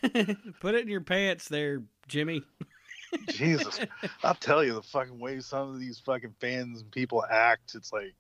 Put 0.60 0.76
it 0.76 0.84
in 0.84 0.88
your 0.90 1.02
pants, 1.02 1.48
there, 1.48 1.82
Jimmy. 2.08 2.44
Jesus, 3.30 3.80
I'll 4.24 4.36
tell 4.36 4.64
you 4.64 4.74
the 4.74 4.82
fucking 4.82 5.20
way 5.20 5.40
some 5.40 5.70
of 5.70 5.80
these 5.80 6.00
fucking 6.00 6.36
fans 6.40 6.82
and 6.82 6.92
people 6.92 7.24
act. 7.30 7.76
It's 7.76 7.94
like 7.94 8.16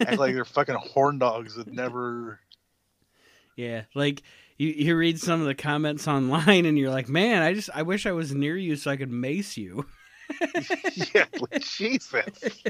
act 0.00 0.18
like 0.18 0.34
they're 0.34 0.44
fucking 0.44 0.76
horn 0.76 1.18
dogs 1.18 1.56
that 1.56 1.66
never. 1.66 2.40
Yeah, 3.56 3.82
like 3.94 4.22
you, 4.58 4.68
you 4.68 4.96
read 4.96 5.18
some 5.20 5.40
of 5.40 5.46
the 5.46 5.54
comments 5.54 6.06
online 6.08 6.66
and 6.66 6.78
you're 6.78 6.90
like, 6.90 7.08
man, 7.08 7.42
I 7.42 7.54
just 7.54 7.70
I 7.74 7.82
wish 7.82 8.06
I 8.06 8.12
was 8.12 8.34
near 8.34 8.56
you 8.56 8.76
so 8.76 8.90
I 8.90 8.96
could 8.96 9.10
mace 9.10 9.56
you. 9.56 9.86
yeah, 11.14 11.24
Jesus. 11.60 12.62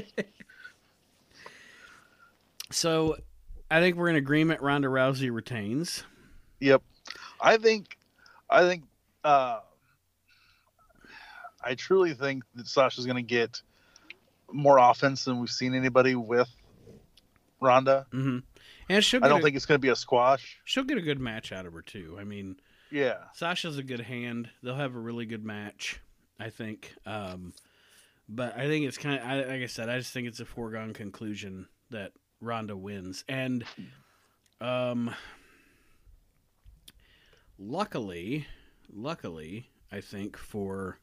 so, 2.71 3.17
I 3.71 3.79
think 3.79 3.95
we're 3.95 4.09
in 4.09 4.15
agreement. 4.15 4.61
Ronda 4.61 4.87
Rousey 4.87 5.33
retains. 5.33 6.03
Yep, 6.59 6.81
I 7.39 7.57
think, 7.57 7.97
I 8.49 8.61
think, 8.67 8.83
uh, 9.23 9.59
I 11.63 11.75
truly 11.75 12.13
think 12.13 12.43
that 12.55 12.67
Sasha's 12.67 13.05
going 13.05 13.15
to 13.15 13.21
get 13.21 13.61
more 14.51 14.77
offense 14.77 15.25
than 15.25 15.39
we've 15.39 15.49
seen 15.49 15.73
anybody 15.73 16.15
with 16.15 16.49
Ronda. 17.59 18.05
Mm-hmm. 18.13 18.39
And 18.89 19.03
she'll 19.03 19.23
I 19.23 19.27
don't 19.27 19.39
a, 19.39 19.43
think 19.43 19.55
it's 19.55 19.65
going 19.65 19.77
to 19.77 19.81
be 19.81 19.89
a 19.89 19.95
squash. 19.95 20.59
She'll 20.65 20.83
get 20.83 20.97
a 20.97 21.01
good 21.01 21.19
match 21.19 21.51
out 21.51 21.65
of 21.65 21.73
her 21.73 21.81
too. 21.81 22.17
I 22.19 22.23
mean, 22.23 22.57
yeah, 22.91 23.15
Sasha's 23.33 23.77
a 23.77 23.83
good 23.83 24.01
hand. 24.01 24.49
They'll 24.61 24.75
have 24.75 24.95
a 24.95 24.99
really 24.99 25.25
good 25.25 25.43
match, 25.43 25.99
I 26.39 26.49
think. 26.49 26.93
Um, 27.05 27.53
but 28.29 28.57
I 28.57 28.67
think 28.67 28.85
it's 28.85 28.97
kind 28.97 29.19
of 29.19 29.49
like 29.49 29.61
I 29.61 29.65
said. 29.67 29.89
I 29.89 29.97
just 29.97 30.13
think 30.13 30.27
it's 30.27 30.39
a 30.39 30.45
foregone 30.45 30.93
conclusion 30.93 31.67
that 31.89 32.11
Ronda 32.39 32.75
wins, 32.75 33.23
and 33.27 33.63
um, 34.61 35.13
luckily, 37.57 38.47
luckily, 38.91 39.69
I 39.91 40.01
think 40.01 40.37
for 40.37 40.99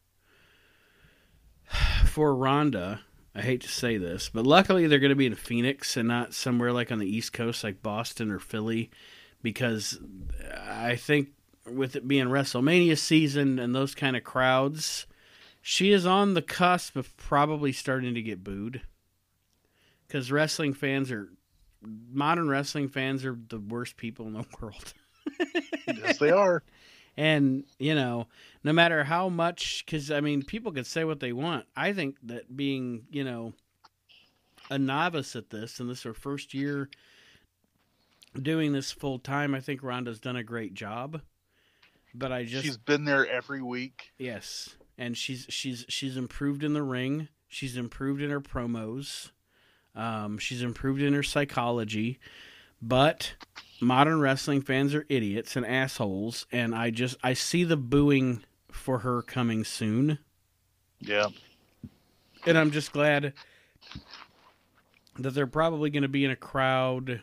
for 2.06 2.34
Ronda, 2.34 3.00
I 3.34 3.42
hate 3.42 3.60
to 3.60 3.68
say 3.68 3.96
this, 3.96 4.28
but 4.28 4.46
luckily 4.46 4.86
they're 4.86 4.98
going 4.98 5.10
to 5.10 5.16
be 5.16 5.26
in 5.26 5.34
Phoenix 5.36 5.96
and 5.96 6.08
not 6.08 6.34
somewhere 6.34 6.72
like 6.72 6.90
on 6.90 6.98
the 6.98 7.06
East 7.06 7.32
Coast 7.32 7.62
like 7.62 7.82
Boston 7.82 8.30
or 8.30 8.38
Philly 8.38 8.90
because 9.42 9.98
I 10.68 10.96
think 10.96 11.28
with 11.64 11.94
it 11.94 12.08
being 12.08 12.26
WrestleMania 12.26 12.98
season 12.98 13.58
and 13.58 13.74
those 13.74 13.94
kind 13.94 14.16
of 14.16 14.24
crowds, 14.24 15.06
she 15.62 15.92
is 15.92 16.06
on 16.06 16.34
the 16.34 16.42
cusp 16.42 16.96
of 16.96 17.16
probably 17.16 17.72
starting 17.72 18.14
to 18.14 18.22
get 18.22 18.42
booed 18.42 18.82
because 20.06 20.32
wrestling 20.32 20.74
fans 20.74 21.12
are 21.12 21.28
modern 22.12 22.48
wrestling 22.48 22.88
fans 22.88 23.24
are 23.24 23.38
the 23.48 23.60
worst 23.60 23.96
people 23.96 24.26
in 24.26 24.32
the 24.32 24.44
world. 24.60 24.92
yes, 25.86 26.18
they 26.18 26.30
are. 26.30 26.62
And, 27.16 27.64
you 27.78 27.94
know, 27.94 28.28
no 28.62 28.72
matter 28.72 29.04
how 29.04 29.28
much, 29.28 29.84
because, 29.84 30.10
I 30.10 30.20
mean, 30.20 30.42
people 30.42 30.72
could 30.72 30.86
say 30.86 31.04
what 31.04 31.20
they 31.20 31.32
want. 31.32 31.66
I 31.76 31.92
think 31.92 32.16
that 32.24 32.56
being, 32.56 33.06
you 33.10 33.24
know, 33.24 33.54
a 34.70 34.78
novice 34.78 35.34
at 35.36 35.50
this, 35.50 35.80
and 35.80 35.88
this 35.88 35.98
is 35.98 36.04
her 36.04 36.14
first 36.14 36.54
year 36.54 36.88
doing 38.40 38.72
this 38.72 38.92
full 38.92 39.18
time, 39.18 39.54
I 39.54 39.60
think 39.60 39.82
Ronda's 39.82 40.20
done 40.20 40.36
a 40.36 40.44
great 40.44 40.74
job. 40.74 41.20
But 42.14 42.32
I 42.32 42.44
just. 42.44 42.64
She's 42.64 42.76
been 42.76 43.04
there 43.04 43.26
every 43.28 43.62
week. 43.62 44.12
Yes. 44.18 44.76
And 44.98 45.16
she's 45.16 45.46
she's 45.48 45.86
she's 45.88 46.16
improved 46.16 46.62
in 46.62 46.74
the 46.74 46.82
ring. 46.82 47.28
She's 47.48 47.76
improved 47.76 48.20
in 48.20 48.30
her 48.30 48.40
promos. 48.40 49.30
Um, 49.94 50.38
she's 50.38 50.62
improved 50.62 51.02
in 51.02 51.14
her 51.14 51.22
psychology. 51.22 52.18
But 52.82 53.34
modern 53.80 54.20
wrestling 54.20 54.62
fans 54.62 54.94
are 54.94 55.06
idiots 55.08 55.56
and 55.56 55.64
assholes, 55.64 56.46
and 56.52 56.74
I 56.74 56.90
just 56.90 57.16
I 57.22 57.32
see 57.34 57.64
the 57.64 57.76
booing 57.76 58.44
for 58.72 59.00
her 59.00 59.22
coming 59.22 59.64
soon. 59.64 60.18
Yeah. 61.00 61.28
And 62.46 62.56
I'm 62.56 62.70
just 62.70 62.92
glad 62.92 63.34
that 65.18 65.34
they're 65.34 65.46
probably 65.46 65.90
going 65.90 66.02
to 66.02 66.08
be 66.08 66.24
in 66.24 66.30
a 66.30 66.36
crowd 66.36 67.20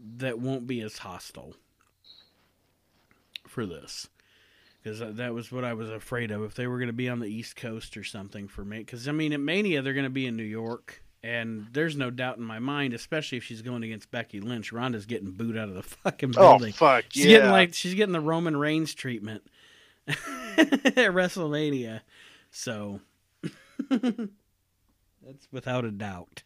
that 0.00 0.38
won't 0.38 0.66
be 0.66 0.80
as 0.80 0.98
hostile 0.98 1.54
for 3.46 3.66
this 3.66 4.08
because 4.82 5.16
that 5.16 5.34
was 5.34 5.50
what 5.50 5.64
I 5.64 5.74
was 5.74 5.90
afraid 5.90 6.30
of 6.30 6.42
if 6.44 6.54
they 6.54 6.66
were 6.66 6.78
going 6.78 6.88
to 6.88 6.92
be 6.92 7.08
on 7.08 7.18
the 7.18 7.26
East 7.26 7.56
Coast 7.56 7.96
or 7.96 8.04
something 8.04 8.48
for 8.48 8.64
me. 8.64 8.78
Because 8.78 9.08
I 9.08 9.12
mean, 9.12 9.32
at 9.32 9.40
Mania 9.40 9.82
they're 9.82 9.94
going 9.94 10.04
to 10.04 10.10
be 10.10 10.26
in 10.26 10.36
New 10.36 10.44
York, 10.44 11.02
and 11.22 11.66
there's 11.72 11.96
no 11.96 12.10
doubt 12.10 12.38
in 12.38 12.44
my 12.44 12.58
mind, 12.58 12.94
especially 12.94 13.38
if 13.38 13.44
she's 13.44 13.62
going 13.62 13.82
against 13.82 14.10
Becky 14.10 14.40
Lynch, 14.40 14.72
Ronda's 14.72 15.06
getting 15.06 15.32
booed 15.32 15.56
out 15.56 15.68
of 15.68 15.74
the 15.74 15.82
fucking 16.04 16.34
oh, 16.36 16.40
building. 16.40 16.72
Oh 16.76 16.78
fuck! 16.78 17.04
She's 17.08 17.26
yeah. 17.26 17.38
getting 17.38 17.50
like 17.50 17.74
she's 17.74 17.94
getting 17.94 18.12
the 18.12 18.20
Roman 18.20 18.56
Reigns 18.56 18.94
treatment 18.94 19.42
at 20.08 20.16
WrestleMania. 21.12 22.00
So 22.50 23.00
that's 23.90 25.48
without 25.52 25.84
a 25.84 25.90
doubt. 25.90 26.42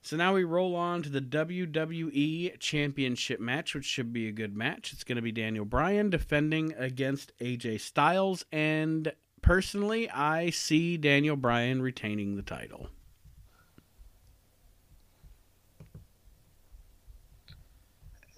So 0.00 0.16
now 0.16 0.32
we 0.32 0.44
roll 0.44 0.74
on 0.74 1.02
to 1.02 1.10
the 1.10 1.20
WWE 1.20 2.58
Championship 2.60 3.40
match, 3.40 3.74
which 3.74 3.84
should 3.84 4.12
be 4.12 4.26
a 4.28 4.32
good 4.32 4.56
match. 4.56 4.92
It's 4.92 5.04
going 5.04 5.16
to 5.16 5.22
be 5.22 5.32
Daniel 5.32 5.66
Bryan 5.66 6.08
defending 6.08 6.72
against 6.78 7.32
AJ 7.40 7.80
Styles, 7.80 8.44
and 8.50 9.12
personally, 9.42 10.08
I 10.08 10.50
see 10.50 10.96
Daniel 10.96 11.36
Bryan 11.36 11.82
retaining 11.82 12.36
the 12.36 12.42
title. 12.42 12.88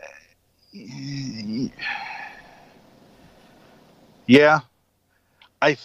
Uh, 0.03 1.69
Yeah, 4.31 4.61
I. 5.61 5.77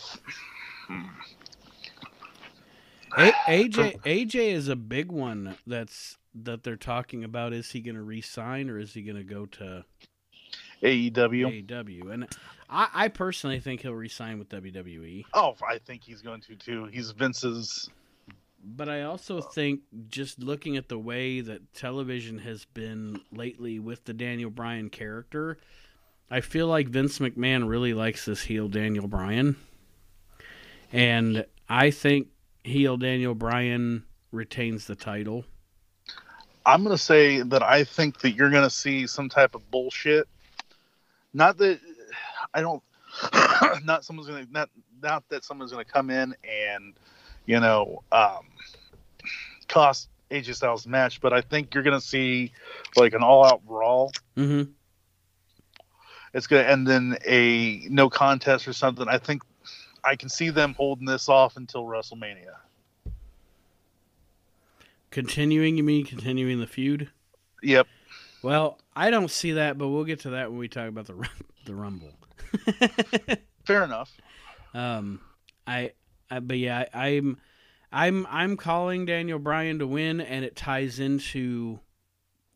A- 3.17 3.31
AJ 3.47 4.01
AJ 4.03 4.35
is 4.35 4.67
a 4.67 4.75
big 4.75 5.11
one. 5.11 5.57
That's 5.65 6.19
that 6.35 6.61
they're 6.61 6.75
talking 6.75 7.23
about. 7.23 7.53
Is 7.53 7.71
he 7.71 7.81
going 7.81 7.95
to 7.95 8.03
resign 8.03 8.69
or 8.69 8.77
is 8.77 8.93
he 8.93 9.01
going 9.01 9.15
to 9.15 9.23
go 9.23 9.47
to 9.47 9.83
AEW? 10.83 11.65
AEW, 11.65 12.13
and 12.13 12.27
I, 12.69 12.87
I 12.93 13.07
personally 13.07 13.59
think 13.59 13.81
he'll 13.81 13.93
resign 13.95 14.37
with 14.37 14.49
WWE. 14.49 15.23
Oh, 15.33 15.55
I 15.67 15.79
think 15.79 16.03
he's 16.03 16.21
going 16.21 16.41
to 16.41 16.55
too. 16.55 16.85
He's 16.85 17.09
Vince's 17.09 17.89
but 18.63 18.89
I 18.89 19.03
also 19.03 19.41
think 19.41 19.81
just 20.07 20.39
looking 20.39 20.77
at 20.77 20.89
the 20.89 20.99
way 20.99 21.41
that 21.41 21.73
television 21.73 22.39
has 22.39 22.65
been 22.65 23.21
lately 23.31 23.79
with 23.79 24.05
the 24.05 24.13
Daniel 24.13 24.49
Bryan 24.49 24.89
character, 24.89 25.57
I 26.29 26.41
feel 26.41 26.67
like 26.67 26.87
Vince 26.87 27.19
McMahon 27.19 27.67
really 27.67 27.93
likes 27.93 28.25
this 28.25 28.43
heel 28.43 28.67
Daniel 28.67 29.07
Bryan. 29.07 29.55
And 30.91 31.45
I 31.69 31.91
think 31.91 32.27
heel 32.63 32.97
Daniel 32.97 33.35
Bryan 33.35 34.03
retains 34.31 34.87
the 34.87 34.95
title. 34.95 35.45
I'm 36.65 36.83
going 36.83 36.97
to 36.97 37.01
say 37.01 37.41
that 37.41 37.61
I 37.61 37.83
think 37.83 38.19
that 38.21 38.31
you're 38.31 38.49
going 38.49 38.63
to 38.63 38.69
see 38.69 39.05
some 39.05 39.29
type 39.29 39.53
of 39.53 39.69
bullshit. 39.69 40.27
Not 41.33 41.57
that 41.59 41.79
I 42.53 42.61
don't 42.61 42.81
not 43.83 44.03
someone's 44.03 44.27
going 44.27 44.45
to 44.45 44.51
not 44.51 44.69
not 45.01 45.23
that 45.29 45.43
someone's 45.43 45.71
going 45.71 45.85
to 45.85 45.91
come 45.91 46.09
in 46.09 46.35
and 46.43 46.95
you 47.45 47.59
know, 47.59 48.03
um, 48.11 48.47
cost 49.67 50.09
AJ 50.31 50.55
Styles 50.55 50.87
match, 50.87 51.21
but 51.21 51.33
I 51.33 51.41
think 51.41 51.73
you're 51.73 51.83
going 51.83 51.99
to 51.99 52.05
see 52.05 52.51
like 52.95 53.13
an 53.13 53.23
all 53.23 53.45
out 53.45 53.65
brawl. 53.65 54.11
Mm-hmm. 54.35 54.71
It's 56.35 56.47
going 56.47 56.65
to 56.65 56.69
end 56.69 56.89
in 56.89 57.17
a 57.25 57.87
no 57.89 58.09
contest 58.09 58.67
or 58.67 58.73
something. 58.73 59.07
I 59.07 59.17
think 59.17 59.41
I 60.03 60.17
can 60.17 60.27
see 60.27 60.49
them 60.49 60.73
holding 60.73 61.05
this 61.05 61.29
off 61.29 61.55
until 61.55 61.85
WrestleMania. 61.85 62.55
Continuing, 65.11 65.77
you 65.77 65.83
mean 65.83 66.05
continuing 66.05 66.59
the 66.59 66.67
feud? 66.67 67.09
Yep. 67.63 67.87
Well, 68.43 68.77
I 68.97 69.11
don't 69.11 69.31
see 69.31 69.53
that, 69.53 69.77
but 69.77 69.87
we'll 69.87 70.03
get 70.03 70.19
to 70.21 70.31
that 70.31 70.49
when 70.49 70.59
we 70.59 70.67
talk 70.67 70.89
about 70.89 71.07
the 71.07 71.27
the 71.65 71.73
Rumble. 71.73 72.11
Fair 73.65 73.85
enough. 73.85 74.11
Um, 74.73 75.21
I 75.65 75.93
Uh, 76.29 76.41
but 76.41 76.57
yeah, 76.57 76.83
I, 76.93 77.07
I'm 77.07 77.37
I'm 77.93 78.27
I'm 78.29 78.57
calling 78.57 79.05
Daniel 79.05 79.39
Bryan 79.39 79.79
to 79.79 79.87
win, 79.87 80.19
and 80.19 80.43
it 80.43 80.57
ties 80.57 80.99
into 80.99 81.79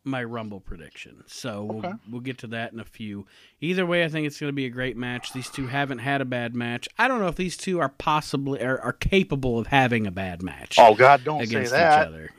my 0.04 0.24
Rumble 0.24 0.60
prediction. 0.60 1.24
So 1.28 1.64
we'll, 1.64 1.78
Okay. 1.86 1.94
we'll 2.10 2.22
get 2.22 2.38
to 2.40 2.48
that 2.48 2.72
in 2.74 2.80
a 2.80 2.86
few. 2.86 3.26
Either 3.62 3.86
way, 3.86 4.04
I 4.04 4.08
think 4.10 4.26
it's 4.28 4.40
going 4.40 4.50
to 4.50 4.56
be 4.56 4.66
a 4.66 4.70
great 4.70 4.96
match. 4.98 5.34
These 5.34 5.50
two 5.50 5.68
haven't 5.68 6.00
had 6.00 6.22
a 6.22 6.26
bad 6.26 6.56
match. 6.56 6.88
I 6.98 7.08
don't 7.08 7.20
know 7.20 7.28
if 7.28 7.36
these 7.36 7.58
two 7.58 7.80
are 7.80 7.90
possibly 7.90 8.62
are, 8.64 8.80
are 8.82 8.94
capable 8.94 9.60
of 9.60 9.68
having 9.68 10.08
a 10.08 10.12
bad 10.12 10.42
match 10.42 10.78
Oh 10.80 10.96
God, 10.96 11.24
don't 11.24 11.46
say 11.46 11.66
that. 11.68 12.02
each 12.02 12.08
other. 12.08 12.30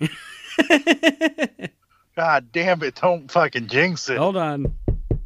God 2.17 2.53
damn 2.53 2.83
it! 2.83 2.97
Don't 2.97 3.31
fucking 3.31 3.69
jinx 3.69 4.09
it. 4.11 4.19
Hold 4.19 4.37
on, 4.37 4.75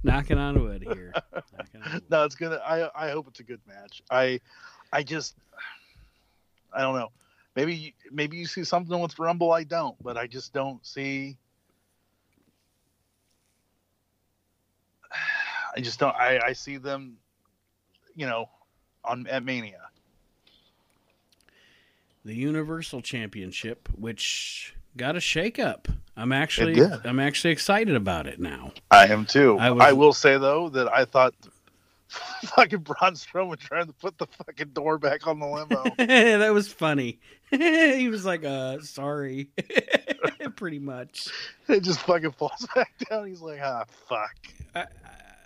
knocking 0.02 0.38
on 0.38 0.62
wood 0.62 0.82
here. 0.92 1.12
On 1.32 1.92
wood. 1.92 2.02
No, 2.10 2.24
it's 2.24 2.34
gonna. 2.36 2.56
I 2.64 2.88
I 2.94 3.10
hope 3.10 3.26
it's 3.28 3.40
a 3.40 3.42
good 3.44 3.60
match. 3.66 4.02
I 4.10 4.38
I 4.92 5.02
just 5.02 5.34
I 6.72 6.82
don't 6.82 6.94
know. 6.94 7.10
Maybe 7.56 7.94
maybe 8.12 8.36
you 8.36 8.46
see 8.46 8.64
something 8.64 8.98
with 9.00 9.18
Rumble. 9.18 9.50
I 9.52 9.64
don't, 9.64 9.96
but 10.02 10.16
I 10.16 10.26
just 10.26 10.52
don't 10.52 10.84
see. 10.86 11.36
I 15.76 15.80
just 15.80 15.98
don't. 15.98 16.14
I 16.14 16.40
I 16.46 16.52
see 16.52 16.76
them, 16.76 17.16
you 18.14 18.26
know, 18.26 18.48
on 19.04 19.26
at 19.26 19.44
Mania. 19.44 19.80
the 22.24 22.34
Universal 22.34 23.02
Championship, 23.02 23.88
which 23.96 24.74
got 24.96 25.16
a 25.16 25.20
shakeup. 25.20 25.86
I'm 26.16 26.32
actually. 26.32 26.80
I'm 27.04 27.18
actually 27.20 27.50
excited 27.50 27.96
about 27.96 28.26
it 28.26 28.38
now. 28.40 28.72
I 28.90 29.08
am 29.08 29.26
too. 29.26 29.58
I 29.58 29.68
I, 29.68 29.92
will 29.92 30.12
say 30.12 30.38
though 30.38 30.68
that 30.70 30.92
I 30.92 31.04
thought 31.04 31.34
fucking 32.08 32.80
Braun 32.80 33.14
Strowman 33.14 33.58
trying 33.58 33.86
to 33.86 33.92
put 33.92 34.16
the 34.18 34.26
fucking 34.26 34.68
door 34.68 34.98
back 34.98 35.26
on 35.26 35.40
the 35.40 35.46
limo. 35.46 35.84
that 35.98 36.52
was 36.54 36.72
funny. 36.72 37.18
he 37.50 38.08
was 38.08 38.24
like, 38.24 38.44
"Uh, 38.44 38.80
sorry," 38.80 39.48
pretty 40.56 40.78
much. 40.78 41.28
it 41.68 41.80
just 41.80 42.00
fucking 42.00 42.32
falls 42.32 42.66
back 42.74 42.92
down. 43.10 43.28
He's 43.28 43.40
like, 43.40 43.60
ah, 43.62 43.84
fuck. 44.08 44.34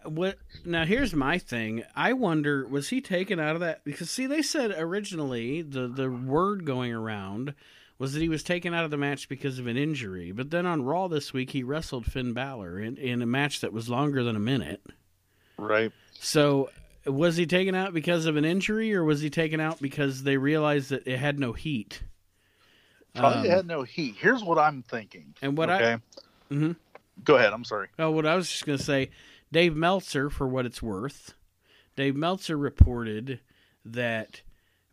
What 0.04 0.38
now? 0.64 0.84
Here's 0.84 1.14
my 1.14 1.38
thing. 1.38 1.84
I 1.96 2.12
wonder 2.12 2.66
was 2.66 2.88
he 2.88 3.00
taken 3.00 3.38
out 3.40 3.54
of 3.54 3.60
that 3.60 3.84
because 3.84 4.10
see 4.10 4.26
they 4.26 4.42
said 4.42 4.70
originally 4.76 5.62
the 5.62 5.88
the 5.88 6.08
word 6.10 6.64
going 6.64 6.92
around 6.92 7.54
was 7.98 8.12
that 8.12 8.20
he 8.20 8.28
was 8.28 8.42
taken 8.44 8.72
out 8.74 8.84
of 8.84 8.90
the 8.92 8.96
match 8.96 9.28
because 9.28 9.58
of 9.58 9.66
an 9.66 9.76
injury, 9.76 10.30
but 10.30 10.50
then 10.50 10.64
on 10.66 10.82
Raw 10.82 11.08
this 11.08 11.32
week 11.32 11.50
he 11.50 11.64
wrestled 11.64 12.06
Finn 12.06 12.32
Balor 12.32 12.78
in, 12.80 12.96
in 12.96 13.22
a 13.22 13.26
match 13.26 13.60
that 13.60 13.72
was 13.72 13.88
longer 13.88 14.22
than 14.22 14.36
a 14.36 14.40
minute. 14.40 14.80
Right. 15.56 15.90
So 16.20 16.70
was 17.04 17.36
he 17.36 17.44
taken 17.46 17.74
out 17.74 17.92
because 17.92 18.26
of 18.26 18.36
an 18.36 18.44
injury 18.44 18.94
or 18.94 19.02
was 19.02 19.20
he 19.20 19.30
taken 19.30 19.58
out 19.58 19.80
because 19.80 20.22
they 20.22 20.36
realized 20.36 20.90
that 20.90 21.08
it 21.08 21.18
had 21.18 21.40
no 21.40 21.52
heat? 21.52 22.02
Probably 23.16 23.48
Um, 23.50 23.56
had 23.56 23.66
no 23.66 23.82
heat. 23.82 24.14
Here's 24.16 24.44
what 24.44 24.58
I'm 24.58 24.82
thinking. 24.82 25.34
and 25.42 25.56
what 25.58 25.68
okay. 25.70 25.94
I 25.94 26.54
Mhm. 26.54 26.76
Go 27.24 27.34
ahead. 27.36 27.52
I'm 27.52 27.64
sorry. 27.64 27.88
Oh, 27.98 28.12
what 28.12 28.26
I 28.26 28.36
was 28.36 28.48
just 28.48 28.64
going 28.64 28.78
to 28.78 28.84
say, 28.84 29.10
Dave 29.50 29.74
Meltzer, 29.74 30.30
for 30.30 30.46
what 30.46 30.66
it's 30.66 30.82
worth, 30.82 31.34
Dave 31.96 32.14
Meltzer 32.14 32.56
reported 32.56 33.40
that 33.84 34.42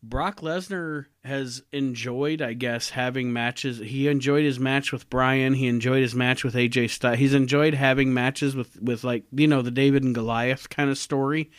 Brock 0.01 0.41
Lesnar 0.41 1.07
has 1.23 1.63
enjoyed, 1.71 2.41
I 2.41 2.53
guess, 2.53 2.91
having 2.91 3.33
matches. 3.33 3.79
He 3.79 4.07
enjoyed 4.07 4.43
his 4.43 4.59
match 4.59 4.91
with 4.91 5.09
Bryan. 5.09 5.55
He 5.55 5.67
enjoyed 5.67 6.01
his 6.01 6.15
match 6.15 6.43
with 6.43 6.53
AJ 6.53 6.91
Styles. 6.91 7.19
He's 7.19 7.33
enjoyed 7.33 7.73
having 7.73 8.13
matches 8.13 8.55
with, 8.55 8.79
with 8.81 9.03
like, 9.03 9.23
you 9.31 9.47
know, 9.47 9.61
the 9.61 9.71
David 9.71 10.03
and 10.03 10.15
Goliath 10.15 10.69
kind 10.69 10.89
of 10.89 10.97
story. 10.97 11.49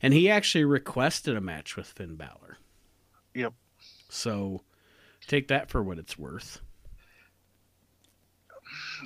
And 0.00 0.14
he 0.14 0.30
actually 0.30 0.64
requested 0.64 1.36
a 1.36 1.40
match 1.40 1.76
with 1.76 1.88
Finn 1.88 2.16
Balor. 2.16 2.58
Yep. 3.34 3.54
So 4.08 4.62
take 5.26 5.48
that 5.48 5.68
for 5.68 5.82
what 5.82 5.98
it's 5.98 6.18
worth. 6.18 6.60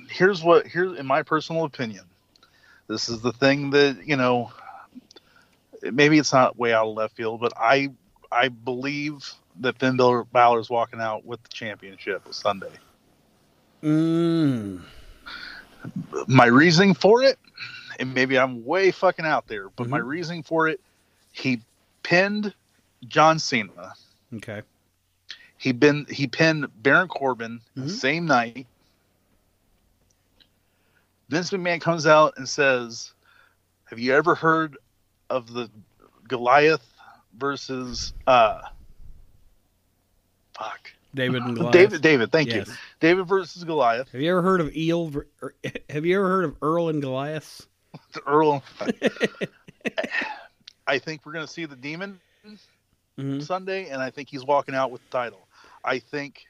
Here's 0.09 0.43
what. 0.43 0.67
Here's 0.67 0.97
in 0.97 1.05
my 1.05 1.23
personal 1.23 1.63
opinion. 1.63 2.05
This 2.87 3.09
is 3.09 3.21
the 3.21 3.33
thing 3.33 3.71
that 3.71 4.05
you 4.05 4.15
know. 4.15 4.51
Maybe 5.81 6.17
it's 6.17 6.33
not 6.33 6.57
way 6.57 6.73
out 6.73 6.87
of 6.87 6.95
left 6.95 7.15
field, 7.15 7.41
but 7.41 7.53
I 7.57 7.89
I 8.31 8.47
believe 8.49 9.31
that 9.59 9.77
Finn 9.77 9.97
Balor 9.97 10.25
Balor's 10.25 10.69
walking 10.69 10.99
out 10.99 11.25
with 11.25 11.41
the 11.43 11.49
championship 11.49 12.23
Sunday. 12.31 12.71
Mm. 13.83 14.81
my 16.27 16.45
reasoning 16.45 16.93
for 16.95 17.21
it, 17.21 17.37
and 17.99 18.13
maybe 18.13 18.39
I'm 18.39 18.65
way 18.65 18.89
fucking 18.89 19.25
out 19.25 19.47
there, 19.47 19.69
but 19.69 19.87
my 19.87 19.99
Mhm. 19.99 20.07
reasoning 20.07 20.43
for 20.43 20.67
it, 20.67 20.79
he 21.31 21.61
pinned 22.01 22.53
John 23.07 23.37
Cena. 23.37 23.93
Okay. 24.33 24.63
He 25.57 25.71
been 25.71 26.05
he 26.09 26.25
pinned 26.27 26.67
Baron 26.81 27.07
Corbin 27.07 27.61
the 27.75 27.83
Mhm. 27.83 27.89
same 27.89 28.25
night. 28.25 28.65
Vince 31.29 31.51
McMahon 31.51 31.81
comes 31.81 32.05
out 32.05 32.33
and 32.37 32.47
says, 32.47 33.13
"Have 33.85 33.99
you 33.99 34.13
ever 34.13 34.35
heard 34.35 34.77
of 35.29 35.51
the 35.51 35.69
Goliath 36.27 36.85
versus 37.35 38.13
uh 38.27 38.61
fuck 40.57 40.91
David 41.13 41.43
and 41.43 41.55
Goliath. 41.55 41.73
David 41.73 42.01
David? 42.01 42.31
Thank 42.31 42.49
Yes. 42.49 42.67
you, 42.67 42.73
David 42.99 43.27
versus 43.27 43.63
Goliath." 43.63 44.11
Have 44.11 44.21
you 44.21 44.31
ever 44.31 44.41
heard 44.41 44.61
of 44.61 44.75
Eel? 44.75 45.11
Have 45.89 46.05
you 46.05 46.17
ever 46.17 46.27
heard 46.27 46.45
of 46.45 46.55
Earl 46.61 46.89
and 46.89 47.01
Goliath? 47.01 47.67
Earl. 48.27 48.63
I 50.87 50.99
think 50.99 51.25
we're 51.25 51.33
going 51.33 51.45
to 51.45 51.51
see 51.51 51.65
the 51.65 51.75
Demon 51.75 52.19
hmm 53.17 53.39
Sunday, 53.39 53.89
and 53.89 54.01
I 54.01 54.11
think 54.11 54.29
he's 54.29 54.45
walking 54.45 54.75
out 54.75 54.91
with 54.91 55.01
the 55.01 55.09
title. 55.09 55.47
I 55.83 55.99
think 55.99 56.43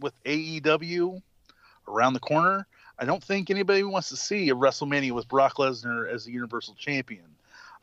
with 0.00 0.14
AEW 0.24 1.20
around 1.88 2.14
the 2.14 2.20
corner, 2.20 2.66
I 2.98 3.04
don't 3.04 3.22
think 3.22 3.50
anybody 3.50 3.82
wants 3.82 4.08
to 4.10 4.16
see 4.16 4.50
a 4.50 4.54
WrestleMania 4.54 5.12
with 5.12 5.28
Brock 5.28 5.56
Lesnar 5.56 6.08
as 6.08 6.24
the 6.24 6.32
Universal 6.32 6.74
Champion. 6.74 7.24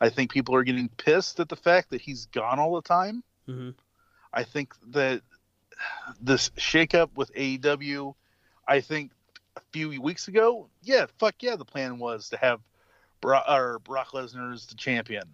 I 0.00 0.08
think 0.08 0.30
people 0.30 0.54
are 0.54 0.62
getting 0.62 0.88
pissed 0.88 1.40
at 1.40 1.48
the 1.48 1.56
fact 1.56 1.90
that 1.90 2.00
he's 2.00 2.26
gone 2.26 2.58
all 2.58 2.74
the 2.74 2.82
time. 2.82 3.22
hmm 3.46 3.70
I 4.32 4.44
think 4.44 4.74
that 4.92 5.22
this 6.20 6.50
shakeup 6.50 7.10
with 7.16 7.34
AEW, 7.34 8.14
I 8.68 8.80
think 8.80 9.10
a 9.56 9.60
few 9.72 10.00
weeks 10.00 10.28
ago, 10.28 10.68
yeah, 10.82 11.06
fuck 11.18 11.34
yeah, 11.40 11.56
the 11.56 11.64
plan 11.64 11.98
was 11.98 12.28
to 12.30 12.36
have 12.36 12.60
Brock, 13.20 13.44
or 13.48 13.80
Brock 13.80 14.12
Lesnar 14.12 14.54
as 14.54 14.66
the 14.66 14.76
champion. 14.76 15.24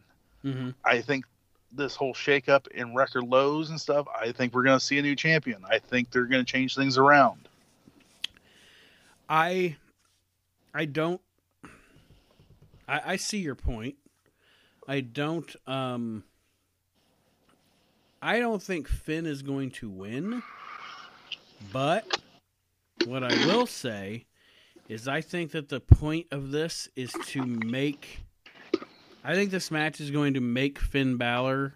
hmm 0.43 0.71
I 0.85 1.01
think 1.03 1.27
this 1.73 1.95
whole 1.95 2.15
shakeup 2.15 2.69
in 2.69 2.95
record 2.95 3.25
lows 3.25 3.71
and 3.71 3.81
stuff, 3.81 4.07
I 4.19 4.33
think 4.33 4.55
we're 4.55 4.63
going 4.63 4.79
to 4.79 4.85
see 4.85 4.99
a 4.99 5.03
new 5.03 5.17
champion. 5.17 5.63
I 5.69 5.79
think 5.79 6.11
they're 6.11 6.25
going 6.25 6.45
to 6.45 6.51
change 6.51 6.75
things 6.75 6.97
around. 6.97 7.46
I, 9.29 9.77
I 10.75 10.85
don't. 10.85 11.21
I, 12.89 13.01
I 13.05 13.17
see 13.17 13.39
your 13.39 13.55
point. 13.55 13.97
I 14.87 15.01
don't. 15.01 15.55
Um. 15.67 16.25
I 18.23 18.39
don't 18.39 18.63
think 18.63 18.89
Finn 18.89 19.27
is 19.27 19.43
going 19.43 19.71
to 19.73 19.91
win, 19.91 20.43
but 21.73 22.21
what 23.05 23.23
I 23.23 23.47
will 23.47 23.67
say 23.67 24.27
is 24.89 25.07
I 25.07 25.21
think 25.21 25.53
that 25.53 25.69
the 25.69 25.81
point 25.81 26.27
of 26.31 26.51
this 26.51 26.89
is 26.97 27.13
to 27.27 27.45
make. 27.45 28.21
I 29.23 29.35
think 29.35 29.51
this 29.51 29.71
match 29.71 30.01
is 30.01 30.11
going 30.11 30.35
to 30.35 30.41
make 30.41 30.79
Finn 30.79 31.17
Balor. 31.17 31.75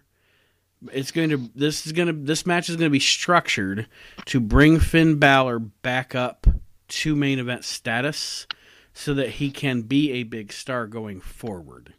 It's 0.91 1.11
going 1.11 1.29
to. 1.29 1.49
This 1.53 1.85
is 1.85 1.93
going 1.93 2.07
to. 2.07 2.13
This 2.13 2.45
match 2.45 2.69
is 2.69 2.75
going 2.75 2.89
to 2.89 2.93
be 2.93 2.99
structured 2.99 3.87
to 4.25 4.39
bring 4.39 4.79
Finn 4.79 5.19
Balor 5.19 5.59
back 5.59 6.15
up 6.15 6.47
to 6.91 7.15
main 7.15 7.39
event 7.39 7.63
status, 7.65 8.45
so 8.93 9.13
that 9.15 9.29
he 9.31 9.49
can 9.51 9.81
be 9.81 10.11
a 10.11 10.23
big 10.23 10.51
star 10.53 10.85
going 10.87 11.19
forward. 11.21 11.93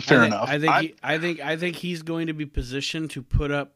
Fair 0.00 0.18
I 0.18 0.22
think, 0.22 0.34
enough. 0.34 0.48
I 0.48 0.58
think. 0.58 0.72
I- 0.72 0.82
he, 0.82 0.94
I 1.02 1.18
think. 1.18 1.40
I 1.40 1.56
think 1.56 1.76
he's 1.76 2.02
going 2.02 2.26
to 2.26 2.32
be 2.32 2.46
positioned 2.46 3.10
to 3.10 3.22
put 3.22 3.50
up. 3.50 3.74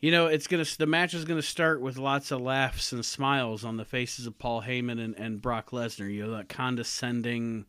You 0.00 0.10
know, 0.10 0.26
it's 0.26 0.46
gonna. 0.46 0.64
The 0.78 0.86
match 0.86 1.14
is 1.14 1.24
gonna 1.24 1.42
start 1.42 1.80
with 1.80 1.98
lots 1.98 2.30
of 2.30 2.40
laughs 2.40 2.92
and 2.92 3.04
smiles 3.04 3.64
on 3.64 3.76
the 3.76 3.84
faces 3.84 4.26
of 4.26 4.38
Paul 4.38 4.62
Heyman 4.62 4.98
and, 4.98 5.14
and 5.14 5.40
Brock 5.42 5.70
Lesnar. 5.70 6.12
You 6.12 6.26
know, 6.26 6.36
that 6.36 6.48
condescending, 6.48 7.66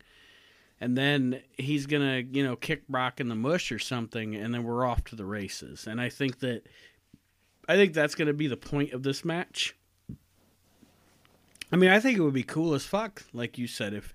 and 0.80 0.96
then 0.96 1.40
he's 1.58 1.86
gonna, 1.86 2.22
you 2.30 2.42
know, 2.42 2.56
kick 2.56 2.88
Brock 2.88 3.20
in 3.20 3.28
the 3.28 3.34
mush 3.34 3.70
or 3.70 3.78
something, 3.78 4.34
and 4.34 4.52
then 4.52 4.64
we're 4.64 4.84
off 4.86 5.04
to 5.04 5.16
the 5.16 5.26
races. 5.26 5.86
And 5.86 6.00
I 6.00 6.08
think 6.08 6.40
that, 6.40 6.62
I 7.68 7.76
think 7.76 7.92
that's 7.92 8.14
gonna 8.14 8.32
be 8.32 8.46
the 8.48 8.56
point 8.56 8.92
of 8.92 9.02
this 9.02 9.24
match. 9.24 9.76
I 11.72 11.76
mean, 11.76 11.90
I 11.90 12.00
think 12.00 12.18
it 12.18 12.22
would 12.22 12.34
be 12.34 12.42
cool 12.42 12.74
as 12.74 12.84
fuck, 12.84 13.22
like 13.32 13.56
you 13.58 13.66
said, 13.66 13.94
if 13.94 14.14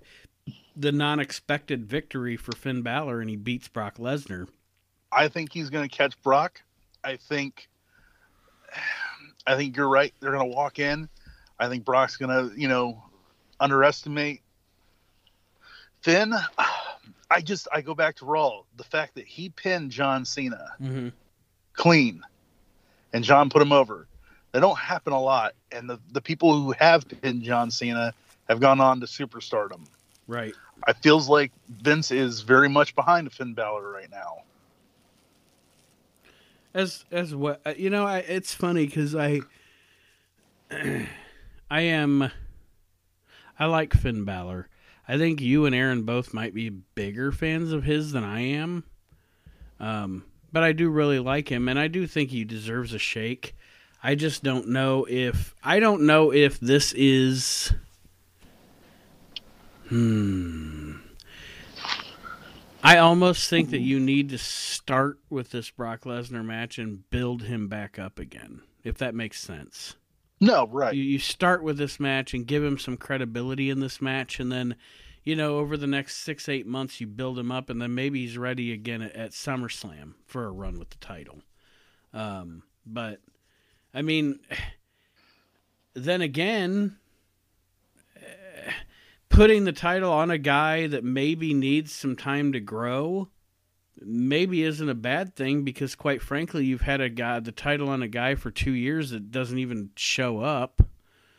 the 0.76 0.92
non-expected 0.92 1.84
victory 1.86 2.36
for 2.36 2.52
Finn 2.52 2.82
Balor 2.82 3.20
and 3.20 3.28
he 3.28 3.36
beats 3.36 3.66
Brock 3.68 3.96
Lesnar. 3.98 4.46
I 5.10 5.28
think 5.28 5.52
he's 5.52 5.68
going 5.70 5.88
to 5.88 5.94
catch 5.94 6.20
Brock. 6.22 6.62
I 7.02 7.16
think. 7.16 7.68
I 9.46 9.56
think 9.56 9.76
you're 9.76 9.88
right. 9.88 10.12
They're 10.20 10.32
going 10.32 10.50
to 10.50 10.54
walk 10.56 10.78
in. 10.78 11.08
I 11.58 11.68
think 11.68 11.84
Brock's 11.84 12.16
going 12.16 12.30
to, 12.50 12.58
you 12.60 12.68
know, 12.68 13.02
underestimate 13.58 14.42
Finn. 16.02 16.34
I 17.30 17.42
just 17.42 17.68
I 17.72 17.82
go 17.82 17.94
back 17.94 18.16
to 18.16 18.24
Raw. 18.24 18.62
The 18.76 18.84
fact 18.84 19.14
that 19.16 19.26
he 19.26 19.50
pinned 19.50 19.90
John 19.90 20.24
Cena 20.24 20.72
Mm-hmm. 20.80 21.08
clean. 21.74 22.22
and 23.12 23.22
John 23.24 23.50
put 23.50 23.60
him 23.62 23.72
over. 23.72 24.07
They 24.52 24.60
don't 24.60 24.78
happen 24.78 25.12
a 25.12 25.20
lot, 25.20 25.54
and 25.72 25.88
the 25.88 25.98
the 26.12 26.20
people 26.20 26.60
who 26.60 26.72
have 26.72 27.06
pinned 27.08 27.42
John 27.42 27.70
Cena 27.70 28.14
have 28.48 28.60
gone 28.60 28.80
on 28.80 29.00
to 29.00 29.06
superstardom. 29.06 29.86
Right. 30.26 30.54
I 30.86 30.92
feels 30.92 31.28
like 31.28 31.52
Vince 31.68 32.10
is 32.10 32.40
very 32.40 32.68
much 32.68 32.94
behind 32.94 33.32
Finn 33.32 33.54
Balor 33.54 33.90
right 33.90 34.10
now. 34.10 34.42
As 36.74 37.04
as 37.10 37.34
what 37.34 37.60
uh, 37.66 37.74
you 37.76 37.90
know, 37.90 38.06
I, 38.06 38.18
it's 38.18 38.54
funny 38.54 38.86
because 38.86 39.14
I 39.14 39.40
I 40.70 41.80
am 41.80 42.30
I 43.58 43.66
like 43.66 43.92
Finn 43.94 44.24
Balor. 44.24 44.68
I 45.08 45.16
think 45.16 45.40
you 45.40 45.64
and 45.64 45.74
Aaron 45.74 46.02
both 46.02 46.34
might 46.34 46.54
be 46.54 46.68
bigger 46.68 47.32
fans 47.32 47.72
of 47.72 47.84
his 47.84 48.12
than 48.12 48.24
I 48.24 48.40
am. 48.40 48.84
Um, 49.80 50.24
but 50.52 50.62
I 50.62 50.72
do 50.72 50.90
really 50.90 51.18
like 51.18 51.48
him, 51.48 51.68
and 51.68 51.78
I 51.78 51.88
do 51.88 52.06
think 52.06 52.30
he 52.30 52.44
deserves 52.44 52.92
a 52.92 52.98
shake. 52.98 53.54
I 54.02 54.14
just 54.14 54.42
don't 54.42 54.68
know 54.68 55.06
if 55.08 55.54
I 55.62 55.80
don't 55.80 56.06
know 56.06 56.32
if 56.32 56.60
this 56.60 56.92
is. 56.92 57.72
Hmm. 59.88 60.96
I 62.82 62.98
almost 62.98 63.50
think 63.50 63.70
that 63.70 63.80
you 63.80 63.98
need 63.98 64.28
to 64.30 64.38
start 64.38 65.18
with 65.28 65.50
this 65.50 65.68
Brock 65.70 66.02
Lesnar 66.02 66.44
match 66.44 66.78
and 66.78 67.08
build 67.10 67.42
him 67.42 67.66
back 67.68 67.98
up 67.98 68.18
again, 68.18 68.62
if 68.84 68.98
that 68.98 69.14
makes 69.14 69.40
sense. 69.40 69.96
No, 70.40 70.68
right. 70.68 70.94
You, 70.94 71.02
you 71.02 71.18
start 71.18 71.64
with 71.64 71.76
this 71.76 71.98
match 71.98 72.32
and 72.34 72.46
give 72.46 72.62
him 72.62 72.78
some 72.78 72.96
credibility 72.96 73.68
in 73.68 73.80
this 73.80 74.00
match, 74.00 74.38
and 74.38 74.52
then, 74.52 74.76
you 75.24 75.34
know, 75.34 75.58
over 75.58 75.76
the 75.76 75.88
next 75.88 76.18
six, 76.18 76.48
eight 76.48 76.66
months, 76.66 77.00
you 77.00 77.08
build 77.08 77.38
him 77.38 77.50
up, 77.50 77.68
and 77.68 77.82
then 77.82 77.94
maybe 77.94 78.20
he's 78.20 78.38
ready 78.38 78.72
again 78.72 79.02
at, 79.02 79.16
at 79.16 79.30
SummerSlam 79.32 80.14
for 80.24 80.44
a 80.44 80.52
run 80.52 80.78
with 80.78 80.90
the 80.90 80.98
title. 80.98 81.42
Um, 82.14 82.62
but, 82.86 83.20
I 83.98 84.02
mean, 84.02 84.38
then 85.94 86.22
again, 86.22 86.98
putting 89.28 89.64
the 89.64 89.72
title 89.72 90.12
on 90.12 90.30
a 90.30 90.38
guy 90.38 90.86
that 90.86 91.02
maybe 91.02 91.52
needs 91.52 91.92
some 91.92 92.14
time 92.14 92.52
to 92.52 92.60
grow 92.60 93.28
maybe 94.00 94.62
isn't 94.62 94.88
a 94.88 94.94
bad 94.94 95.34
thing 95.34 95.64
because 95.64 95.96
quite 95.96 96.22
frankly 96.22 96.64
you've 96.64 96.82
had 96.82 97.00
a 97.00 97.08
guy 97.08 97.40
the 97.40 97.50
title 97.50 97.88
on 97.88 98.00
a 98.00 98.06
guy 98.06 98.36
for 98.36 98.48
two 98.52 98.70
years 98.70 99.10
that 99.10 99.32
doesn't 99.32 99.58
even 99.58 99.90
show 99.96 100.38
up 100.38 100.80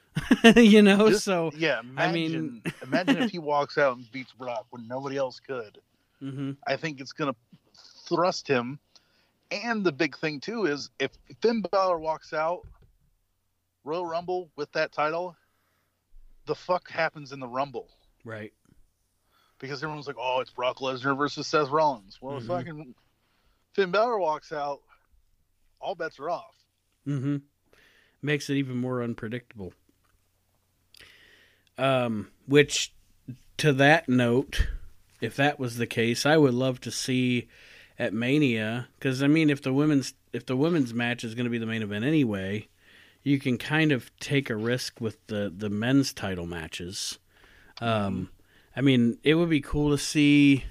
you 0.58 0.82
know 0.82 1.08
Just- 1.10 1.24
so 1.24 1.52
yeah, 1.56 1.80
imagine, 1.80 1.98
I 1.98 2.12
mean- 2.12 2.64
imagine 2.84 3.18
if 3.24 3.32
he 3.32 3.40
walks 3.40 3.78
out 3.78 3.96
and 3.96 4.12
beats 4.12 4.34
Brock 4.34 4.66
when 4.72 4.86
nobody 4.90 5.16
else 5.16 5.40
could. 5.40 5.78
hmm 6.20 6.52
I 6.68 6.76
think 6.76 7.00
it's 7.00 7.14
going 7.14 7.34
to 7.34 7.40
thrust 8.10 8.46
him. 8.46 8.80
And 9.52 9.84
the 9.84 9.92
big 9.92 10.18
thing 10.18 10.40
too 10.40 10.66
is 10.66 10.90
if 11.00 11.12
Finn 11.42 11.62
Balor 11.72 12.00
walks 12.00 12.34
out 12.34 12.62
Royal 13.84 14.06
Rumble 14.06 14.52
with 14.56 14.72
that 14.74 14.92
title, 14.92 15.36
the 16.46 16.56
fuck 16.56 16.90
happens 16.90 17.32
in 17.32 17.40
the 17.40 17.48
Rumble? 17.48 17.90
right 18.26 18.54
Because 19.60 19.84
everyone's 19.84 20.08
like, 20.08 20.18
"Oh, 20.20 20.40
it's 20.40 20.52
Brock 20.52 20.78
Lesnar 20.78 21.18
versus 21.18 21.48
Seth 21.48 21.70
Rollins." 21.70 22.20
Well, 22.22 22.38
if 22.38 22.44
Mhm. 22.44 22.48
fucking 22.48 22.96
Finn 23.74 23.92
Balor 23.92 24.20
walks 24.20 24.52
out, 24.52 24.82
all 25.80 25.96
bets 25.96 26.20
are 26.20 26.30
off. 26.30 26.56
Mm 27.08 27.22
hmm 27.22 27.38
makes 28.22 28.50
it 28.50 28.56
even 28.56 28.76
more 28.76 29.02
unpredictable 29.02 29.74
um 31.78 32.30
which 32.46 32.92
to 33.56 33.72
that 33.72 34.10
note 34.10 34.68
if 35.22 35.38
that 35.38 35.58
was 35.58 35.78
the 35.78 35.88
case 35.88 36.26
i 36.26 36.36
would 36.36 36.54
love 36.54 36.82
to 36.82 36.92
see 36.92 37.48
at 38.00 38.14
mania 38.14 38.88
because 38.98 39.22
i 39.22 39.28
mean 39.28 39.50
if 39.50 39.62
the 39.62 39.74
women's 39.74 40.14
if 40.34 40.46
the 40.46 40.56
women's 40.56 40.94
match 40.94 41.24
is 41.24 41.36
going 41.36 41.44
to 41.44 41.50
be 41.50 41.58
the 41.58 41.66
main 41.66 41.84
event 41.84 42.04
anyway 42.04 42.68
you 43.24 43.40
can 43.40 43.58
kind 43.58 43.92
of 43.92 44.18
take 44.20 44.50
a 44.50 44.56
risk 44.56 45.02
with 45.02 45.18
the 45.28 45.54
the 45.56 45.70
men's 45.70 46.14
title 46.14 46.48
matches. 46.48 47.20
Um 47.82 48.30
i 48.76 48.82
mean 48.82 49.18
it 49.24 49.36
would 49.36 49.50
be 49.50 49.62
cool 49.62 49.92
to 49.92 49.98
see 49.98 50.64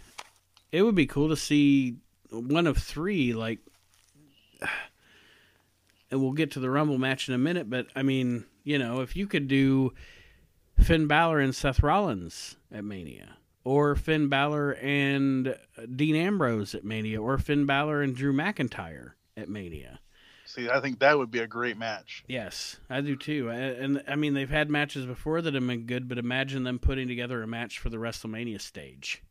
it 0.72 0.82
would 0.82 0.94
be 0.94 1.06
cool 1.06 1.28
to 1.28 1.36
see 1.36 1.96
one 2.30 2.66
of 2.66 2.78
three 2.78 3.32
like 3.32 3.60
and 6.10 6.20
we'll 6.20 6.32
get 6.32 6.50
to 6.52 6.60
the 6.60 6.70
Rumble 6.70 6.98
match 6.98 7.28
in 7.28 7.34
a 7.34 7.38
minute, 7.38 7.68
but 7.68 7.86
I 7.94 8.02
mean, 8.02 8.46
you 8.64 8.78
know, 8.78 9.00
if 9.02 9.14
you 9.14 9.26
could 9.26 9.46
do 9.46 9.92
Finn 10.78 11.06
Balor 11.06 11.40
and 11.40 11.54
Seth 11.54 11.82
Rollins 11.82 12.56
at 12.72 12.82
Mania, 12.82 13.36
or 13.64 13.94
Finn 13.94 14.28
Balor 14.28 14.72
and 14.72 15.56
Dean 15.94 16.16
Ambrose 16.16 16.74
at 16.74 16.84
Mania, 16.84 17.20
or 17.20 17.38
Finn 17.38 17.66
Balor 17.66 18.02
and 18.02 18.14
Drew 18.14 18.32
McIntyre 18.32 19.12
at 19.36 19.48
Mania. 19.48 20.00
See, 20.48 20.70
I 20.70 20.80
think 20.80 21.00
that 21.00 21.18
would 21.18 21.30
be 21.30 21.40
a 21.40 21.46
great 21.46 21.76
match. 21.76 22.24
Yes, 22.26 22.78
I 22.88 23.02
do 23.02 23.16
too. 23.16 23.50
And, 23.50 23.96
and 23.96 24.04
I 24.08 24.16
mean, 24.16 24.32
they've 24.32 24.48
had 24.48 24.70
matches 24.70 25.04
before 25.04 25.42
that 25.42 25.52
have 25.52 25.66
been 25.66 25.84
good, 25.84 26.08
but 26.08 26.16
imagine 26.16 26.64
them 26.64 26.78
putting 26.78 27.06
together 27.06 27.42
a 27.42 27.46
match 27.46 27.78
for 27.78 27.90
the 27.90 27.98
WrestleMania 27.98 28.58
stage. 28.58 29.22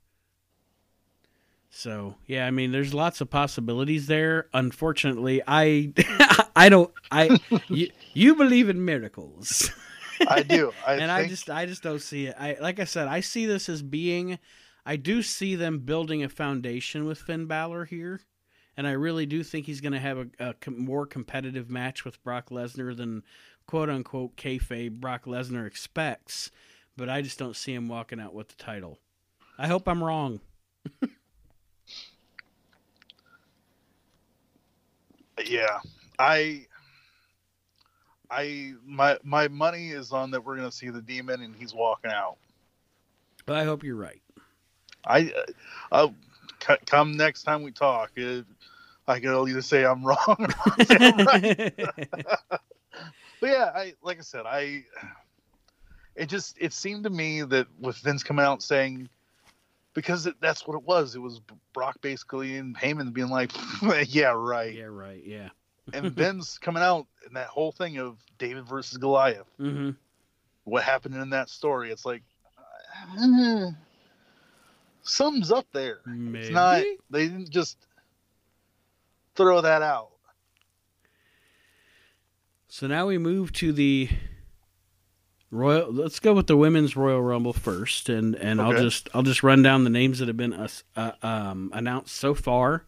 So 1.72 2.16
yeah, 2.28 2.46
I 2.46 2.52
mean, 2.52 2.72
there's 2.72 2.94
lots 2.94 3.20
of 3.20 3.32
possibilities 3.32 4.06
there. 4.06 4.48
Unfortunately, 4.54 5.42
I, 5.48 5.92
I 6.56 6.70
don't, 6.70 6.94
I, 7.12 7.40
you, 7.68 7.90
you 8.14 8.36
believe 8.36 8.70
in 8.70 8.86
miracles, 8.86 9.72
I 10.28 10.44
do. 10.44 10.74
I 10.88 10.94
and 10.94 11.02
think, 11.02 11.12
I 11.12 11.28
just, 11.28 11.50
I 11.50 11.66
just 11.66 11.84
don't 11.84 12.02
see 12.02 12.28
it. 12.28 12.36
I, 12.40 12.58
like 12.60 12.80
I 12.80 12.86
said, 12.86 13.08
I 13.08 13.20
see 13.20 13.46
this 13.46 13.70
as 13.70 13.82
being, 13.82 14.40
I 14.86 14.96
do 14.96 15.22
see 15.22 15.56
them 15.56 15.80
building 15.80 16.24
a 16.24 16.30
foundation 16.30 17.06
with 17.06 17.20
Finn 17.20 17.46
Balor 17.46 17.86
here, 17.86 18.22
and 18.76 18.88
I 18.88 18.92
really 18.92 19.26
do 19.26 19.44
think 19.44 19.66
he's 19.66 19.82
going 19.82 19.94
to 19.94 20.00
have 20.00 20.18
a, 20.18 20.28
a 20.40 20.54
com- 20.54 20.80
more 20.84 21.06
competitive 21.06 21.70
match 21.70 22.06
with 22.06 22.24
Brock 22.24 22.50
Lesnar 22.50 22.96
than 22.96 23.24
quote 23.66 23.90
unquote 23.90 24.38
kayfabe 24.38 25.00
Brock 25.00 25.26
Lesnar 25.26 25.68
expects. 25.68 26.52
But 26.96 27.10
I 27.10 27.22
just 27.22 27.38
don't 27.38 27.56
see 27.56 27.74
him 27.74 27.88
walking 27.90 28.20
out 28.20 28.34
with 28.34 28.48
the 28.48 28.56
title. 28.56 28.98
I 29.60 29.68
hope 29.68 29.88
I'm 29.88 30.04
wrong. 30.04 30.40
yeah. 35.46 35.80
I 36.20 36.66
I 38.30 38.74
my 38.86 39.18
my 39.24 39.48
money 39.48 39.90
is 39.90 40.12
on 40.12 40.32
that 40.32 40.44
we're 40.44 40.58
going 40.58 40.70
to 40.70 40.76
see 40.76 40.90
the 40.90 41.02
demon 41.02 41.42
and 41.42 41.56
he's 41.56 41.74
walking 41.74 42.12
out. 42.12 42.38
But 43.46 43.58
I 43.58 43.64
hope 43.64 43.84
you're 43.84 43.96
right. 43.96 44.22
I 45.06 45.34
uh, 45.92 46.10
c- 46.66 46.76
come 46.86 47.16
next 47.16 47.44
time 47.44 47.64
we 47.64 47.72
talk, 47.72 48.12
uh, 48.18 48.42
I 49.08 49.20
can 49.20 49.30
either 49.48 49.62
say 49.62 49.86
I'm 49.86 50.04
wrong 50.06 50.18
or 50.28 50.48
I'm 50.90 51.26
right. 51.26 51.74
But 53.40 53.50
yeah, 53.50 53.72
I 53.74 53.94
like 54.02 54.18
I 54.18 54.22
said, 54.22 54.46
I 54.46 54.84
it 56.16 56.28
just 56.28 56.58
it 56.60 56.74
seemed 56.74 57.04
to 57.04 57.10
me 57.10 57.44
that 57.44 57.68
with 57.80 57.98
Vince 57.98 58.24
coming 58.24 58.44
out 58.44 58.62
saying 58.64 59.10
because 59.94 60.26
it, 60.26 60.36
that's 60.42 60.68
what 60.68 60.76
it 60.76 60.84
was. 60.84 61.16
It 61.16 61.20
was 61.20 61.42
Brock 61.74 62.02
basically 62.02 62.58
and 62.58 62.76
Heyman 62.76 63.14
being 63.14 63.30
like, 63.30 63.52
"Yeah, 64.14 64.34
right," 64.36 64.74
yeah, 64.74 64.84
right. 64.84 65.24
Yeah. 65.24 65.50
And 65.94 66.14
Ben's 66.16 66.58
coming 66.58 66.84
out 66.84 67.08
and 67.26 67.36
that 67.36 67.48
whole 67.48 67.72
thing 67.72 67.98
of 67.98 68.18
David 68.38 68.66
versus 68.68 68.98
Goliath. 68.98 69.50
Mm-hmm. 69.60 69.92
What 70.64 70.84
happened 70.84 71.16
in 71.16 71.30
that 71.32 71.50
story? 71.50 71.92
It's 71.92 72.06
like 72.06 72.24
uh, 73.20 73.72
something's 75.02 75.52
up 75.52 75.68
there. 75.72 76.00
Maybe. 76.06 76.46
It's 76.46 76.54
not. 76.54 76.84
They 77.10 77.28
didn't 77.28 77.50
just 77.50 77.78
throw 79.36 79.62
that 79.62 79.82
out. 79.82 80.10
So 82.68 82.88
now 82.88 83.08
we 83.08 83.18
move 83.18 83.54
to 83.54 83.72
the 83.72 84.10
Royal. 85.50 85.92
Let's 85.92 86.20
go 86.20 86.34
with 86.34 86.48
the 86.48 86.58
women's 86.58 86.98
Royal 86.98 87.22
Rumble 87.22 87.54
first, 87.54 88.10
and 88.10 88.36
and 88.36 88.62
I'll 88.62 88.74
just 88.74 89.08
I'll 89.14 89.24
just 89.24 89.44
run 89.44 89.62
down 89.62 89.86
the 89.86 89.90
names 89.90 90.20
that 90.20 90.28
have 90.28 90.36
been 90.36 90.54
uh, 90.54 90.68
uh, 90.98 91.12
um, 91.24 91.72
announced 91.74 92.14
so 92.16 92.34
far: 92.34 92.86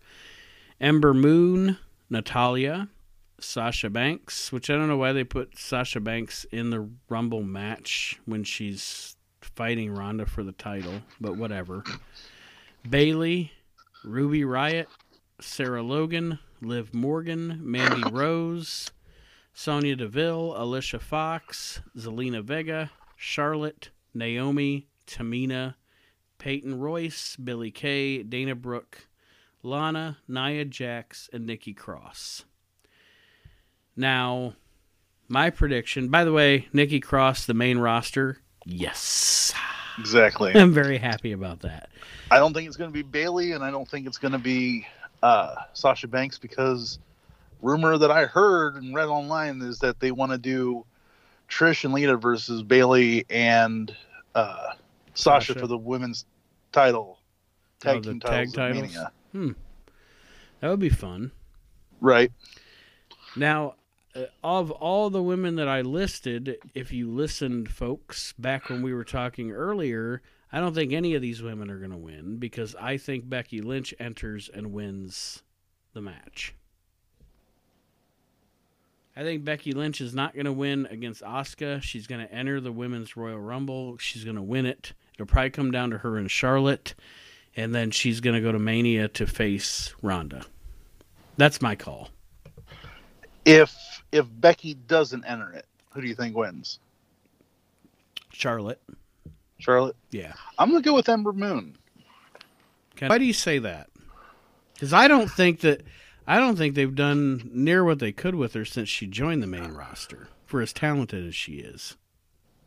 Ember 0.82 1.14
Moon, 1.14 1.78
Natalya, 2.10 2.89
Sasha 3.39 3.89
Banks. 3.89 4.51
Which 4.51 4.70
I 4.70 4.74
don't 4.74 4.88
know 4.88 4.97
why 4.97 5.14
they 5.14 5.24
put 5.24 5.57
Sasha 5.57 5.99
Banks 5.99 6.45
in 6.51 6.70
the 6.70 6.89
Rumble 7.10 7.43
match 7.43 8.20
when 8.26 8.43
she's 8.43 9.16
fighting 9.41 9.93
Ronda 9.93 10.26
for 10.26 10.43
the 10.43 10.51
title, 10.51 11.01
but 11.20 11.38
whatever. 11.38 11.84
Bayley, 12.89 13.51
Ruby 14.03 14.41
Riott, 14.41 14.88
Sarah 15.41 15.84
Logan, 15.84 16.39
Liv 16.62 16.93
Morgan, 16.93 17.60
Mandy 17.62 18.10
Rose. 18.10 18.91
Sonya 19.60 19.97
Deville, 19.97 20.53
Alicia 20.55 20.99
Fox, 20.99 21.82
Zelina 21.97 22.41
Vega, 22.41 22.91
Charlotte, 23.18 23.89
Naomi, 24.14 24.88
Tamina, 25.05 25.76
Peyton 26.38 26.80
Royce, 26.80 27.36
Billie 27.36 27.70
Kay, 27.70 28.24
Dana 28.24 28.55
Brooke, 28.55 29.09
Lana, 29.64 30.18
Nia 30.28 30.66
Jax, 30.66 31.30
and 31.34 31.45
Nikki 31.45 31.74
Cross. 31.74 32.45
Now, 33.95 34.53
my 35.28 35.49
prediction, 35.49 36.10
by 36.10 36.24
the 36.24 36.32
way, 36.32 36.68
Nikki 36.74 36.99
Cross, 36.99 37.45
the 37.45 37.53
main 37.53 37.78
roster, 37.78 38.38
yes. 38.66 39.53
Exactly. 39.99 40.53
I'm 40.55 40.72
very 40.74 40.97
happy 40.97 41.34
about 41.34 41.60
that. 41.62 41.89
I 42.32 42.38
don't 42.38 42.53
think 42.53 42.68
it's 42.68 42.78
going 42.78 42.89
to 42.89 42.93
be 42.93 43.01
Bayley, 43.01 43.51
and 43.51 43.64
I 43.64 43.70
don't 43.72 43.88
think 43.89 44.07
it's 44.07 44.18
going 44.18 44.32
to 44.32 44.38
be 44.39 44.88
uh, 45.22 45.55
Sasha 45.74 46.07
Banks 46.07 46.38
because 46.38 46.99
rumor 47.62 47.97
that 47.97 48.10
I 48.12 48.26
heard 48.26 48.76
and 48.76 48.95
read 48.95 49.10
online 49.10 49.62
is 49.62 49.80
that 49.80 49.99
they 49.99 50.12
want 50.12 50.32
to 50.32 50.38
do 50.38 50.86
Trish 51.49 51.84
and 51.84 51.93
Lita 51.93 52.16
versus 52.16 52.64
Bayley 52.64 53.26
and 53.30 53.93
uh, 54.36 54.68
Sasha, 55.16 55.47
Sasha. 55.53 55.60
for 55.60 55.68
the 55.68 55.78
women's 55.78 56.26
title 56.72 57.20
tag 57.82 57.97
Oh, 57.97 58.01
team 58.01 58.20
tag 58.22 58.32
titles. 58.32 58.49
of 58.49 58.55
titles? 58.55 58.82
Mania. 58.93 59.12
Hmm. 59.32 59.52
That 60.60 60.70
would 60.70 60.80
be 60.80 60.90
fun. 60.90 61.32
Right. 62.02 62.32
Now, 63.36 63.76
uh, 64.16 64.24
of 64.44 64.72
all 64.72 65.10
the 65.10 65.24
women 65.24 65.56
that 65.56 65.68
I 65.68 65.82
listed, 65.82 66.58
if 66.74 66.92
you 66.92 67.10
listened, 67.10 67.70
folks, 67.70 68.34
back 68.40 68.70
when 68.70 68.82
we 68.82 68.94
were 68.94 69.04
talking 69.04 69.52
earlier, 69.52 70.22
I 70.52 70.60
don't 70.60 70.74
think 70.74 70.94
any 70.94 71.14
of 71.14 71.22
these 71.22 71.44
women 71.44 71.70
are 71.70 71.78
going 71.78 71.92
to 71.92 71.98
win 71.98 72.38
because 72.38 72.76
I 72.76 72.98
think 72.98 73.30
Becky 73.30 73.62
Lynch 73.62 73.94
enters 74.00 74.50
and 74.50 74.74
wins 74.74 75.44
the 75.94 76.02
match. 76.02 76.56
I 79.16 79.24
think 79.24 79.44
Becky 79.44 79.74
Lynch 79.74 80.02
is 80.02 80.16
not 80.16 80.34
going 80.34 80.46
to 80.46 80.54
win 80.54 80.88
against 80.90 81.22
Asuka. 81.22 81.82
She's 81.82 82.08
going 82.08 82.26
to 82.26 82.34
enter 82.34 82.62
the 82.62 82.72
Women's 82.72 83.18
Royal 83.18 83.40
Rumble. 83.40 83.98
She's 83.98 84.24
going 84.24 84.38
to 84.38 84.42
win 84.42 84.66
it. 84.66 84.94
It'll 85.14 85.26
probably 85.26 85.50
come 85.50 85.72
down 85.72 85.90
to 85.90 85.98
her 86.00 86.18
and 86.18 86.32
Charlotte, 86.32 86.96
and 87.56 87.74
then 87.74 87.91
she's 87.91 88.20
going 88.22 88.36
to 88.36 88.41
go 88.41 88.52
to 88.52 88.60
Mania 88.60 89.08
to 89.10 89.28
face 89.28 89.93
Ronda. 90.02 90.43
That's 91.38 91.62
my 91.62 91.76
call. 91.76 92.10
If 93.45 93.74
if 94.12 94.26
Becky 94.30 94.74
doesn't 94.74 95.24
enter 95.26 95.52
it, 95.54 95.66
who 95.91 96.02
do 96.02 96.08
you 96.08 96.16
think 96.16 96.36
wins? 96.36 96.80
Charlotte. 98.32 98.82
Charlotte. 99.58 99.95
Yeah. 100.12 100.34
I'm 100.58 100.70
gonna 100.70 100.82
go 100.82 100.93
with 100.93 101.10
Ember 101.10 101.34
Moon. 101.34 101.78
Why 103.00 103.18
do 103.18 103.26
you 103.26 103.34
say 103.34 103.60
that? 103.60 103.89
Because 104.74 104.93
I 104.93 105.08
don't 105.08 105.30
think 105.30 105.62
that 105.62 105.84
I 106.28 106.38
don't 106.39 106.58
think 106.58 106.76
they've 106.76 106.93
done 106.93 107.50
near 107.54 107.84
what 107.84 108.00
they 108.00 108.12
could 108.12 108.36
with 108.36 108.54
her 108.54 108.66
since 108.66 108.89
she 108.89 109.08
joined 109.08 109.41
the 109.41 109.47
main 109.47 109.72
roster. 109.72 110.30
For 110.45 110.62
as 110.62 110.74
talented 110.74 111.28
as 111.28 111.36
she 111.36 111.54
is, 111.54 111.95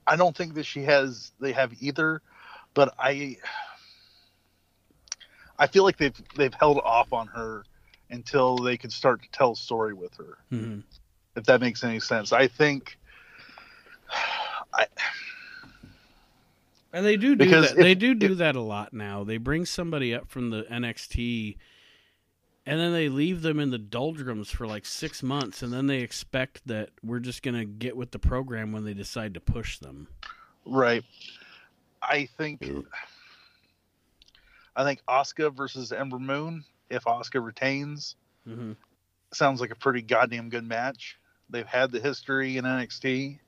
I 0.07 0.17
don't 0.17 0.37
think 0.37 0.55
that 0.55 0.65
she 0.65 0.83
has. 0.85 1.33
They 1.41 1.53
have 1.53 1.73
either, 1.81 2.23
but 2.75 2.95
I. 2.99 3.39
I 5.63 5.69
feel 5.69 5.85
like 5.85 5.97
they've 5.97 6.21
they've 6.37 6.53
held 6.55 6.79
off 6.79 7.13
on 7.13 7.29
her 7.29 7.65
until 8.11 8.57
they 8.59 8.77
could 8.77 8.93
start 8.93 9.23
to 9.23 9.29
tell 9.31 9.53
a 9.53 9.57
story 9.57 9.95
with 9.95 10.13
her. 10.17 10.39
mm-hmm. 10.53 10.81
If 11.37 11.45
that 11.45 11.61
makes 11.61 11.85
any 11.85 12.01
sense, 12.01 12.33
I 12.33 12.49
think. 12.49 12.99
I, 14.75 14.87
and 16.93 17.07
they 17.07 17.17
do 17.17 17.37
do 17.37 17.45
Because 17.45 17.69
that. 17.71 17.79
they 17.79 17.95
do 17.95 18.15
do 18.15 18.33
if- 18.33 18.39
that 18.39 18.57
a 18.57 18.61
lot 18.61 18.93
now. 18.93 19.23
They 19.25 19.37
bring 19.39 19.65
somebody 19.65 20.15
up 20.15 20.29
from 20.29 20.51
the 20.51 20.65
NXT, 20.65 21.57
and 22.67 22.81
then 22.81 22.93
they 22.93 23.09
leave 23.09 23.43
them 23.43 23.59
in 23.61 23.71
the 23.71 23.79
doldrums 23.79 24.51
for 24.51 24.67
like 24.67 24.85
six 24.85 25.23
months, 25.23 25.63
and 25.63 25.73
then 25.73 25.87
they 25.87 26.01
expect 26.01 26.67
that 26.67 26.91
we're 27.05 27.21
just 27.21 27.43
gonna 27.43 27.65
get 27.65 27.97
with 27.97 28.11
the 28.11 28.19
program 28.19 28.73
when 28.73 28.85
they 28.85 28.95
decide 28.95 29.35
to 29.35 29.41
push 29.41 29.79
them. 29.79 30.09
right. 30.67 31.05
I 32.03 32.27
think. 32.37 32.69
I 34.75 34.85
think 34.85 35.01
Asuka 35.09 35.55
versus 35.55 35.93
Ember 35.93 36.19
Moon. 36.19 36.65
If 36.91 37.05
Asuka 37.05 37.45
retains, 37.45 38.17
Mm-hmm. 38.49 38.73
sounds 39.33 39.61
like 39.61 39.71
a 39.71 39.77
pretty 39.77 40.03
goddamn 40.03 40.49
good 40.49 40.65
match. 40.67 41.17
They've 41.49 41.67
had 41.67 41.93
the 41.93 42.01
history 42.01 42.57
in 42.57 42.65
NXT. 42.65 43.39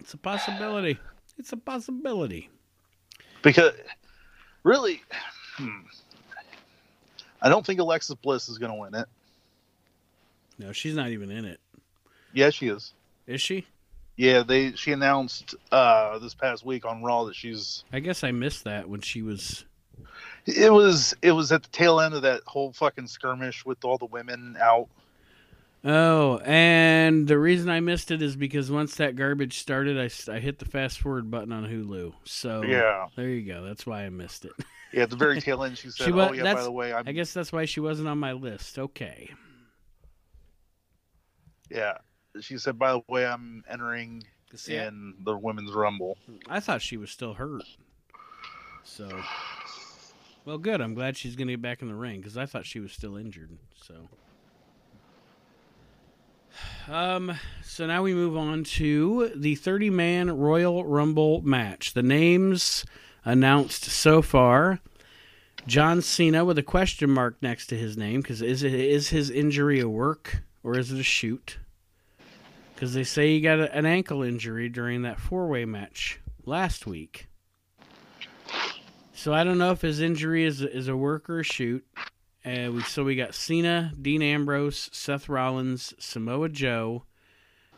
It's 0.00 0.14
a 0.14 0.18
possibility. 0.18 0.98
It's 1.38 1.52
a 1.52 1.56
possibility. 1.56 2.50
because 3.42 3.72
really 4.64 5.02
hmm, 5.56 5.80
i 7.40 7.48
don't 7.48 7.64
think 7.64 7.78
alexa 7.78 8.16
bliss 8.16 8.48
is 8.48 8.58
going 8.58 8.72
to 8.72 8.76
win 8.78 8.94
it 8.94 9.06
No, 10.58 10.72
she's 10.72 10.96
not 10.96 11.10
even 11.10 11.30
in 11.30 11.44
it, 11.44 11.60
yeah 12.34 12.50
she 12.50 12.66
is 12.68 12.92
is 13.28 13.40
she? 13.40 13.66
Yeah 14.18 14.42
they 14.42 14.72
she 14.72 14.92
announced 14.92 15.54
uh 15.72 16.18
this 16.18 16.34
past 16.34 16.66
week 16.66 16.84
on 16.84 17.02
raw 17.02 17.24
that 17.24 17.34
she's 17.34 17.84
I 17.90 18.00
guess 18.00 18.22
I 18.22 18.32
missed 18.32 18.64
that 18.64 18.88
when 18.88 19.00
she 19.00 19.22
was. 19.22 19.64
it 20.44 20.70
was 20.72 21.14
it 21.22 21.32
was 21.32 21.50
at 21.52 21.62
the 21.62 21.68
tail 21.70 22.00
end 22.00 22.12
of 22.12 22.22
that 22.22 22.42
whole 22.44 22.72
fucking 22.72 23.06
skirmish 23.06 23.64
with 23.64 23.82
all 23.84 23.96
the 23.96 24.06
women 24.06 24.58
out 24.60 24.88
Oh, 25.84 26.38
and 26.38 27.28
the 27.28 27.38
reason 27.38 27.70
I 27.70 27.78
missed 27.78 28.10
it 28.10 28.20
is 28.20 28.34
because 28.34 28.68
once 28.68 28.96
that 28.96 29.14
garbage 29.14 29.60
started, 29.60 29.96
I, 29.96 30.10
I 30.30 30.40
hit 30.40 30.58
the 30.58 30.64
fast 30.64 30.98
forward 30.98 31.30
button 31.30 31.52
on 31.52 31.64
Hulu. 31.64 32.14
So 32.24 32.62
yeah 32.62 33.06
there 33.16 33.28
you 33.28 33.46
go. 33.46 33.62
That's 33.62 33.86
why 33.86 34.02
I 34.04 34.10
missed 34.10 34.44
it. 34.44 34.52
yeah 34.92 35.04
at 35.04 35.10
the 35.10 35.16
very 35.16 35.40
tail 35.40 35.62
end 35.62 35.78
she 35.78 35.90
said 35.90 36.06
She 36.06 36.10
wa- 36.10 36.30
oh 36.30 36.32
yeah 36.32 36.52
by 36.52 36.62
the 36.62 36.72
way 36.72 36.92
i'm 36.92 37.06
I 37.06 37.12
guess 37.12 37.32
that's 37.32 37.52
why 37.52 37.64
she 37.66 37.78
wasn't 37.78 38.08
on 38.08 38.18
my 38.18 38.32
list. 38.32 38.78
Okay. 38.78 39.30
yeah 41.70 41.98
she 42.40 42.58
said 42.58 42.78
by 42.78 42.92
the 42.92 43.02
way 43.08 43.26
i'm 43.26 43.62
entering 43.68 44.22
in 44.68 45.14
the 45.24 45.36
women's 45.36 45.72
rumble 45.72 46.16
I 46.48 46.60
thought 46.60 46.80
she 46.80 46.96
was 46.96 47.10
still 47.10 47.34
hurt. 47.34 47.64
So, 48.82 49.22
well, 50.44 50.58
good. 50.58 50.80
I'm 50.80 50.94
glad 50.94 51.16
she's 51.16 51.36
going 51.36 51.48
to 51.48 51.52
get 51.52 51.62
back 51.62 51.82
in 51.82 51.88
the 51.88 51.94
ring 51.94 52.20
because 52.20 52.36
I 52.38 52.46
thought 52.46 52.64
she 52.64 52.80
was 52.80 52.92
still 52.92 53.16
injured. 53.16 53.50
So, 53.84 54.08
um, 56.90 57.38
so 57.62 57.86
now 57.86 58.02
we 58.02 58.14
move 58.14 58.36
on 58.36 58.64
to 58.64 59.30
the 59.36 59.54
30 59.54 59.90
man 59.90 60.30
Royal 60.38 60.84
Rumble 60.84 61.42
match. 61.42 61.92
The 61.92 62.02
names 62.02 62.84
announced 63.24 63.84
so 63.84 64.22
far. 64.22 64.80
John 65.66 66.00
Cena 66.00 66.46
with 66.46 66.56
a 66.56 66.62
question 66.62 67.10
mark 67.10 67.36
next 67.42 67.66
to 67.66 67.76
his 67.76 67.98
name 67.98 68.22
because 68.22 68.40
is 68.40 68.62
it 68.62 68.72
is 68.72 69.10
his 69.10 69.28
injury 69.28 69.80
a 69.80 69.88
work 69.88 70.42
or 70.62 70.78
is 70.78 70.90
it 70.90 70.98
a 70.98 71.02
shoot? 71.02 71.58
Because 72.78 72.94
they 72.94 73.02
say 73.02 73.30
he 73.34 73.40
got 73.40 73.58
a, 73.58 73.74
an 73.74 73.86
ankle 73.86 74.22
injury 74.22 74.68
during 74.68 75.02
that 75.02 75.18
four 75.18 75.48
way 75.48 75.64
match 75.64 76.20
last 76.46 76.86
week. 76.86 77.26
So 79.12 79.34
I 79.34 79.42
don't 79.42 79.58
know 79.58 79.72
if 79.72 79.80
his 79.80 80.00
injury 80.00 80.44
is 80.44 80.62
is 80.62 80.86
a 80.86 80.96
work 80.96 81.28
or 81.28 81.40
a 81.40 81.42
shoot. 81.42 81.84
Uh, 82.46 82.70
we 82.72 82.82
so 82.82 83.02
we 83.02 83.16
got 83.16 83.34
Cena, 83.34 83.92
Dean 84.00 84.22
Ambrose, 84.22 84.90
Seth 84.92 85.28
Rollins, 85.28 85.92
Samoa 85.98 86.50
Joe, 86.50 87.02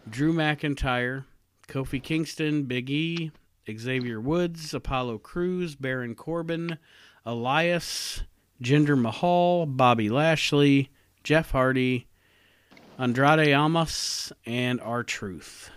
Drew 0.06 0.34
McIntyre, 0.34 1.24
Kofi 1.66 2.02
Kingston, 2.02 2.64
Big 2.64 2.90
E, 2.90 3.32
Xavier 3.74 4.20
Woods, 4.20 4.74
Apollo 4.74 5.20
Crews, 5.20 5.76
Baron 5.76 6.14
Corbin, 6.14 6.76
Elias, 7.24 8.24
Jinder 8.62 9.00
Mahal, 9.00 9.64
Bobby 9.64 10.10
Lashley, 10.10 10.90
Jeff 11.24 11.52
Hardy, 11.52 12.06
Andrade 13.00 13.52
Almas, 13.54 14.30
and 14.44 14.78
R-Truth. 14.80 15.70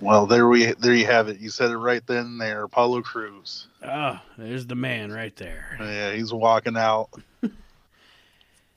well 0.00 0.26
there 0.26 0.48
we 0.48 0.72
there 0.72 0.92
you 0.94 1.06
have 1.06 1.28
it 1.28 1.38
you 1.38 1.48
said 1.50 1.70
it 1.70 1.76
right 1.76 2.04
then 2.08 2.26
and 2.26 2.40
there 2.40 2.64
apollo 2.64 3.00
crews 3.02 3.68
Oh, 3.84 4.18
there's 4.36 4.66
the 4.66 4.74
man 4.74 5.12
right 5.12 5.34
there. 5.36 5.76
yeah 5.80 6.12
he's 6.12 6.32
walking 6.32 6.76
out 6.76 7.10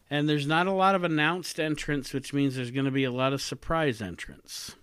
And 0.10 0.30
there's 0.30 0.48
not 0.48 0.68
a 0.68 0.72
lot 0.72 0.96
of 0.96 1.04
announced 1.04 1.60
entrants, 1.60 2.14
which 2.14 2.32
means 2.34 2.56
there's 2.56 2.72
going 2.72 2.86
to 2.86 2.92
be 2.92 3.04
a 3.04 3.12
lot 3.12 3.34
of 3.34 3.42
surprise 3.42 4.02
entrants. 4.02 4.74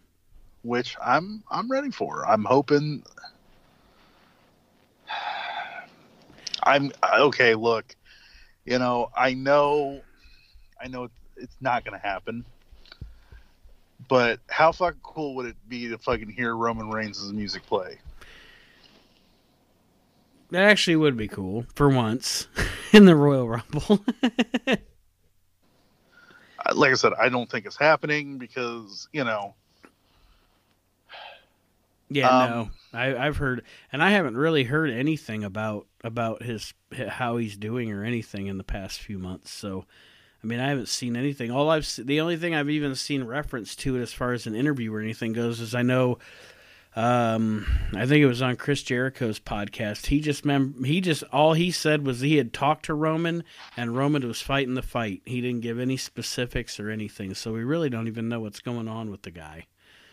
which 0.61 0.97
I'm 1.03 1.43
I'm 1.51 1.71
ready 1.71 1.91
for. 1.91 2.29
I'm 2.29 2.45
hoping. 2.45 3.03
I'm 6.63 6.93
okay. 7.21 7.55
Look, 7.55 7.97
you 8.67 8.79
know, 8.79 9.09
I 9.17 9.33
know, 9.33 10.03
I 10.79 10.89
know 10.89 11.09
it's 11.37 11.57
not 11.61 11.85
going 11.85 11.99
to 11.99 12.07
happen. 12.07 12.45
But 14.09 14.41
how 14.49 14.73
fucking 14.73 15.01
cool 15.03 15.35
would 15.37 15.47
it 15.47 15.57
be 15.69 15.89
to 15.89 15.99
fucking 15.99 16.31
hear 16.31 16.55
Roman 16.57 16.91
Reigns' 16.91 17.33
music 17.33 17.65
play? 17.67 17.99
That 20.51 20.65
actually 20.65 20.97
would 20.97 21.17
be 21.17 21.29
cool 21.29 21.67
for 21.75 21.89
once 21.89 22.47
in 22.93 23.05
the 23.07 23.17
Royal 23.17 23.49
Rumble. 23.49 24.05
Like 26.75 26.93
I 26.93 26.95
said, 26.95 27.13
I 27.19 27.29
don't 27.29 27.51
think 27.51 27.67
it's 27.67 27.77
happening 27.77 28.39
because 28.39 29.09
you 29.13 29.25
know, 29.25 29.55
yeah, 32.09 32.29
Um, 32.29 32.51
no, 32.51 32.71
I, 32.93 33.17
I've 33.17 33.37
heard, 33.39 33.63
and 33.93 34.03
I 34.03 34.11
haven't 34.11 34.37
really 34.37 34.65
heard 34.65 34.91
anything 34.91 35.45
about 35.45 35.87
about 36.03 36.43
his 36.43 36.73
how 37.09 37.37
he's 37.37 37.57
doing 37.57 37.91
or 37.93 38.05
anything 38.05 38.47
in 38.47 38.57
the 38.59 38.65
past 38.65 39.01
few 39.01 39.19
months. 39.19 39.51
So, 39.51 39.85
I 40.45 40.47
mean, 40.47 40.61
I 40.61 40.69
haven't 40.69 40.89
seen 40.89 41.17
anything. 41.17 41.51
All 41.51 41.71
I've 41.71 41.87
se- 41.87 42.03
the 42.03 42.21
only 42.21 42.37
thing 42.37 42.55
I've 42.55 42.69
even 42.69 42.95
seen 42.97 43.25
reference 43.25 43.75
to 43.77 43.97
it 43.97 44.03
as 44.03 44.13
far 44.13 44.35
as 44.35 44.47
an 44.47 44.55
interview 44.55 44.93
or 44.95 45.01
anything 45.01 45.33
goes 45.33 45.59
is 45.59 45.75
I 45.75 45.81
know. 45.81 46.19
Um, 46.95 47.67
I 47.97 48.05
think 48.05 48.23
it 48.23 48.27
was 48.27 48.43
on 48.43 48.57
Chris 48.57 48.83
Jericho's 48.83 49.41
podcast. 49.41 50.07
He 50.07 50.21
just 50.21 50.45
mem- 50.45 50.85
he 50.85 51.01
just 51.01 51.25
all 51.33 51.55
he 51.55 51.71
said 51.71 52.07
was 52.07 52.21
he 52.21 52.37
had 52.37 52.53
talked 52.53 52.85
to 52.85 52.95
Roman 52.95 53.43
and 53.75 53.97
Roman 53.97 54.29
was 54.29 54.43
fighting 54.43 54.75
the 54.75 54.83
fight. 54.83 55.23
He 55.25 55.41
didn't 55.41 55.63
give 55.63 55.81
any 55.81 55.97
specifics 55.97 56.79
or 56.79 56.91
anything, 56.91 57.35
so 57.35 57.51
we 57.55 57.65
really 57.65 57.89
don't 57.89 58.07
even 58.07 58.29
know 58.29 58.41
what's 58.41 58.61
going 58.61 58.87
on 58.87 59.11
with 59.11 59.23
the 59.23 59.31
guy. 59.31 59.65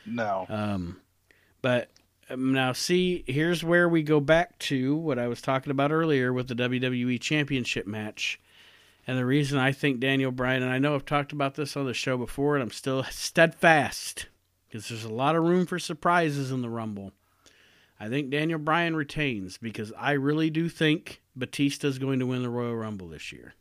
no. 0.06 0.46
Um, 0.48 1.02
but 1.62 1.90
um, 2.30 2.54
now 2.54 2.72
see, 2.72 3.26
here's 3.28 3.66
where 3.66 3.90
we 3.90 4.02
go 4.02 4.22
back 4.22 4.58
to 4.60 4.96
what 4.96 5.20
I 5.20 5.28
was 5.28 5.42
talking 5.42 5.72
about 5.72 5.92
earlier 5.92 6.32
with 6.32 6.48
the 6.48 6.56
WWE 6.56 7.20
Championship 7.20 7.86
match. 7.86 8.40
And 9.12 9.20
the 9.20 9.26
reason 9.26 9.60
I 9.60 9.74
think 9.74 10.00
Daniel 10.00 10.32
Bryan, 10.32 10.64
and 10.64 10.72
I 10.72 10.80
know 10.80 10.96
I've 10.96 11.06
talked 11.06 11.34
about 11.34 11.56
this 11.56 11.76
on 11.76 11.86
the 11.86 11.94
show 11.94 12.16
before, 12.16 12.56
and 12.56 12.64
I'm 12.64 12.72
still 12.72 13.04
steadfast 13.12 14.28
because 14.66 14.88
there's 14.88 15.04
a 15.04 15.10
lot 15.10 15.36
of 15.36 15.44
room 15.44 15.66
for 15.66 15.80
surprises 15.80 16.50
in 16.50 16.62
the 16.62 16.70
Rumble. 16.70 17.12
I 18.00 18.08
think 18.08 18.30
Daniel 18.30 18.58
Bryan 18.58 18.96
retains 18.96 19.58
because 19.58 19.92
I 19.98 20.14
really 20.14 20.50
do 20.50 20.70
think 20.70 21.22
Batista 21.36 21.90
is 21.90 22.00
going 22.00 22.20
to 22.20 22.26
win 22.26 22.42
the 22.42 22.50
Royal 22.50 22.74
Rumble 22.74 23.10
this 23.10 23.34
year. 23.34 23.54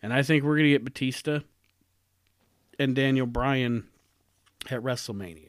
And 0.00 0.12
I 0.12 0.22
think 0.22 0.44
we're 0.44 0.54
going 0.54 0.66
to 0.66 0.78
get 0.78 0.84
Batista 0.84 1.40
and 2.78 2.94
Daniel 2.94 3.26
Bryan 3.26 3.88
at 4.70 4.84
WrestleMania. 4.84 5.48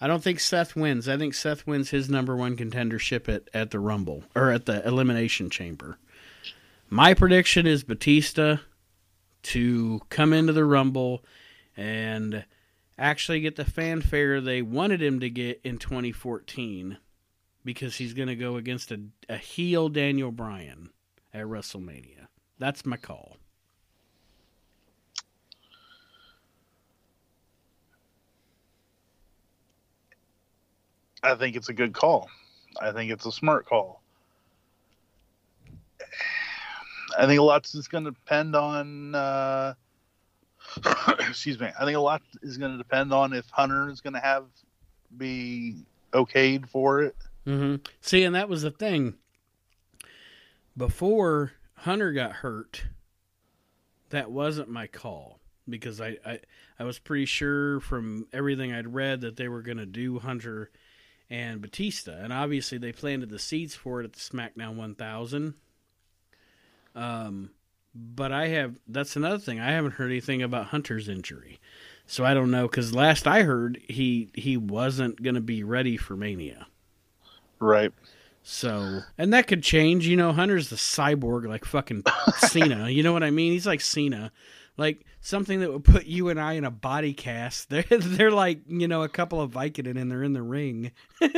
I 0.00 0.06
don't 0.06 0.22
think 0.22 0.40
Seth 0.40 0.74
wins. 0.74 1.10
I 1.10 1.18
think 1.18 1.34
Seth 1.34 1.66
wins 1.66 1.90
his 1.90 2.08
number 2.08 2.34
one 2.34 2.56
contendership 2.56 3.28
at, 3.28 3.50
at 3.52 3.70
the 3.70 3.80
Rumble 3.80 4.24
or 4.34 4.50
at 4.50 4.64
the 4.64 4.82
Elimination 4.88 5.50
Chamber. 5.50 5.98
My 6.88 7.14
prediction 7.14 7.66
is 7.66 7.82
Batista 7.82 8.58
to 9.42 10.00
come 10.08 10.32
into 10.32 10.52
the 10.52 10.64
Rumble 10.64 11.24
and 11.76 12.44
actually 12.96 13.40
get 13.40 13.56
the 13.56 13.64
fanfare 13.64 14.40
they 14.40 14.62
wanted 14.62 15.02
him 15.02 15.18
to 15.20 15.28
get 15.28 15.60
in 15.64 15.78
2014 15.78 16.98
because 17.64 17.96
he's 17.96 18.14
going 18.14 18.28
to 18.28 18.36
go 18.36 18.56
against 18.56 18.92
a, 18.92 19.00
a 19.28 19.36
heel 19.36 19.88
Daniel 19.88 20.30
Bryan 20.30 20.90
at 21.34 21.46
WrestleMania. 21.46 22.28
That's 22.58 22.86
my 22.86 22.96
call. 22.96 23.36
I 31.24 31.34
think 31.34 31.56
it's 31.56 31.68
a 31.68 31.74
good 31.74 31.92
call. 31.92 32.30
I 32.80 32.92
think 32.92 33.10
it's 33.10 33.26
a 33.26 33.32
smart 33.32 33.66
call. 33.66 34.00
I 37.18 37.26
think 37.26 37.40
a 37.40 37.42
lot 37.42 37.66
is 37.74 37.88
going 37.88 38.04
to 38.04 38.10
depend 38.10 38.54
on. 38.54 39.14
Uh, 39.14 39.74
excuse 41.20 41.58
me. 41.58 41.68
I 41.78 41.84
think 41.84 41.96
a 41.96 42.00
lot 42.00 42.22
is 42.42 42.58
going 42.58 42.72
to 42.72 42.78
depend 42.78 43.12
on 43.12 43.32
if 43.32 43.48
Hunter 43.50 43.88
is 43.88 44.00
going 44.00 44.14
to 44.14 44.20
have 44.20 44.44
be 45.16 45.84
okayed 46.12 46.68
for 46.68 47.02
it. 47.02 47.16
Mm-hmm. 47.46 47.76
See, 48.00 48.24
and 48.24 48.34
that 48.34 48.48
was 48.48 48.62
the 48.62 48.70
thing. 48.70 49.14
Before 50.76 51.52
Hunter 51.74 52.12
got 52.12 52.32
hurt, 52.32 52.84
that 54.10 54.30
wasn't 54.30 54.68
my 54.68 54.86
call 54.86 55.40
because 55.68 56.00
I, 56.00 56.18
I, 56.24 56.40
I 56.78 56.84
was 56.84 56.98
pretty 56.98 57.24
sure 57.24 57.80
from 57.80 58.26
everything 58.32 58.72
I'd 58.72 58.94
read 58.94 59.20
that 59.22 59.36
they 59.36 59.48
were 59.48 59.62
going 59.62 59.78
to 59.78 59.86
do 59.86 60.18
Hunter 60.18 60.70
and 61.28 61.60
Batista, 61.60 62.12
and 62.12 62.32
obviously 62.32 62.78
they 62.78 62.92
planted 62.92 63.30
the 63.30 63.38
seeds 63.38 63.74
for 63.74 64.00
it 64.00 64.04
at 64.04 64.12
the 64.12 64.20
SmackDown 64.20 64.76
1000. 64.76 65.54
Um, 66.96 67.50
but 67.94 68.32
I 68.32 68.48
have 68.48 68.78
that's 68.88 69.14
another 69.16 69.38
thing. 69.38 69.60
I 69.60 69.70
haven't 69.70 69.92
heard 69.92 70.10
anything 70.10 70.42
about 70.42 70.66
Hunter's 70.66 71.08
injury, 71.08 71.60
so 72.06 72.24
I 72.24 72.34
don't 72.34 72.50
know. 72.50 72.66
Because 72.66 72.92
last 72.92 73.26
I 73.26 73.42
heard, 73.42 73.80
he 73.88 74.30
he 74.34 74.56
wasn't 74.56 75.22
going 75.22 75.34
to 75.36 75.40
be 75.40 75.62
ready 75.62 75.96
for 75.96 76.16
Mania. 76.16 76.66
Right. 77.60 77.92
So, 78.42 79.00
and 79.18 79.32
that 79.32 79.46
could 79.48 79.62
change. 79.62 80.06
You 80.06 80.16
know, 80.16 80.32
Hunter's 80.32 80.70
the 80.70 80.76
cyborg, 80.76 81.48
like 81.48 81.64
fucking 81.64 82.04
Cena. 82.36 82.88
You 82.88 83.02
know 83.02 83.12
what 83.12 83.24
I 83.24 83.30
mean? 83.30 83.52
He's 83.52 83.66
like 83.66 83.80
Cena, 83.80 84.30
like 84.76 85.04
something 85.20 85.60
that 85.60 85.72
would 85.72 85.84
put 85.84 86.06
you 86.06 86.28
and 86.28 86.40
I 86.40 86.52
in 86.52 86.64
a 86.64 86.70
body 86.70 87.12
cast. 87.12 87.68
They're 87.70 87.82
they're 87.82 88.30
like 88.30 88.60
you 88.68 88.88
know 88.88 89.02
a 89.02 89.08
couple 89.08 89.40
of 89.40 89.52
Vicodin 89.52 90.00
and 90.00 90.10
they're 90.10 90.22
in 90.22 90.32
the 90.32 90.42
ring. 90.42 90.92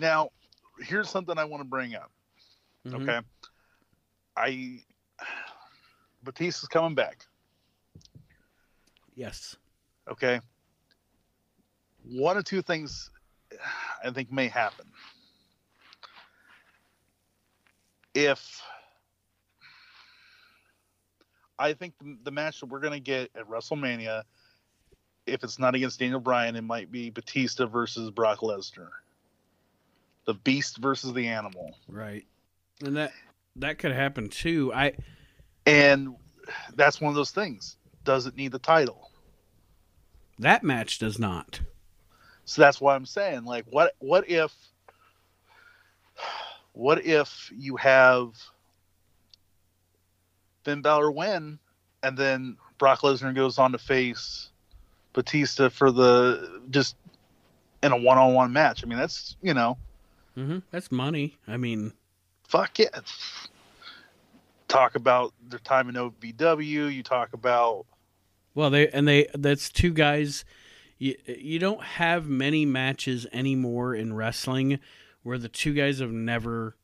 now, 0.00 0.30
here's 0.80 1.10
something 1.10 1.36
I 1.38 1.44
want 1.44 1.60
to 1.60 1.68
bring 1.68 1.94
up. 1.94 2.10
Mm-hmm. 2.86 3.02
Okay, 3.02 3.20
I 4.40 4.80
Batista's 6.24 6.68
coming 6.68 6.94
back. 6.94 7.26
Yes. 9.14 9.56
Okay. 10.10 10.40
One 12.04 12.36
or 12.36 12.42
two 12.42 12.62
things 12.62 13.10
I 14.02 14.10
think 14.10 14.32
may 14.32 14.48
happen. 14.48 14.86
If 18.14 18.62
I 21.58 21.74
think 21.74 21.94
the, 21.98 22.16
the 22.24 22.30
match 22.30 22.60
that 22.60 22.66
we're 22.66 22.80
going 22.80 22.94
to 22.94 23.00
get 23.00 23.30
at 23.36 23.48
WrestleMania, 23.48 24.24
if 25.26 25.44
it's 25.44 25.58
not 25.58 25.74
against 25.74 26.00
Daniel 26.00 26.18
Bryan, 26.18 26.56
it 26.56 26.62
might 26.62 26.90
be 26.90 27.10
Batista 27.10 27.66
versus 27.66 28.10
Brock 28.10 28.38
Lesnar. 28.38 28.88
The 30.24 30.34
beast 30.34 30.78
versus 30.78 31.12
the 31.12 31.28
animal. 31.28 31.76
Right. 31.88 32.24
And 32.82 32.96
that 32.96 33.12
that 33.56 33.78
could 33.78 33.92
happen 33.92 34.28
too. 34.28 34.72
I 34.74 34.94
and 35.66 36.16
that's 36.74 37.00
one 37.00 37.10
of 37.10 37.16
those 37.16 37.30
things. 37.30 37.76
Does 38.04 38.26
it 38.26 38.36
need 38.36 38.52
the 38.52 38.58
title? 38.58 39.10
That 40.38 40.64
match 40.64 40.98
does 40.98 41.18
not. 41.18 41.60
So 42.44 42.62
that's 42.62 42.80
why 42.80 42.94
I'm 42.94 43.06
saying, 43.06 43.44
like, 43.44 43.66
what 43.68 43.94
what 43.98 44.28
if 44.28 44.52
what 46.72 47.04
if 47.04 47.50
you 47.54 47.76
have 47.76 48.32
Finn 50.64 50.82
Balor 50.82 51.10
win, 51.10 51.58
and 52.02 52.16
then 52.16 52.56
Brock 52.78 53.00
Lesnar 53.00 53.34
goes 53.34 53.58
on 53.58 53.72
to 53.72 53.78
face 53.78 54.50
Batista 55.12 55.68
for 55.68 55.90
the 55.90 56.62
just 56.70 56.96
in 57.82 57.92
a 57.92 57.96
one-on-one 57.96 58.52
match. 58.52 58.82
I 58.82 58.86
mean, 58.86 58.98
that's 58.98 59.36
you 59.42 59.54
know, 59.54 59.76
mm-hmm. 60.36 60.58
that's 60.70 60.90
money. 60.90 61.36
I 61.46 61.56
mean, 61.56 61.92
fuck 62.50 62.80
it. 62.80 62.94
Talk 64.68 64.94
about 64.96 65.32
their 65.48 65.58
time 65.60 65.88
in 65.88 65.94
OVW. 65.94 66.92
You 66.92 67.02
talk 67.02 67.32
about 67.32 67.86
well, 68.54 68.70
they 68.70 68.88
and 68.88 69.06
they 69.06 69.28
that's 69.34 69.70
two 69.70 69.92
guys. 69.92 70.44
You 70.98 71.14
you 71.26 71.58
don't 71.58 71.82
have 71.82 72.28
many 72.28 72.66
matches 72.66 73.26
anymore 73.32 73.94
in 73.94 74.14
wrestling 74.14 74.80
where 75.22 75.38
the 75.38 75.48
two 75.48 75.72
guys 75.74 76.00
have 76.00 76.12
never 76.12 76.76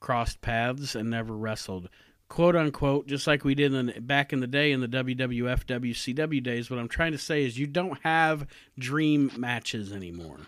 crossed 0.00 0.40
paths 0.40 0.94
and 0.94 1.10
never 1.10 1.36
wrestled 1.36 1.88
quote 2.28 2.56
unquote, 2.56 3.06
just 3.06 3.26
like 3.26 3.44
we 3.44 3.54
did 3.54 3.74
in, 3.74 3.92
back 4.06 4.32
in 4.32 4.40
the 4.40 4.46
day 4.46 4.72
in 4.72 4.80
the 4.80 4.88
WWF, 4.88 5.64
WCW 5.66 6.42
days. 6.42 6.70
What 6.70 6.78
I'm 6.78 6.88
trying 6.88 7.12
to 7.12 7.18
say 7.18 7.44
is 7.44 7.58
you 7.58 7.66
don't 7.66 7.98
have 8.02 8.46
dream 8.78 9.30
matches 9.36 9.92
anymore. 9.92 10.38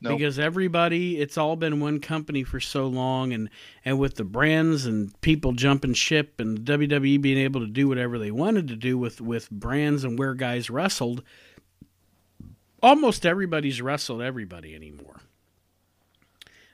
Nope. 0.00 0.18
Because 0.18 0.38
everybody, 0.38 1.18
it's 1.18 1.38
all 1.38 1.56
been 1.56 1.80
one 1.80 2.00
company 2.00 2.44
for 2.44 2.60
so 2.60 2.86
long, 2.86 3.32
and, 3.32 3.48
and 3.84 3.98
with 3.98 4.16
the 4.16 4.24
brands 4.24 4.84
and 4.84 5.18
people 5.22 5.52
jumping 5.52 5.94
ship, 5.94 6.38
and 6.38 6.60
WWE 6.60 7.20
being 7.20 7.38
able 7.38 7.60
to 7.60 7.66
do 7.66 7.88
whatever 7.88 8.18
they 8.18 8.30
wanted 8.30 8.68
to 8.68 8.76
do 8.76 8.98
with, 8.98 9.20
with 9.20 9.50
brands 9.50 10.04
and 10.04 10.18
where 10.18 10.34
guys 10.34 10.68
wrestled, 10.68 11.22
almost 12.82 13.24
everybody's 13.24 13.80
wrestled 13.80 14.20
everybody 14.20 14.74
anymore. 14.74 15.20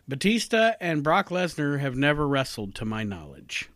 Batista 0.08 0.72
and 0.80 1.04
Brock 1.04 1.28
Lesnar 1.28 1.78
have 1.78 1.96
never 1.96 2.26
wrestled, 2.26 2.74
to 2.74 2.84
my 2.84 3.04
knowledge. 3.04 3.70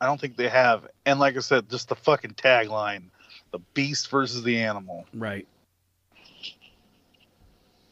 I 0.00 0.06
don't 0.06 0.20
think 0.20 0.36
they 0.36 0.48
have. 0.48 0.88
And 1.06 1.20
like 1.20 1.36
I 1.36 1.40
said, 1.40 1.70
just 1.70 1.88
the 1.88 1.94
fucking 1.94 2.32
tagline, 2.32 3.04
the 3.52 3.60
beast 3.72 4.10
versus 4.10 4.42
the 4.42 4.58
animal. 4.58 5.06
Right. 5.14 5.46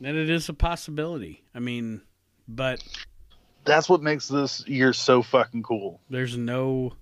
And 0.02 0.16
it 0.16 0.30
is 0.30 0.48
a 0.48 0.54
possibility. 0.54 1.44
I 1.54 1.58
mean, 1.58 2.00
but 2.48 2.82
that's 3.64 3.88
what 3.88 4.02
makes 4.02 4.28
this 4.28 4.66
year 4.66 4.92
so 4.92 5.22
fucking 5.22 5.62
cool. 5.62 6.00
There's 6.08 6.36
no 6.36 6.94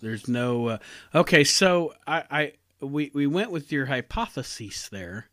there's 0.00 0.26
no 0.26 0.68
uh, 0.68 0.78
Okay, 1.14 1.44
so 1.44 1.94
I 2.06 2.24
I 2.30 2.52
we 2.80 3.10
we 3.14 3.26
went 3.26 3.50
with 3.50 3.70
your 3.70 3.86
hypothesis 3.86 4.88
there. 4.88 5.28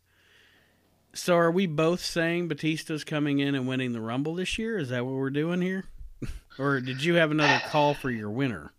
So 1.12 1.36
are 1.36 1.50
we 1.50 1.66
both 1.66 2.00
saying 2.00 2.48
Batista's 2.48 3.02
coming 3.02 3.40
in 3.40 3.56
and 3.56 3.66
winning 3.66 3.92
the 3.92 4.00
Rumble 4.00 4.36
this 4.36 4.58
year? 4.58 4.78
Is 4.78 4.90
that 4.90 5.04
what 5.04 5.14
we're 5.14 5.30
doing 5.30 5.60
here? 5.60 5.86
or 6.58 6.80
did 6.80 7.02
you 7.02 7.14
have 7.14 7.32
another 7.32 7.60
call 7.68 7.94
for 7.94 8.10
your 8.10 8.30
winner? 8.30 8.72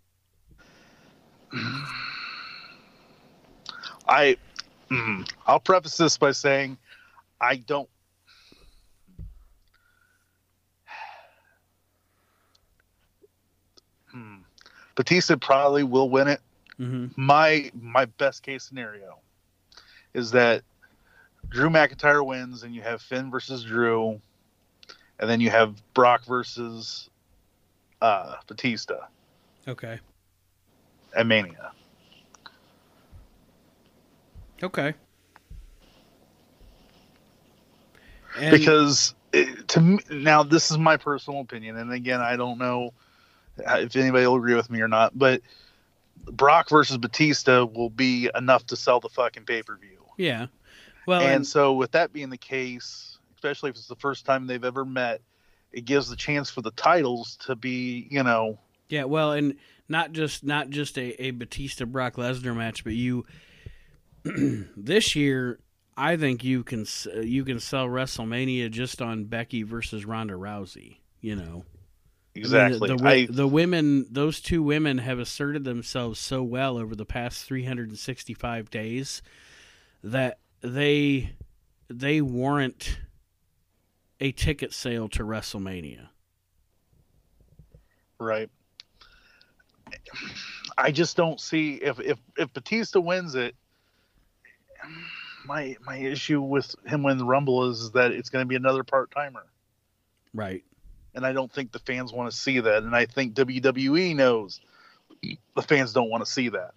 I 4.08 4.38
mm, 4.90 5.30
I'll 5.46 5.60
preface 5.60 5.98
this 5.98 6.18
by 6.18 6.32
saying 6.32 6.78
I 7.42 7.58
don't 7.58 7.90
hmm, 14.12 14.38
Batista 14.96 15.36
probably 15.36 15.84
will 15.84 16.10
win 16.10 16.28
it. 16.28 16.42
Mm-hmm. 16.80 17.22
My 17.22 17.72
my 17.80 18.06
best 18.06 18.42
case 18.44 18.64
scenario 18.64 19.20
is 20.14 20.32
that 20.32 20.64
Drew 21.50 21.70
McIntyre 21.70 22.26
wins, 22.26 22.64
and 22.64 22.74
you 22.74 22.82
have 22.82 23.02
Finn 23.02 23.30
versus 23.30 23.64
Drew, 23.64 24.22
and 25.20 25.30
then 25.30 25.42
you 25.42 25.50
have 25.50 25.76
Brock 25.94 26.26
versus 26.26 27.10
uh, 28.02 28.36
Batista. 28.48 28.96
Okay. 29.68 30.00
At 31.16 31.28
Mania. 31.28 31.72
Okay. 34.64 34.94
And, 38.38 38.52
because 38.52 39.16
it, 39.34 39.68
to 39.70 39.82
me, 39.82 40.00
now 40.10 40.44
this 40.44 40.72
is 40.72 40.78
my 40.78 40.98
personal 40.98 41.42
opinion, 41.42 41.78
and 41.78 41.92
again, 41.92 42.22
I 42.22 42.36
don't 42.36 42.58
know 42.58 42.94
uh, 43.68 43.78
if 43.80 43.96
anybody 43.96 44.26
will 44.26 44.36
agree 44.36 44.56
with 44.56 44.70
me 44.70 44.82
or 44.82 44.88
not, 44.88 45.18
but 45.18 45.42
Brock 46.26 46.70
versus 46.70 46.98
Batista 46.98 47.66
will 47.66 47.90
be 47.90 48.30
enough 48.36 48.66
to 48.68 48.76
sell 48.76 49.00
the 49.00 49.10
fucking 49.10 49.46
pay 49.46 49.64
per 49.64 49.78
view. 49.78 50.04
Yeah. 50.18 50.48
Well, 51.08 51.22
and, 51.22 51.32
and, 51.32 51.48
so 51.48 51.74
with 51.74 51.92
that 51.92 52.14
being 52.14 52.30
the 52.30 52.38
case, 52.38 53.18
especially 53.36 53.72
if 53.72 53.76
it's 53.76 53.88
the 53.88 53.96
first 53.96 54.26
time 54.26 54.48
they've 54.48 54.64
ever 54.64 54.86
met, 54.86 55.22
it 55.72 55.86
gives 55.86 56.10
the 56.10 56.16
chance 56.16 56.50
for 56.50 56.62
the 56.62 56.72
titles 56.72 57.38
to 57.48 57.56
be, 57.56 58.08
you 58.12 58.24
know. 58.24 58.60
Yeah, 58.90 59.06
well, 59.06 59.32
and 59.32 59.56
not 59.90 60.12
just 60.12 60.44
not 60.44 60.70
just 60.70 60.98
a, 60.98 61.22
a 61.24 61.32
Batista 61.32 61.86
Brock 61.86 62.16
Lesnar 62.16 62.56
match, 62.56 62.84
but 62.84 62.94
you 62.94 63.26
this 64.24 65.16
year 65.16 65.60
I 65.98 66.18
think 66.18 66.44
you 66.44 66.64
can 66.64 66.86
uh, 67.14 67.20
you 67.20 67.44
can 67.44 67.60
sell 67.60 67.88
WrestleMania 67.88 68.72
just 68.72 69.02
on 69.02 69.26
Becky 69.26 69.64
versus 69.64 70.06
Ronda 70.06 70.34
Rousey. 70.34 70.98
You 71.20 71.36
know, 71.36 71.66
exactly. 72.34 72.90
I 72.90 72.94
mean, 72.94 72.98
the, 72.98 73.04
the, 73.04 73.10
I, 73.10 73.28
the, 73.30 73.48
women, 73.48 74.08
those 74.10 74.42
two 74.42 74.64
women, 74.64 75.00
have 75.00 75.20
asserted 75.20 75.64
themselves 75.64 76.20
so 76.20 76.42
well 76.42 76.78
over 76.78 76.96
the 76.96 77.06
past 77.06 77.46
365 77.46 78.70
days 78.70 79.22
that 80.04 80.40
they 80.62 81.34
they 81.90 82.22
warrant 82.22 83.00
a 84.20 84.32
ticket 84.32 84.74
sale 84.74 85.10
to 85.10 85.24
WrestleMania. 85.24 86.08
Right. 88.20 88.50
I 90.78 90.92
just 90.92 91.18
don't 91.18 91.40
see 91.40 91.76
if 91.76 92.00
if 92.00 92.18
if 92.38 92.54
Batista 92.54 93.00
wins 93.00 93.36
it. 93.36 93.56
My 95.46 95.76
my 95.86 95.98
issue 95.98 96.42
with 96.42 96.76
him 96.86 97.04
winning 97.04 97.20
the 97.20 97.26
Rumble 97.26 97.70
is 97.70 97.92
that 97.92 98.12
it's 98.12 98.30
going 98.30 98.44
to 98.44 98.48
be 98.48 98.56
another 98.56 98.84
part 98.84 99.12
timer. 99.12 99.46
Right. 100.34 100.64
And 101.14 101.26
I 101.26 101.34
don't 101.34 101.52
think 101.52 101.72
the 101.72 101.80
fans 101.80 102.14
want 102.14 102.32
to 102.32 102.38
see 102.38 102.60
that, 102.60 102.84
and 102.84 102.96
I 102.96 103.06
think 103.06 103.34
WWE 103.34 104.16
knows 104.16 104.62
the 105.22 105.62
fans 105.62 105.94
don't 105.94 106.10
want 106.10 106.26
to 106.26 106.32
see 106.32 106.50
that. 106.50 106.74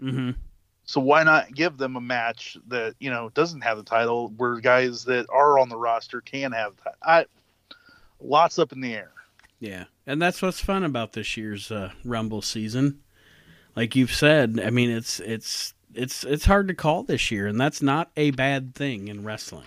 Mm-hmm. 0.00 0.30
So 0.84 1.00
why 1.00 1.22
not 1.22 1.54
give 1.54 1.76
them 1.76 1.96
a 1.96 2.00
match 2.00 2.56
that 2.68 2.94
you 2.98 3.10
know 3.10 3.30
doesn't 3.30 3.62
have 3.62 3.78
the 3.78 3.84
title, 3.84 4.32
where 4.36 4.60
guys 4.60 5.04
that 5.04 5.26
are 5.30 5.58
on 5.58 5.68
the 5.68 5.76
roster 5.76 6.20
can 6.20 6.52
have 6.52 6.74
that? 6.84 6.96
I 7.02 7.26
lots 8.20 8.58
up 8.58 8.72
in 8.72 8.80
the 8.80 8.94
air. 8.94 9.12
Yeah, 9.60 9.84
and 10.06 10.20
that's 10.20 10.42
what's 10.42 10.60
fun 10.60 10.82
about 10.82 11.12
this 11.12 11.36
year's 11.36 11.70
uh, 11.70 11.92
Rumble 12.04 12.42
season. 12.42 13.00
Like 13.76 13.94
you've 13.94 14.12
said, 14.12 14.60
I 14.62 14.70
mean, 14.70 14.90
it's 14.90 15.20
it's 15.20 15.74
it's 15.94 16.24
it's 16.24 16.44
hard 16.44 16.68
to 16.68 16.74
call 16.74 17.02
this 17.02 17.30
year, 17.30 17.46
and 17.46 17.60
that's 17.60 17.82
not 17.82 18.10
a 18.16 18.30
bad 18.32 18.74
thing 18.74 19.08
in 19.08 19.24
wrestling. 19.24 19.66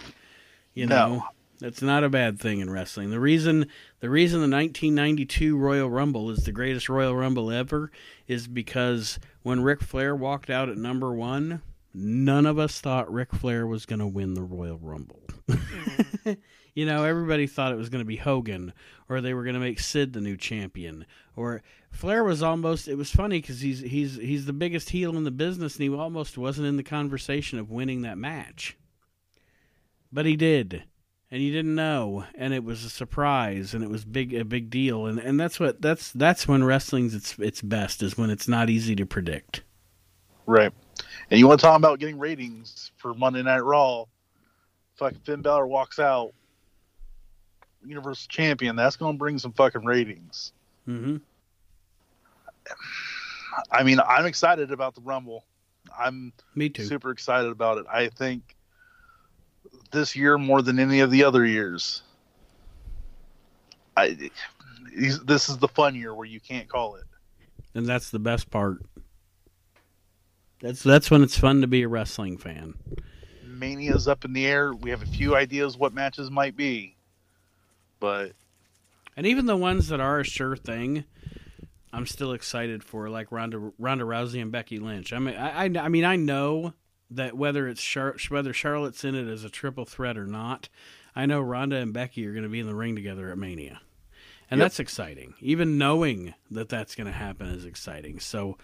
You 0.74 0.88
know, 0.88 1.16
no. 1.16 1.28
that's 1.60 1.82
not 1.82 2.04
a 2.04 2.10
bad 2.10 2.40
thing 2.40 2.60
in 2.60 2.70
wrestling. 2.70 3.12
The 3.12 3.20
reason 3.20 3.68
the 4.00 4.10
reason 4.10 4.40
the 4.40 4.56
1992 4.56 5.58
Royal 5.58 5.90
Rumble 5.90 6.30
is 6.30 6.44
the 6.44 6.52
greatest 6.52 6.90
Royal 6.90 7.16
Rumble 7.16 7.52
ever 7.52 7.92
is 8.28 8.48
because 8.48 9.20
when 9.44 9.62
Ric 9.62 9.82
Flair 9.82 10.16
walked 10.16 10.50
out 10.50 10.70
at 10.70 10.78
number 10.78 11.14
one, 11.14 11.62
none 11.94 12.46
of 12.46 12.60
us 12.60 12.82
thought 12.82 13.12
Ric 13.12 13.34
Flair 13.34 13.66
was 13.66 13.86
going 13.86 14.00
to 14.00 14.08
win 14.08 14.34
the 14.34 14.44
Royal 14.44 14.80
Rumble. 14.80 15.22
You 16.76 16.86
know, 16.86 17.06
everybody 17.06 17.48
thought 17.48 17.72
it 17.72 17.78
was 17.78 17.88
going 17.88 18.02
to 18.02 18.06
be 18.06 18.18
Hogan, 18.18 18.74
or 19.08 19.22
they 19.22 19.34
were 19.34 19.44
going 19.44 19.54
to 19.54 19.62
make 19.62 19.80
Sid 19.80 20.12
the 20.12 20.20
new 20.20 20.36
champion, 20.36 21.06
or 21.38 21.64
Flair 21.96 22.24
was 22.24 22.44
almost. 22.44 22.88
It 22.88 22.98
was 22.98 23.12
funny 23.12 23.40
because 23.40 23.62
he's 23.62 23.80
he's 23.80 24.16
he's 24.16 24.46
the 24.46 24.54
biggest 24.54 24.90
heel 24.90 25.16
in 25.16 25.24
the 25.24 25.32
business, 25.32 25.76
and 25.76 25.84
he 25.84 25.90
almost 25.90 26.38
wasn't 26.38 26.68
in 26.68 26.78
the 26.78 26.84
conversation 26.84 27.60
of 27.60 27.72
winning 27.72 28.02
that 28.02 28.18
match. 28.18 28.78
But 30.12 30.26
he 30.26 30.36
did, 30.36 30.84
and 31.32 31.42
you 31.42 31.52
didn't 31.52 31.76
know, 31.76 32.26
and 32.36 32.54
it 32.54 32.64
was 32.64 32.84
a 32.84 32.90
surprise, 32.90 33.74
and 33.74 33.84
it 33.84 33.90
was 33.90 34.06
big 34.06 34.34
a 34.34 34.46
big 34.46 34.70
deal, 34.70 35.06
and 35.06 35.20
and 35.20 35.40
that's 35.40 35.60
what 35.60 35.82
that's 35.82 36.12
that's 36.12 36.48
when 36.48 36.64
wrestling's 36.64 37.16
its 37.16 37.38
its 37.40 37.62
best 37.62 38.04
is 38.04 38.18
when 38.18 38.30
it's 38.30 38.48
not 38.48 38.70
easy 38.70 38.96
to 38.96 39.06
predict. 39.06 39.64
Right, 40.46 40.72
and 41.32 41.40
you 41.40 41.48
want 41.48 41.60
to 41.60 41.66
talk 41.66 41.78
about 41.78 42.00
getting 42.00 42.20
ratings 42.20 42.92
for 42.98 43.14
Monday 43.14 43.42
Night 43.42 43.64
Raw? 43.64 44.06
Fucking 44.98 45.20
Finn 45.26 45.42
Balor 45.42 45.68
walks 45.68 46.00
out 46.00 46.34
Universal 47.86 48.28
Champion, 48.30 48.76
that's 48.76 48.96
going 48.96 49.16
to 49.16 49.18
bring 49.18 49.40
some 49.40 49.52
fucking 49.54 49.86
ratings. 49.86 50.54
Mm-hmm. 50.88 51.18
I 53.72 53.84
mean, 53.84 54.00
I'm 54.00 54.26
excited 54.26 54.72
about 54.72 54.96
the 54.96 55.02
Rumble. 55.02 55.46
I'm 55.98 56.34
me 56.56 56.70
too. 56.70 56.86
Super 56.86 57.12
excited 57.12 57.52
about 57.52 57.78
it. 57.78 57.86
I 57.92 58.10
think 58.10 58.56
this 59.92 60.16
year 60.16 60.38
more 60.38 60.62
than 60.62 60.80
any 60.80 61.00
of 61.00 61.12
the 61.12 61.24
other 61.24 61.46
years. 61.46 62.02
I 63.96 64.30
this 65.24 65.50
is 65.50 65.58
the 65.58 65.68
fun 65.68 65.96
year 65.96 66.14
where 66.14 66.28
you 66.28 66.40
can't 66.40 66.68
call 66.68 66.96
it. 66.96 67.06
And 67.74 67.86
that's 67.86 68.10
the 68.10 68.20
best 68.20 68.50
part. 68.50 68.82
That's 70.62 70.84
that's 70.84 71.12
when 71.12 71.22
it's 71.24 71.38
fun 71.38 71.62
to 71.62 71.68
be 71.68 71.84
a 71.84 71.88
wrestling 71.88 72.38
fan. 72.38 72.74
Mania's 73.46 74.08
up 74.08 74.26
in 74.26 74.34
the 74.34 74.46
air. 74.46 74.74
We 74.74 74.90
have 74.90 75.02
a 75.02 75.08
few 75.08 75.36
ideas 75.36 75.78
what 75.78 75.94
matches 75.94 76.30
might 76.30 76.58
be 76.58 76.96
but 78.00 78.34
and 79.18 79.26
even 79.26 79.46
the 79.46 79.58
ones 79.58 79.88
that 79.88 80.00
are 80.00 80.20
a 80.20 80.24
sure 80.24 80.56
thing, 80.56 81.06
I'm 81.96 82.06
still 82.06 82.34
excited 82.34 82.84
for, 82.84 83.10
like 83.10 83.32
Ronda 83.32 83.72
Ronda 83.80 84.04
Rousey 84.04 84.42
and 84.42 84.52
Becky 84.52 84.80
Lynch. 84.80 85.14
I 85.14 85.20
mean, 85.20 85.36
I, 85.36 85.66
I, 85.66 85.86
I 85.86 85.88
mean, 85.88 86.04
I 86.04 86.18
know 86.18 86.74
that 87.10 87.38
whether 87.38 87.68
it's 87.68 87.82
Char- 87.82 88.18
whether 88.30 88.52
Charlotte's 88.52 89.06
in 89.06 89.16
it 89.16 89.28
as 89.32 89.44
a 89.44 89.50
triple 89.50 89.86
threat 89.86 90.18
or 90.18 90.26
not, 90.26 90.68
I 91.16 91.26
know 91.26 91.40
Ronda 91.40 91.78
and 91.78 91.94
Becky 91.94 92.28
are 92.28 92.34
going 92.34 92.44
to 92.44 92.50
be 92.50 92.60
in 92.60 92.68
the 92.68 92.76
ring 92.76 92.96
together 92.96 93.32
at 93.32 93.38
Mania, 93.38 93.80
and 94.52 94.60
yep. 94.60 94.66
that's 94.66 94.80
exciting. 94.80 95.36
Even 95.40 95.78
knowing 95.78 96.34
that 96.52 96.68
that's 96.68 96.96
going 96.96 97.08
to 97.08 97.14
happen 97.14 97.48
is 97.48 97.64
exciting. 97.64 98.20
So, 98.20 98.58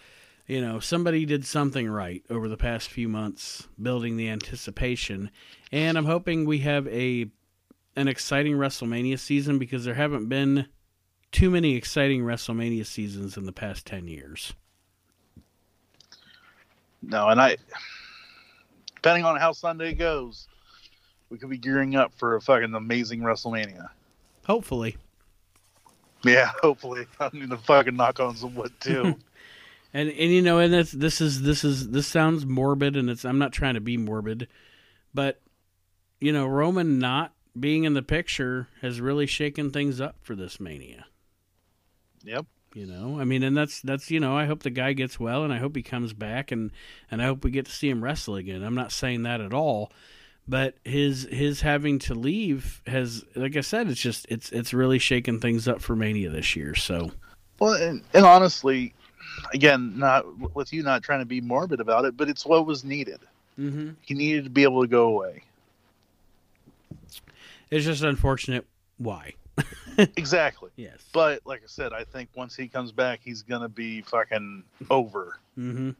you 0.45 0.59
know, 0.59 0.79
somebody 0.79 1.25
did 1.25 1.45
something 1.45 1.89
right 1.89 2.23
over 2.29 2.49
the 2.49 2.57
past 2.57 2.89
few 2.89 3.07
months, 3.07 3.67
building 3.81 4.17
the 4.17 4.27
anticipation, 4.27 5.31
and 5.71 5.97
I'm 5.97 6.05
hoping 6.05 6.45
we 6.45 6.59
have 6.59 6.85
a 6.89 7.27
an 7.95 8.07
exciting 8.07 8.53
WrestleMania 8.53 9.19
season 9.19 9.57
because 9.57 9.85
there 9.85 9.95
haven't 9.95 10.27
been 10.27 10.67
too 11.31 11.49
many 11.49 11.75
exciting 11.75 12.21
WrestleMania 12.21 12.85
seasons 12.85 13.37
in 13.37 13.45
the 13.45 13.53
past 13.53 13.85
10 13.85 14.07
years. 14.07 14.53
No, 17.01 17.29
and 17.29 17.41
I, 17.41 17.57
depending 18.95 19.25
on 19.25 19.39
how 19.39 19.53
Sunday 19.53 19.93
goes, 19.93 20.47
we 21.29 21.37
could 21.37 21.49
be 21.49 21.57
gearing 21.57 21.95
up 21.95 22.13
for 22.13 22.35
a 22.35 22.41
fucking 22.41 22.73
amazing 22.73 23.21
WrestleMania. 23.21 23.89
Hopefully. 24.45 24.97
Yeah, 26.23 26.51
hopefully. 26.61 27.07
I 27.19 27.29
need 27.33 27.49
to 27.49 27.57
fucking 27.57 27.95
knock 27.95 28.19
on 28.19 28.35
some 28.35 28.53
wood 28.53 28.73
too. 28.79 29.17
and 29.93 30.09
and 30.09 30.31
you 30.31 30.41
know, 30.41 30.59
and 30.59 30.71
this 30.71 30.91
this 30.91 31.21
is 31.21 31.41
this 31.41 31.63
is 31.63 31.89
this 31.89 32.07
sounds 32.07 32.45
morbid, 32.45 32.95
and 32.95 33.09
it's 33.09 33.25
I'm 33.25 33.39
not 33.39 33.53
trying 33.53 33.73
to 33.75 33.81
be 33.81 33.97
morbid, 33.97 34.47
but 35.13 35.41
you 36.19 36.31
know, 36.31 36.45
Roman 36.45 36.99
not 36.99 37.33
being 37.59 37.83
in 37.83 37.93
the 37.93 38.03
picture 38.03 38.67
has 38.81 39.01
really 39.01 39.25
shaken 39.25 39.71
things 39.71 39.99
up 39.99 40.17
for 40.21 40.35
this 40.35 40.59
mania. 40.59 41.05
Yep. 42.23 42.45
You 42.73 42.85
know, 42.85 43.19
I 43.19 43.25
mean, 43.25 43.43
and 43.43 43.55
that's 43.55 43.81
that's 43.81 44.09
you 44.09 44.21
know, 44.21 44.37
I 44.37 44.45
hope 44.45 44.63
the 44.63 44.69
guy 44.69 44.93
gets 44.93 45.19
well, 45.19 45.43
and 45.43 45.51
I 45.51 45.57
hope 45.57 45.75
he 45.75 45.83
comes 45.83 46.13
back, 46.13 46.51
and 46.51 46.71
and 47.09 47.21
I 47.21 47.25
hope 47.25 47.43
we 47.43 47.51
get 47.51 47.65
to 47.65 47.71
see 47.71 47.89
him 47.89 48.01
wrestle 48.01 48.35
again. 48.35 48.63
I'm 48.63 48.75
not 48.75 48.93
saying 48.93 49.23
that 49.23 49.41
at 49.41 49.53
all, 49.53 49.91
but 50.47 50.75
his 50.85 51.27
his 51.29 51.59
having 51.61 51.99
to 51.99 52.15
leave 52.15 52.81
has, 52.87 53.25
like 53.35 53.57
I 53.57 53.61
said, 53.61 53.89
it's 53.89 53.99
just 53.99 54.25
it's 54.29 54.53
it's 54.53 54.73
really 54.73 54.99
shaken 54.99 55.41
things 55.41 55.67
up 55.67 55.81
for 55.81 55.97
Mania 55.97 56.29
this 56.29 56.55
year. 56.55 56.73
So, 56.73 57.11
well, 57.59 57.73
and, 57.73 58.03
and 58.13 58.25
honestly, 58.25 58.93
again, 59.53 59.99
not 59.99 60.55
with 60.55 60.71
you 60.71 60.81
not 60.81 61.03
trying 61.03 61.19
to 61.19 61.25
be 61.25 61.41
morbid 61.41 61.81
about 61.81 62.05
it, 62.05 62.15
but 62.15 62.29
it's 62.29 62.45
what 62.45 62.65
was 62.65 62.85
needed. 62.85 63.19
Mm-hmm. 63.59 63.91
He 64.01 64.13
needed 64.13 64.45
to 64.45 64.49
be 64.49 64.63
able 64.63 64.81
to 64.81 64.87
go 64.87 65.07
away. 65.07 65.43
It's 67.69 67.85
just 67.85 68.03
unfortunate 68.03 68.65
why. 68.97 69.33
exactly. 69.97 70.71
Yes. 70.75 71.03
But 71.13 71.41
like 71.45 71.61
I 71.63 71.67
said, 71.67 71.93
I 71.93 72.03
think 72.03 72.29
once 72.35 72.55
he 72.55 72.67
comes 72.67 72.91
back, 72.91 73.19
he's 73.23 73.41
gonna 73.41 73.69
be 73.69 74.01
fucking 74.01 74.63
over. 74.89 75.39
Mm-hmm. 75.57 75.91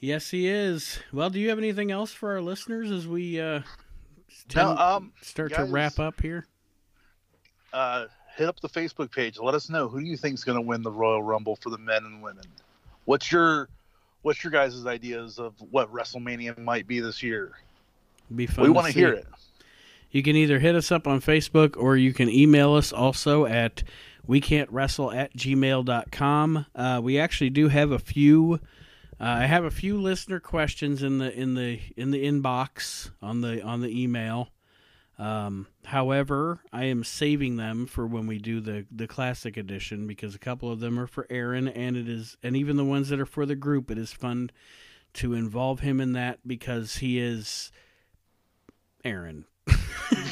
Yes, 0.00 0.30
he 0.30 0.48
is. 0.48 0.98
Well, 1.12 1.30
do 1.30 1.40
you 1.40 1.48
have 1.48 1.58
anything 1.58 1.90
else 1.90 2.12
for 2.12 2.32
our 2.32 2.40
listeners 2.40 2.90
as 2.90 3.08
we 3.08 3.40
uh, 3.40 3.60
now, 4.54 4.76
um, 4.76 5.12
start 5.22 5.52
guys, 5.52 5.66
to 5.66 5.72
wrap 5.72 5.98
up 5.98 6.20
here? 6.20 6.46
Uh, 7.72 8.06
hit 8.36 8.48
up 8.48 8.60
the 8.60 8.68
Facebook 8.68 9.10
page. 9.10 9.38
Let 9.38 9.54
us 9.54 9.70
know 9.70 9.88
who 9.88 10.00
do 10.00 10.06
you 10.06 10.16
think 10.16 10.34
is 10.34 10.44
going 10.44 10.56
to 10.56 10.62
win 10.62 10.82
the 10.82 10.90
Royal 10.90 11.22
Rumble 11.22 11.56
for 11.56 11.70
the 11.70 11.78
men 11.78 12.04
and 12.04 12.22
women. 12.22 12.44
What's 13.06 13.32
your 13.32 13.68
What's 14.22 14.42
your 14.42 14.50
guys' 14.50 14.86
ideas 14.86 15.38
of 15.38 15.52
what 15.70 15.92
WrestleMania 15.92 16.56
might 16.58 16.86
be 16.86 17.00
this 17.00 17.22
year? 17.22 17.52
Be 18.34 18.46
fun. 18.46 18.64
We 18.64 18.70
want 18.70 18.86
to 18.86 18.92
hear 18.92 19.12
it. 19.12 19.26
You 20.14 20.22
can 20.22 20.36
either 20.36 20.60
hit 20.60 20.76
us 20.76 20.92
up 20.92 21.08
on 21.08 21.20
Facebook 21.20 21.76
or 21.76 21.96
you 21.96 22.12
can 22.12 22.30
email 22.30 22.74
us 22.74 22.92
also 22.92 23.46
at 23.46 23.82
we 24.24 24.40
can't 24.40 24.70
wrestle 24.70 25.10
at 25.10 25.36
gmail.com. 25.36 26.66
Uh, 26.72 27.00
we 27.02 27.18
actually 27.18 27.50
do 27.50 27.66
have 27.66 27.90
a 27.90 27.98
few 27.98 28.60
I 29.18 29.46
have 29.46 29.64
a 29.64 29.72
few 29.72 30.00
listener 30.00 30.38
questions 30.38 31.02
in 31.02 31.18
the 31.18 31.36
in 31.36 31.54
the 31.54 31.80
in 31.96 32.12
the 32.12 32.24
inbox 32.24 33.10
on 33.20 33.40
the 33.40 33.60
on 33.60 33.80
the 33.80 34.02
email. 34.02 34.50
Um, 35.18 35.66
however, 35.84 36.60
I 36.72 36.84
am 36.84 37.02
saving 37.02 37.56
them 37.56 37.86
for 37.86 38.06
when 38.06 38.28
we 38.28 38.38
do 38.38 38.60
the 38.60 38.86
the 38.92 39.08
classic 39.08 39.56
edition 39.56 40.06
because 40.06 40.36
a 40.36 40.40
couple 40.40 40.70
of 40.70 40.78
them 40.78 40.96
are 41.00 41.08
for 41.08 41.26
Aaron, 41.28 41.66
and 41.66 41.96
it 41.96 42.08
is, 42.08 42.36
and 42.40 42.56
even 42.56 42.76
the 42.76 42.84
ones 42.84 43.08
that 43.08 43.18
are 43.18 43.26
for 43.26 43.46
the 43.46 43.56
group, 43.56 43.90
it 43.90 43.98
is 43.98 44.12
fun 44.12 44.52
to 45.14 45.34
involve 45.34 45.80
him 45.80 46.00
in 46.00 46.12
that 46.12 46.38
because 46.46 46.98
he 46.98 47.18
is 47.18 47.72
Aaron. 49.04 49.46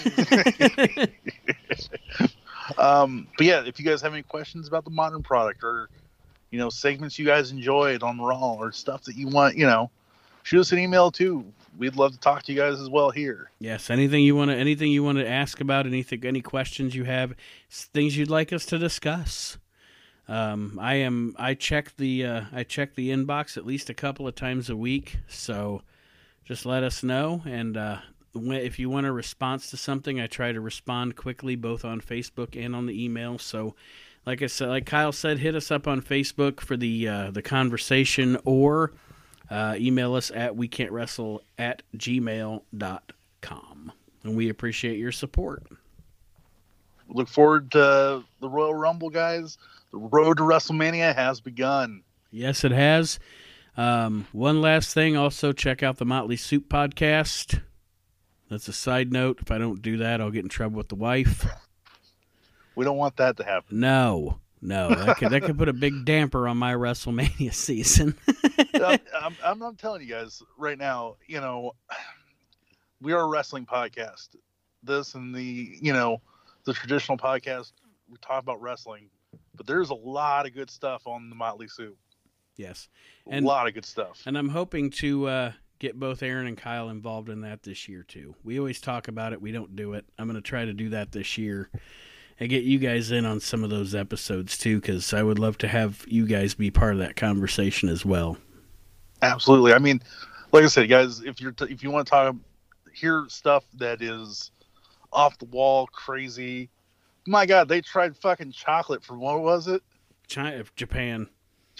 um, 2.78 3.26
but 3.36 3.46
yeah, 3.46 3.64
if 3.64 3.78
you 3.78 3.84
guys 3.84 4.00
have 4.02 4.12
any 4.12 4.22
questions 4.22 4.68
about 4.68 4.84
the 4.84 4.90
modern 4.90 5.22
product 5.22 5.62
or 5.62 5.88
you 6.50 6.58
know 6.58 6.68
segments 6.68 7.18
you 7.18 7.26
guys 7.26 7.50
enjoyed 7.50 8.02
on 8.02 8.20
Raw 8.20 8.54
or 8.54 8.72
stuff 8.72 9.04
that 9.04 9.16
you 9.16 9.28
want, 9.28 9.56
you 9.56 9.66
know, 9.66 9.90
shoot 10.42 10.60
us 10.60 10.72
an 10.72 10.78
email 10.78 11.10
too. 11.10 11.44
We'd 11.78 11.96
love 11.96 12.12
to 12.12 12.18
talk 12.18 12.42
to 12.44 12.52
you 12.52 12.58
guys 12.58 12.80
as 12.80 12.90
well 12.90 13.10
here. 13.10 13.50
Yes, 13.58 13.88
anything 13.88 14.22
you 14.22 14.36
want 14.36 14.50
to 14.50 14.56
anything 14.56 14.92
you 14.92 15.02
want 15.02 15.18
to 15.18 15.28
ask 15.28 15.60
about, 15.60 15.86
anything 15.86 16.24
any 16.24 16.42
questions 16.42 16.94
you 16.94 17.04
have, 17.04 17.34
things 17.70 18.16
you'd 18.16 18.30
like 18.30 18.52
us 18.52 18.66
to 18.66 18.78
discuss. 18.78 19.58
Um, 20.28 20.78
I 20.80 20.94
am 20.94 21.34
I 21.38 21.54
check 21.54 21.96
the 21.96 22.24
uh, 22.24 22.42
I 22.52 22.62
check 22.62 22.94
the 22.94 23.10
inbox 23.10 23.56
at 23.56 23.66
least 23.66 23.90
a 23.90 23.94
couple 23.94 24.28
of 24.28 24.34
times 24.34 24.70
a 24.70 24.76
week, 24.76 25.18
so 25.28 25.82
just 26.44 26.66
let 26.66 26.82
us 26.82 27.02
know 27.02 27.42
and 27.46 27.76
uh, 27.76 27.98
if 28.34 28.78
you 28.78 28.88
want 28.90 29.06
a 29.06 29.12
response 29.12 29.70
to 29.70 29.76
something, 29.76 30.20
I 30.20 30.26
try 30.26 30.52
to 30.52 30.60
respond 30.60 31.16
quickly 31.16 31.56
both 31.56 31.84
on 31.84 32.00
Facebook 32.00 32.62
and 32.62 32.74
on 32.74 32.86
the 32.86 33.04
email. 33.04 33.38
So, 33.38 33.74
like 34.24 34.42
I 34.42 34.46
said, 34.46 34.68
like 34.68 34.86
Kyle 34.86 35.12
said, 35.12 35.38
hit 35.38 35.54
us 35.54 35.70
up 35.70 35.86
on 35.86 36.00
Facebook 36.00 36.60
for 36.60 36.76
the 36.76 37.08
uh, 37.08 37.30
the 37.30 37.42
conversation 37.42 38.38
or 38.44 38.92
uh, 39.50 39.74
email 39.78 40.14
us 40.14 40.30
at 40.30 40.56
we 40.56 40.68
can't 40.68 40.92
wrestle 40.92 41.42
at 41.58 41.82
gmail.com. 41.96 43.92
And 44.24 44.36
we 44.36 44.48
appreciate 44.48 44.98
your 44.98 45.12
support. 45.12 45.64
Look 47.08 47.28
forward 47.28 47.70
to 47.72 48.22
the 48.40 48.48
Royal 48.48 48.74
Rumble, 48.74 49.10
guys. 49.10 49.58
The 49.90 49.98
road 49.98 50.38
to 50.38 50.44
WrestleMania 50.44 51.14
has 51.14 51.40
begun. 51.40 52.02
Yes, 52.30 52.64
it 52.64 52.72
has. 52.72 53.18
Um, 53.76 54.26
one 54.32 54.60
last 54.62 54.94
thing 54.94 55.16
also, 55.16 55.52
check 55.52 55.82
out 55.82 55.98
the 55.98 56.06
Motley 56.06 56.36
Soup 56.36 56.66
podcast. 56.68 57.60
That's 58.52 58.68
a 58.68 58.72
side 58.74 59.14
note. 59.14 59.38
If 59.40 59.50
I 59.50 59.56
don't 59.56 59.80
do 59.80 59.96
that, 59.96 60.20
I'll 60.20 60.30
get 60.30 60.42
in 60.42 60.50
trouble 60.50 60.76
with 60.76 60.88
the 60.88 60.94
wife. 60.94 61.46
We 62.74 62.84
don't 62.84 62.98
want 62.98 63.16
that 63.16 63.38
to 63.38 63.44
happen. 63.44 63.80
No, 63.80 64.40
no, 64.60 64.90
that 64.90 65.16
could 65.16 65.30
that 65.30 65.42
could 65.42 65.56
put 65.56 65.70
a 65.70 65.72
big 65.72 66.04
damper 66.04 66.46
on 66.46 66.58
my 66.58 66.74
WrestleMania 66.74 67.54
season. 67.54 68.14
I'm, 68.74 69.34
I'm, 69.42 69.62
I'm 69.62 69.76
telling 69.76 70.02
you 70.02 70.08
guys 70.08 70.42
right 70.58 70.76
now. 70.76 71.16
You 71.26 71.40
know, 71.40 71.72
we 73.00 73.14
are 73.14 73.20
a 73.20 73.26
wrestling 73.26 73.64
podcast. 73.64 74.36
This 74.82 75.14
and 75.14 75.34
the 75.34 75.78
you 75.80 75.94
know 75.94 76.20
the 76.64 76.74
traditional 76.74 77.16
podcast 77.16 77.72
we 78.10 78.18
talk 78.20 78.42
about 78.42 78.60
wrestling, 78.60 79.08
but 79.54 79.66
there's 79.66 79.88
a 79.88 79.94
lot 79.94 80.44
of 80.44 80.52
good 80.52 80.68
stuff 80.68 81.06
on 81.06 81.30
the 81.30 81.36
Motley 81.36 81.68
Soup. 81.68 81.96
Yes, 82.56 82.90
and, 83.26 83.46
a 83.46 83.48
lot 83.48 83.66
of 83.66 83.72
good 83.72 83.86
stuff. 83.86 84.20
And 84.26 84.36
I'm 84.36 84.50
hoping 84.50 84.90
to 84.90 85.26
uh, 85.26 85.52
get 85.82 85.98
both 85.98 86.22
Aaron 86.22 86.46
and 86.46 86.56
Kyle 86.56 86.90
involved 86.90 87.28
in 87.28 87.40
that 87.40 87.64
this 87.64 87.88
year 87.88 88.04
too. 88.04 88.36
We 88.44 88.60
always 88.60 88.80
talk 88.80 89.08
about 89.08 89.32
it, 89.32 89.42
we 89.42 89.50
don't 89.50 89.74
do 89.74 89.94
it. 89.94 90.06
I'm 90.16 90.28
going 90.28 90.36
to 90.36 90.40
try 90.40 90.64
to 90.64 90.72
do 90.72 90.90
that 90.90 91.10
this 91.10 91.36
year 91.36 91.70
and 92.38 92.48
get 92.48 92.62
you 92.62 92.78
guys 92.78 93.10
in 93.10 93.26
on 93.26 93.40
some 93.40 93.64
of 93.64 93.70
those 93.70 93.92
episodes 93.92 94.56
too 94.56 94.80
cuz 94.80 95.12
I 95.12 95.24
would 95.24 95.40
love 95.40 95.58
to 95.58 95.68
have 95.68 96.04
you 96.06 96.24
guys 96.24 96.54
be 96.54 96.70
part 96.70 96.92
of 96.92 97.00
that 97.00 97.16
conversation 97.16 97.88
as 97.88 98.04
well. 98.04 98.38
Absolutely. 99.22 99.72
I 99.72 99.80
mean, 99.80 100.00
like 100.52 100.62
I 100.62 100.68
said, 100.68 100.88
guys, 100.88 101.20
if 101.20 101.40
you're 101.40 101.50
t- 101.50 101.72
if 101.72 101.82
you 101.82 101.90
want 101.90 102.06
to 102.06 102.10
talk 102.10 102.36
hear 102.94 103.26
stuff 103.28 103.64
that 103.74 104.02
is 104.02 104.52
off 105.12 105.36
the 105.38 105.46
wall 105.46 105.88
crazy, 105.88 106.70
my 107.26 107.44
god, 107.44 107.68
they 107.68 107.80
tried 107.80 108.16
fucking 108.16 108.52
chocolate 108.52 109.02
from 109.02 109.18
what 109.18 109.40
was 109.40 109.66
it? 109.66 109.82
China, 110.28 110.60
uh, 110.60 110.64
Japan. 110.76 111.28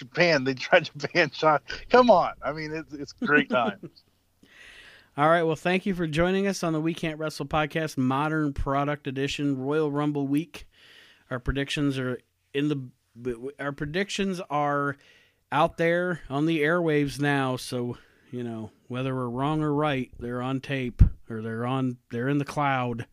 Japan. 0.03 0.45
They 0.45 0.55
tried 0.55 0.87
to 0.87 1.09
ban 1.09 1.31
shot. 1.31 1.62
Come 1.89 2.11
on. 2.11 2.33
I 2.45 2.53
mean, 2.53 2.73
it's 2.73 2.93
it's 2.93 3.12
great 3.12 3.49
times. 3.49 4.05
All 5.16 5.29
right. 5.29 5.43
Well, 5.43 5.57
thank 5.57 5.87
you 5.87 5.95
for 5.95 6.07
joining 6.07 6.47
us 6.47 6.65
on 6.65 6.73
the 6.73 6.81
We 6.81 6.95
Can't 6.95 7.19
Wrestle 7.19 7.47
podcast, 7.47 7.99
Modern 7.99 8.53
Product 8.53 9.07
Edition, 9.07 9.59
Royal 9.59 9.93
Rumble 9.93 10.27
Week. 10.27 10.66
Our 11.31 11.39
predictions 11.39 11.99
are 11.99 12.19
in 12.53 12.69
the. 12.69 13.53
Our 13.61 13.73
predictions 13.73 14.41
are 14.51 14.97
out 15.53 15.77
there 15.77 16.23
on 16.31 16.47
the 16.47 16.62
airwaves 16.62 17.20
now. 17.20 17.57
So 17.57 17.99
you 18.31 18.43
know 18.43 18.70
whether 18.89 19.15
we're 19.15 19.29
wrong 19.29 19.62
or 19.62 19.73
right, 19.73 20.11
they're 20.19 20.43
on 20.43 20.61
tape 20.61 21.03
or 21.29 21.43
they're 21.43 21.66
on. 21.66 21.99
They're 22.11 22.29
in 22.29 22.39
the 22.39 22.45
cloud. 22.45 23.07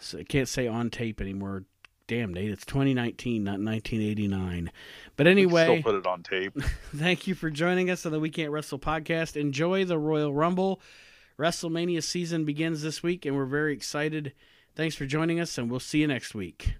So 0.00 0.18
I 0.18 0.24
can't 0.24 0.48
say 0.48 0.66
on 0.66 0.90
tape 0.90 1.20
anymore 1.20 1.64
damn 2.06 2.32
Nate, 2.32 2.50
it's 2.50 2.64
2019, 2.66 3.44
not 3.44 3.60
1989. 3.60 4.70
But 5.16 5.26
anyway, 5.26 5.80
still 5.80 5.92
put 5.92 5.94
it 5.98 6.06
on 6.06 6.22
tape. 6.22 6.56
thank 6.96 7.26
you 7.26 7.34
for 7.34 7.50
joining 7.50 7.90
us 7.90 8.04
on 8.06 8.12
the 8.12 8.20
We 8.20 8.30
Can't 8.30 8.50
Wrestle 8.50 8.78
podcast. 8.78 9.36
Enjoy 9.36 9.84
the 9.84 9.98
Royal 9.98 10.32
Rumble. 10.34 10.80
WrestleMania 11.38 12.02
season 12.02 12.44
begins 12.44 12.82
this 12.82 13.02
week, 13.02 13.26
and 13.26 13.34
we're 13.34 13.44
very 13.44 13.72
excited. 13.72 14.32
Thanks 14.76 14.94
for 14.94 15.06
joining 15.06 15.40
us, 15.40 15.56
and 15.58 15.70
we'll 15.70 15.80
see 15.80 16.00
you 16.00 16.06
next 16.06 16.34
week. 16.34 16.74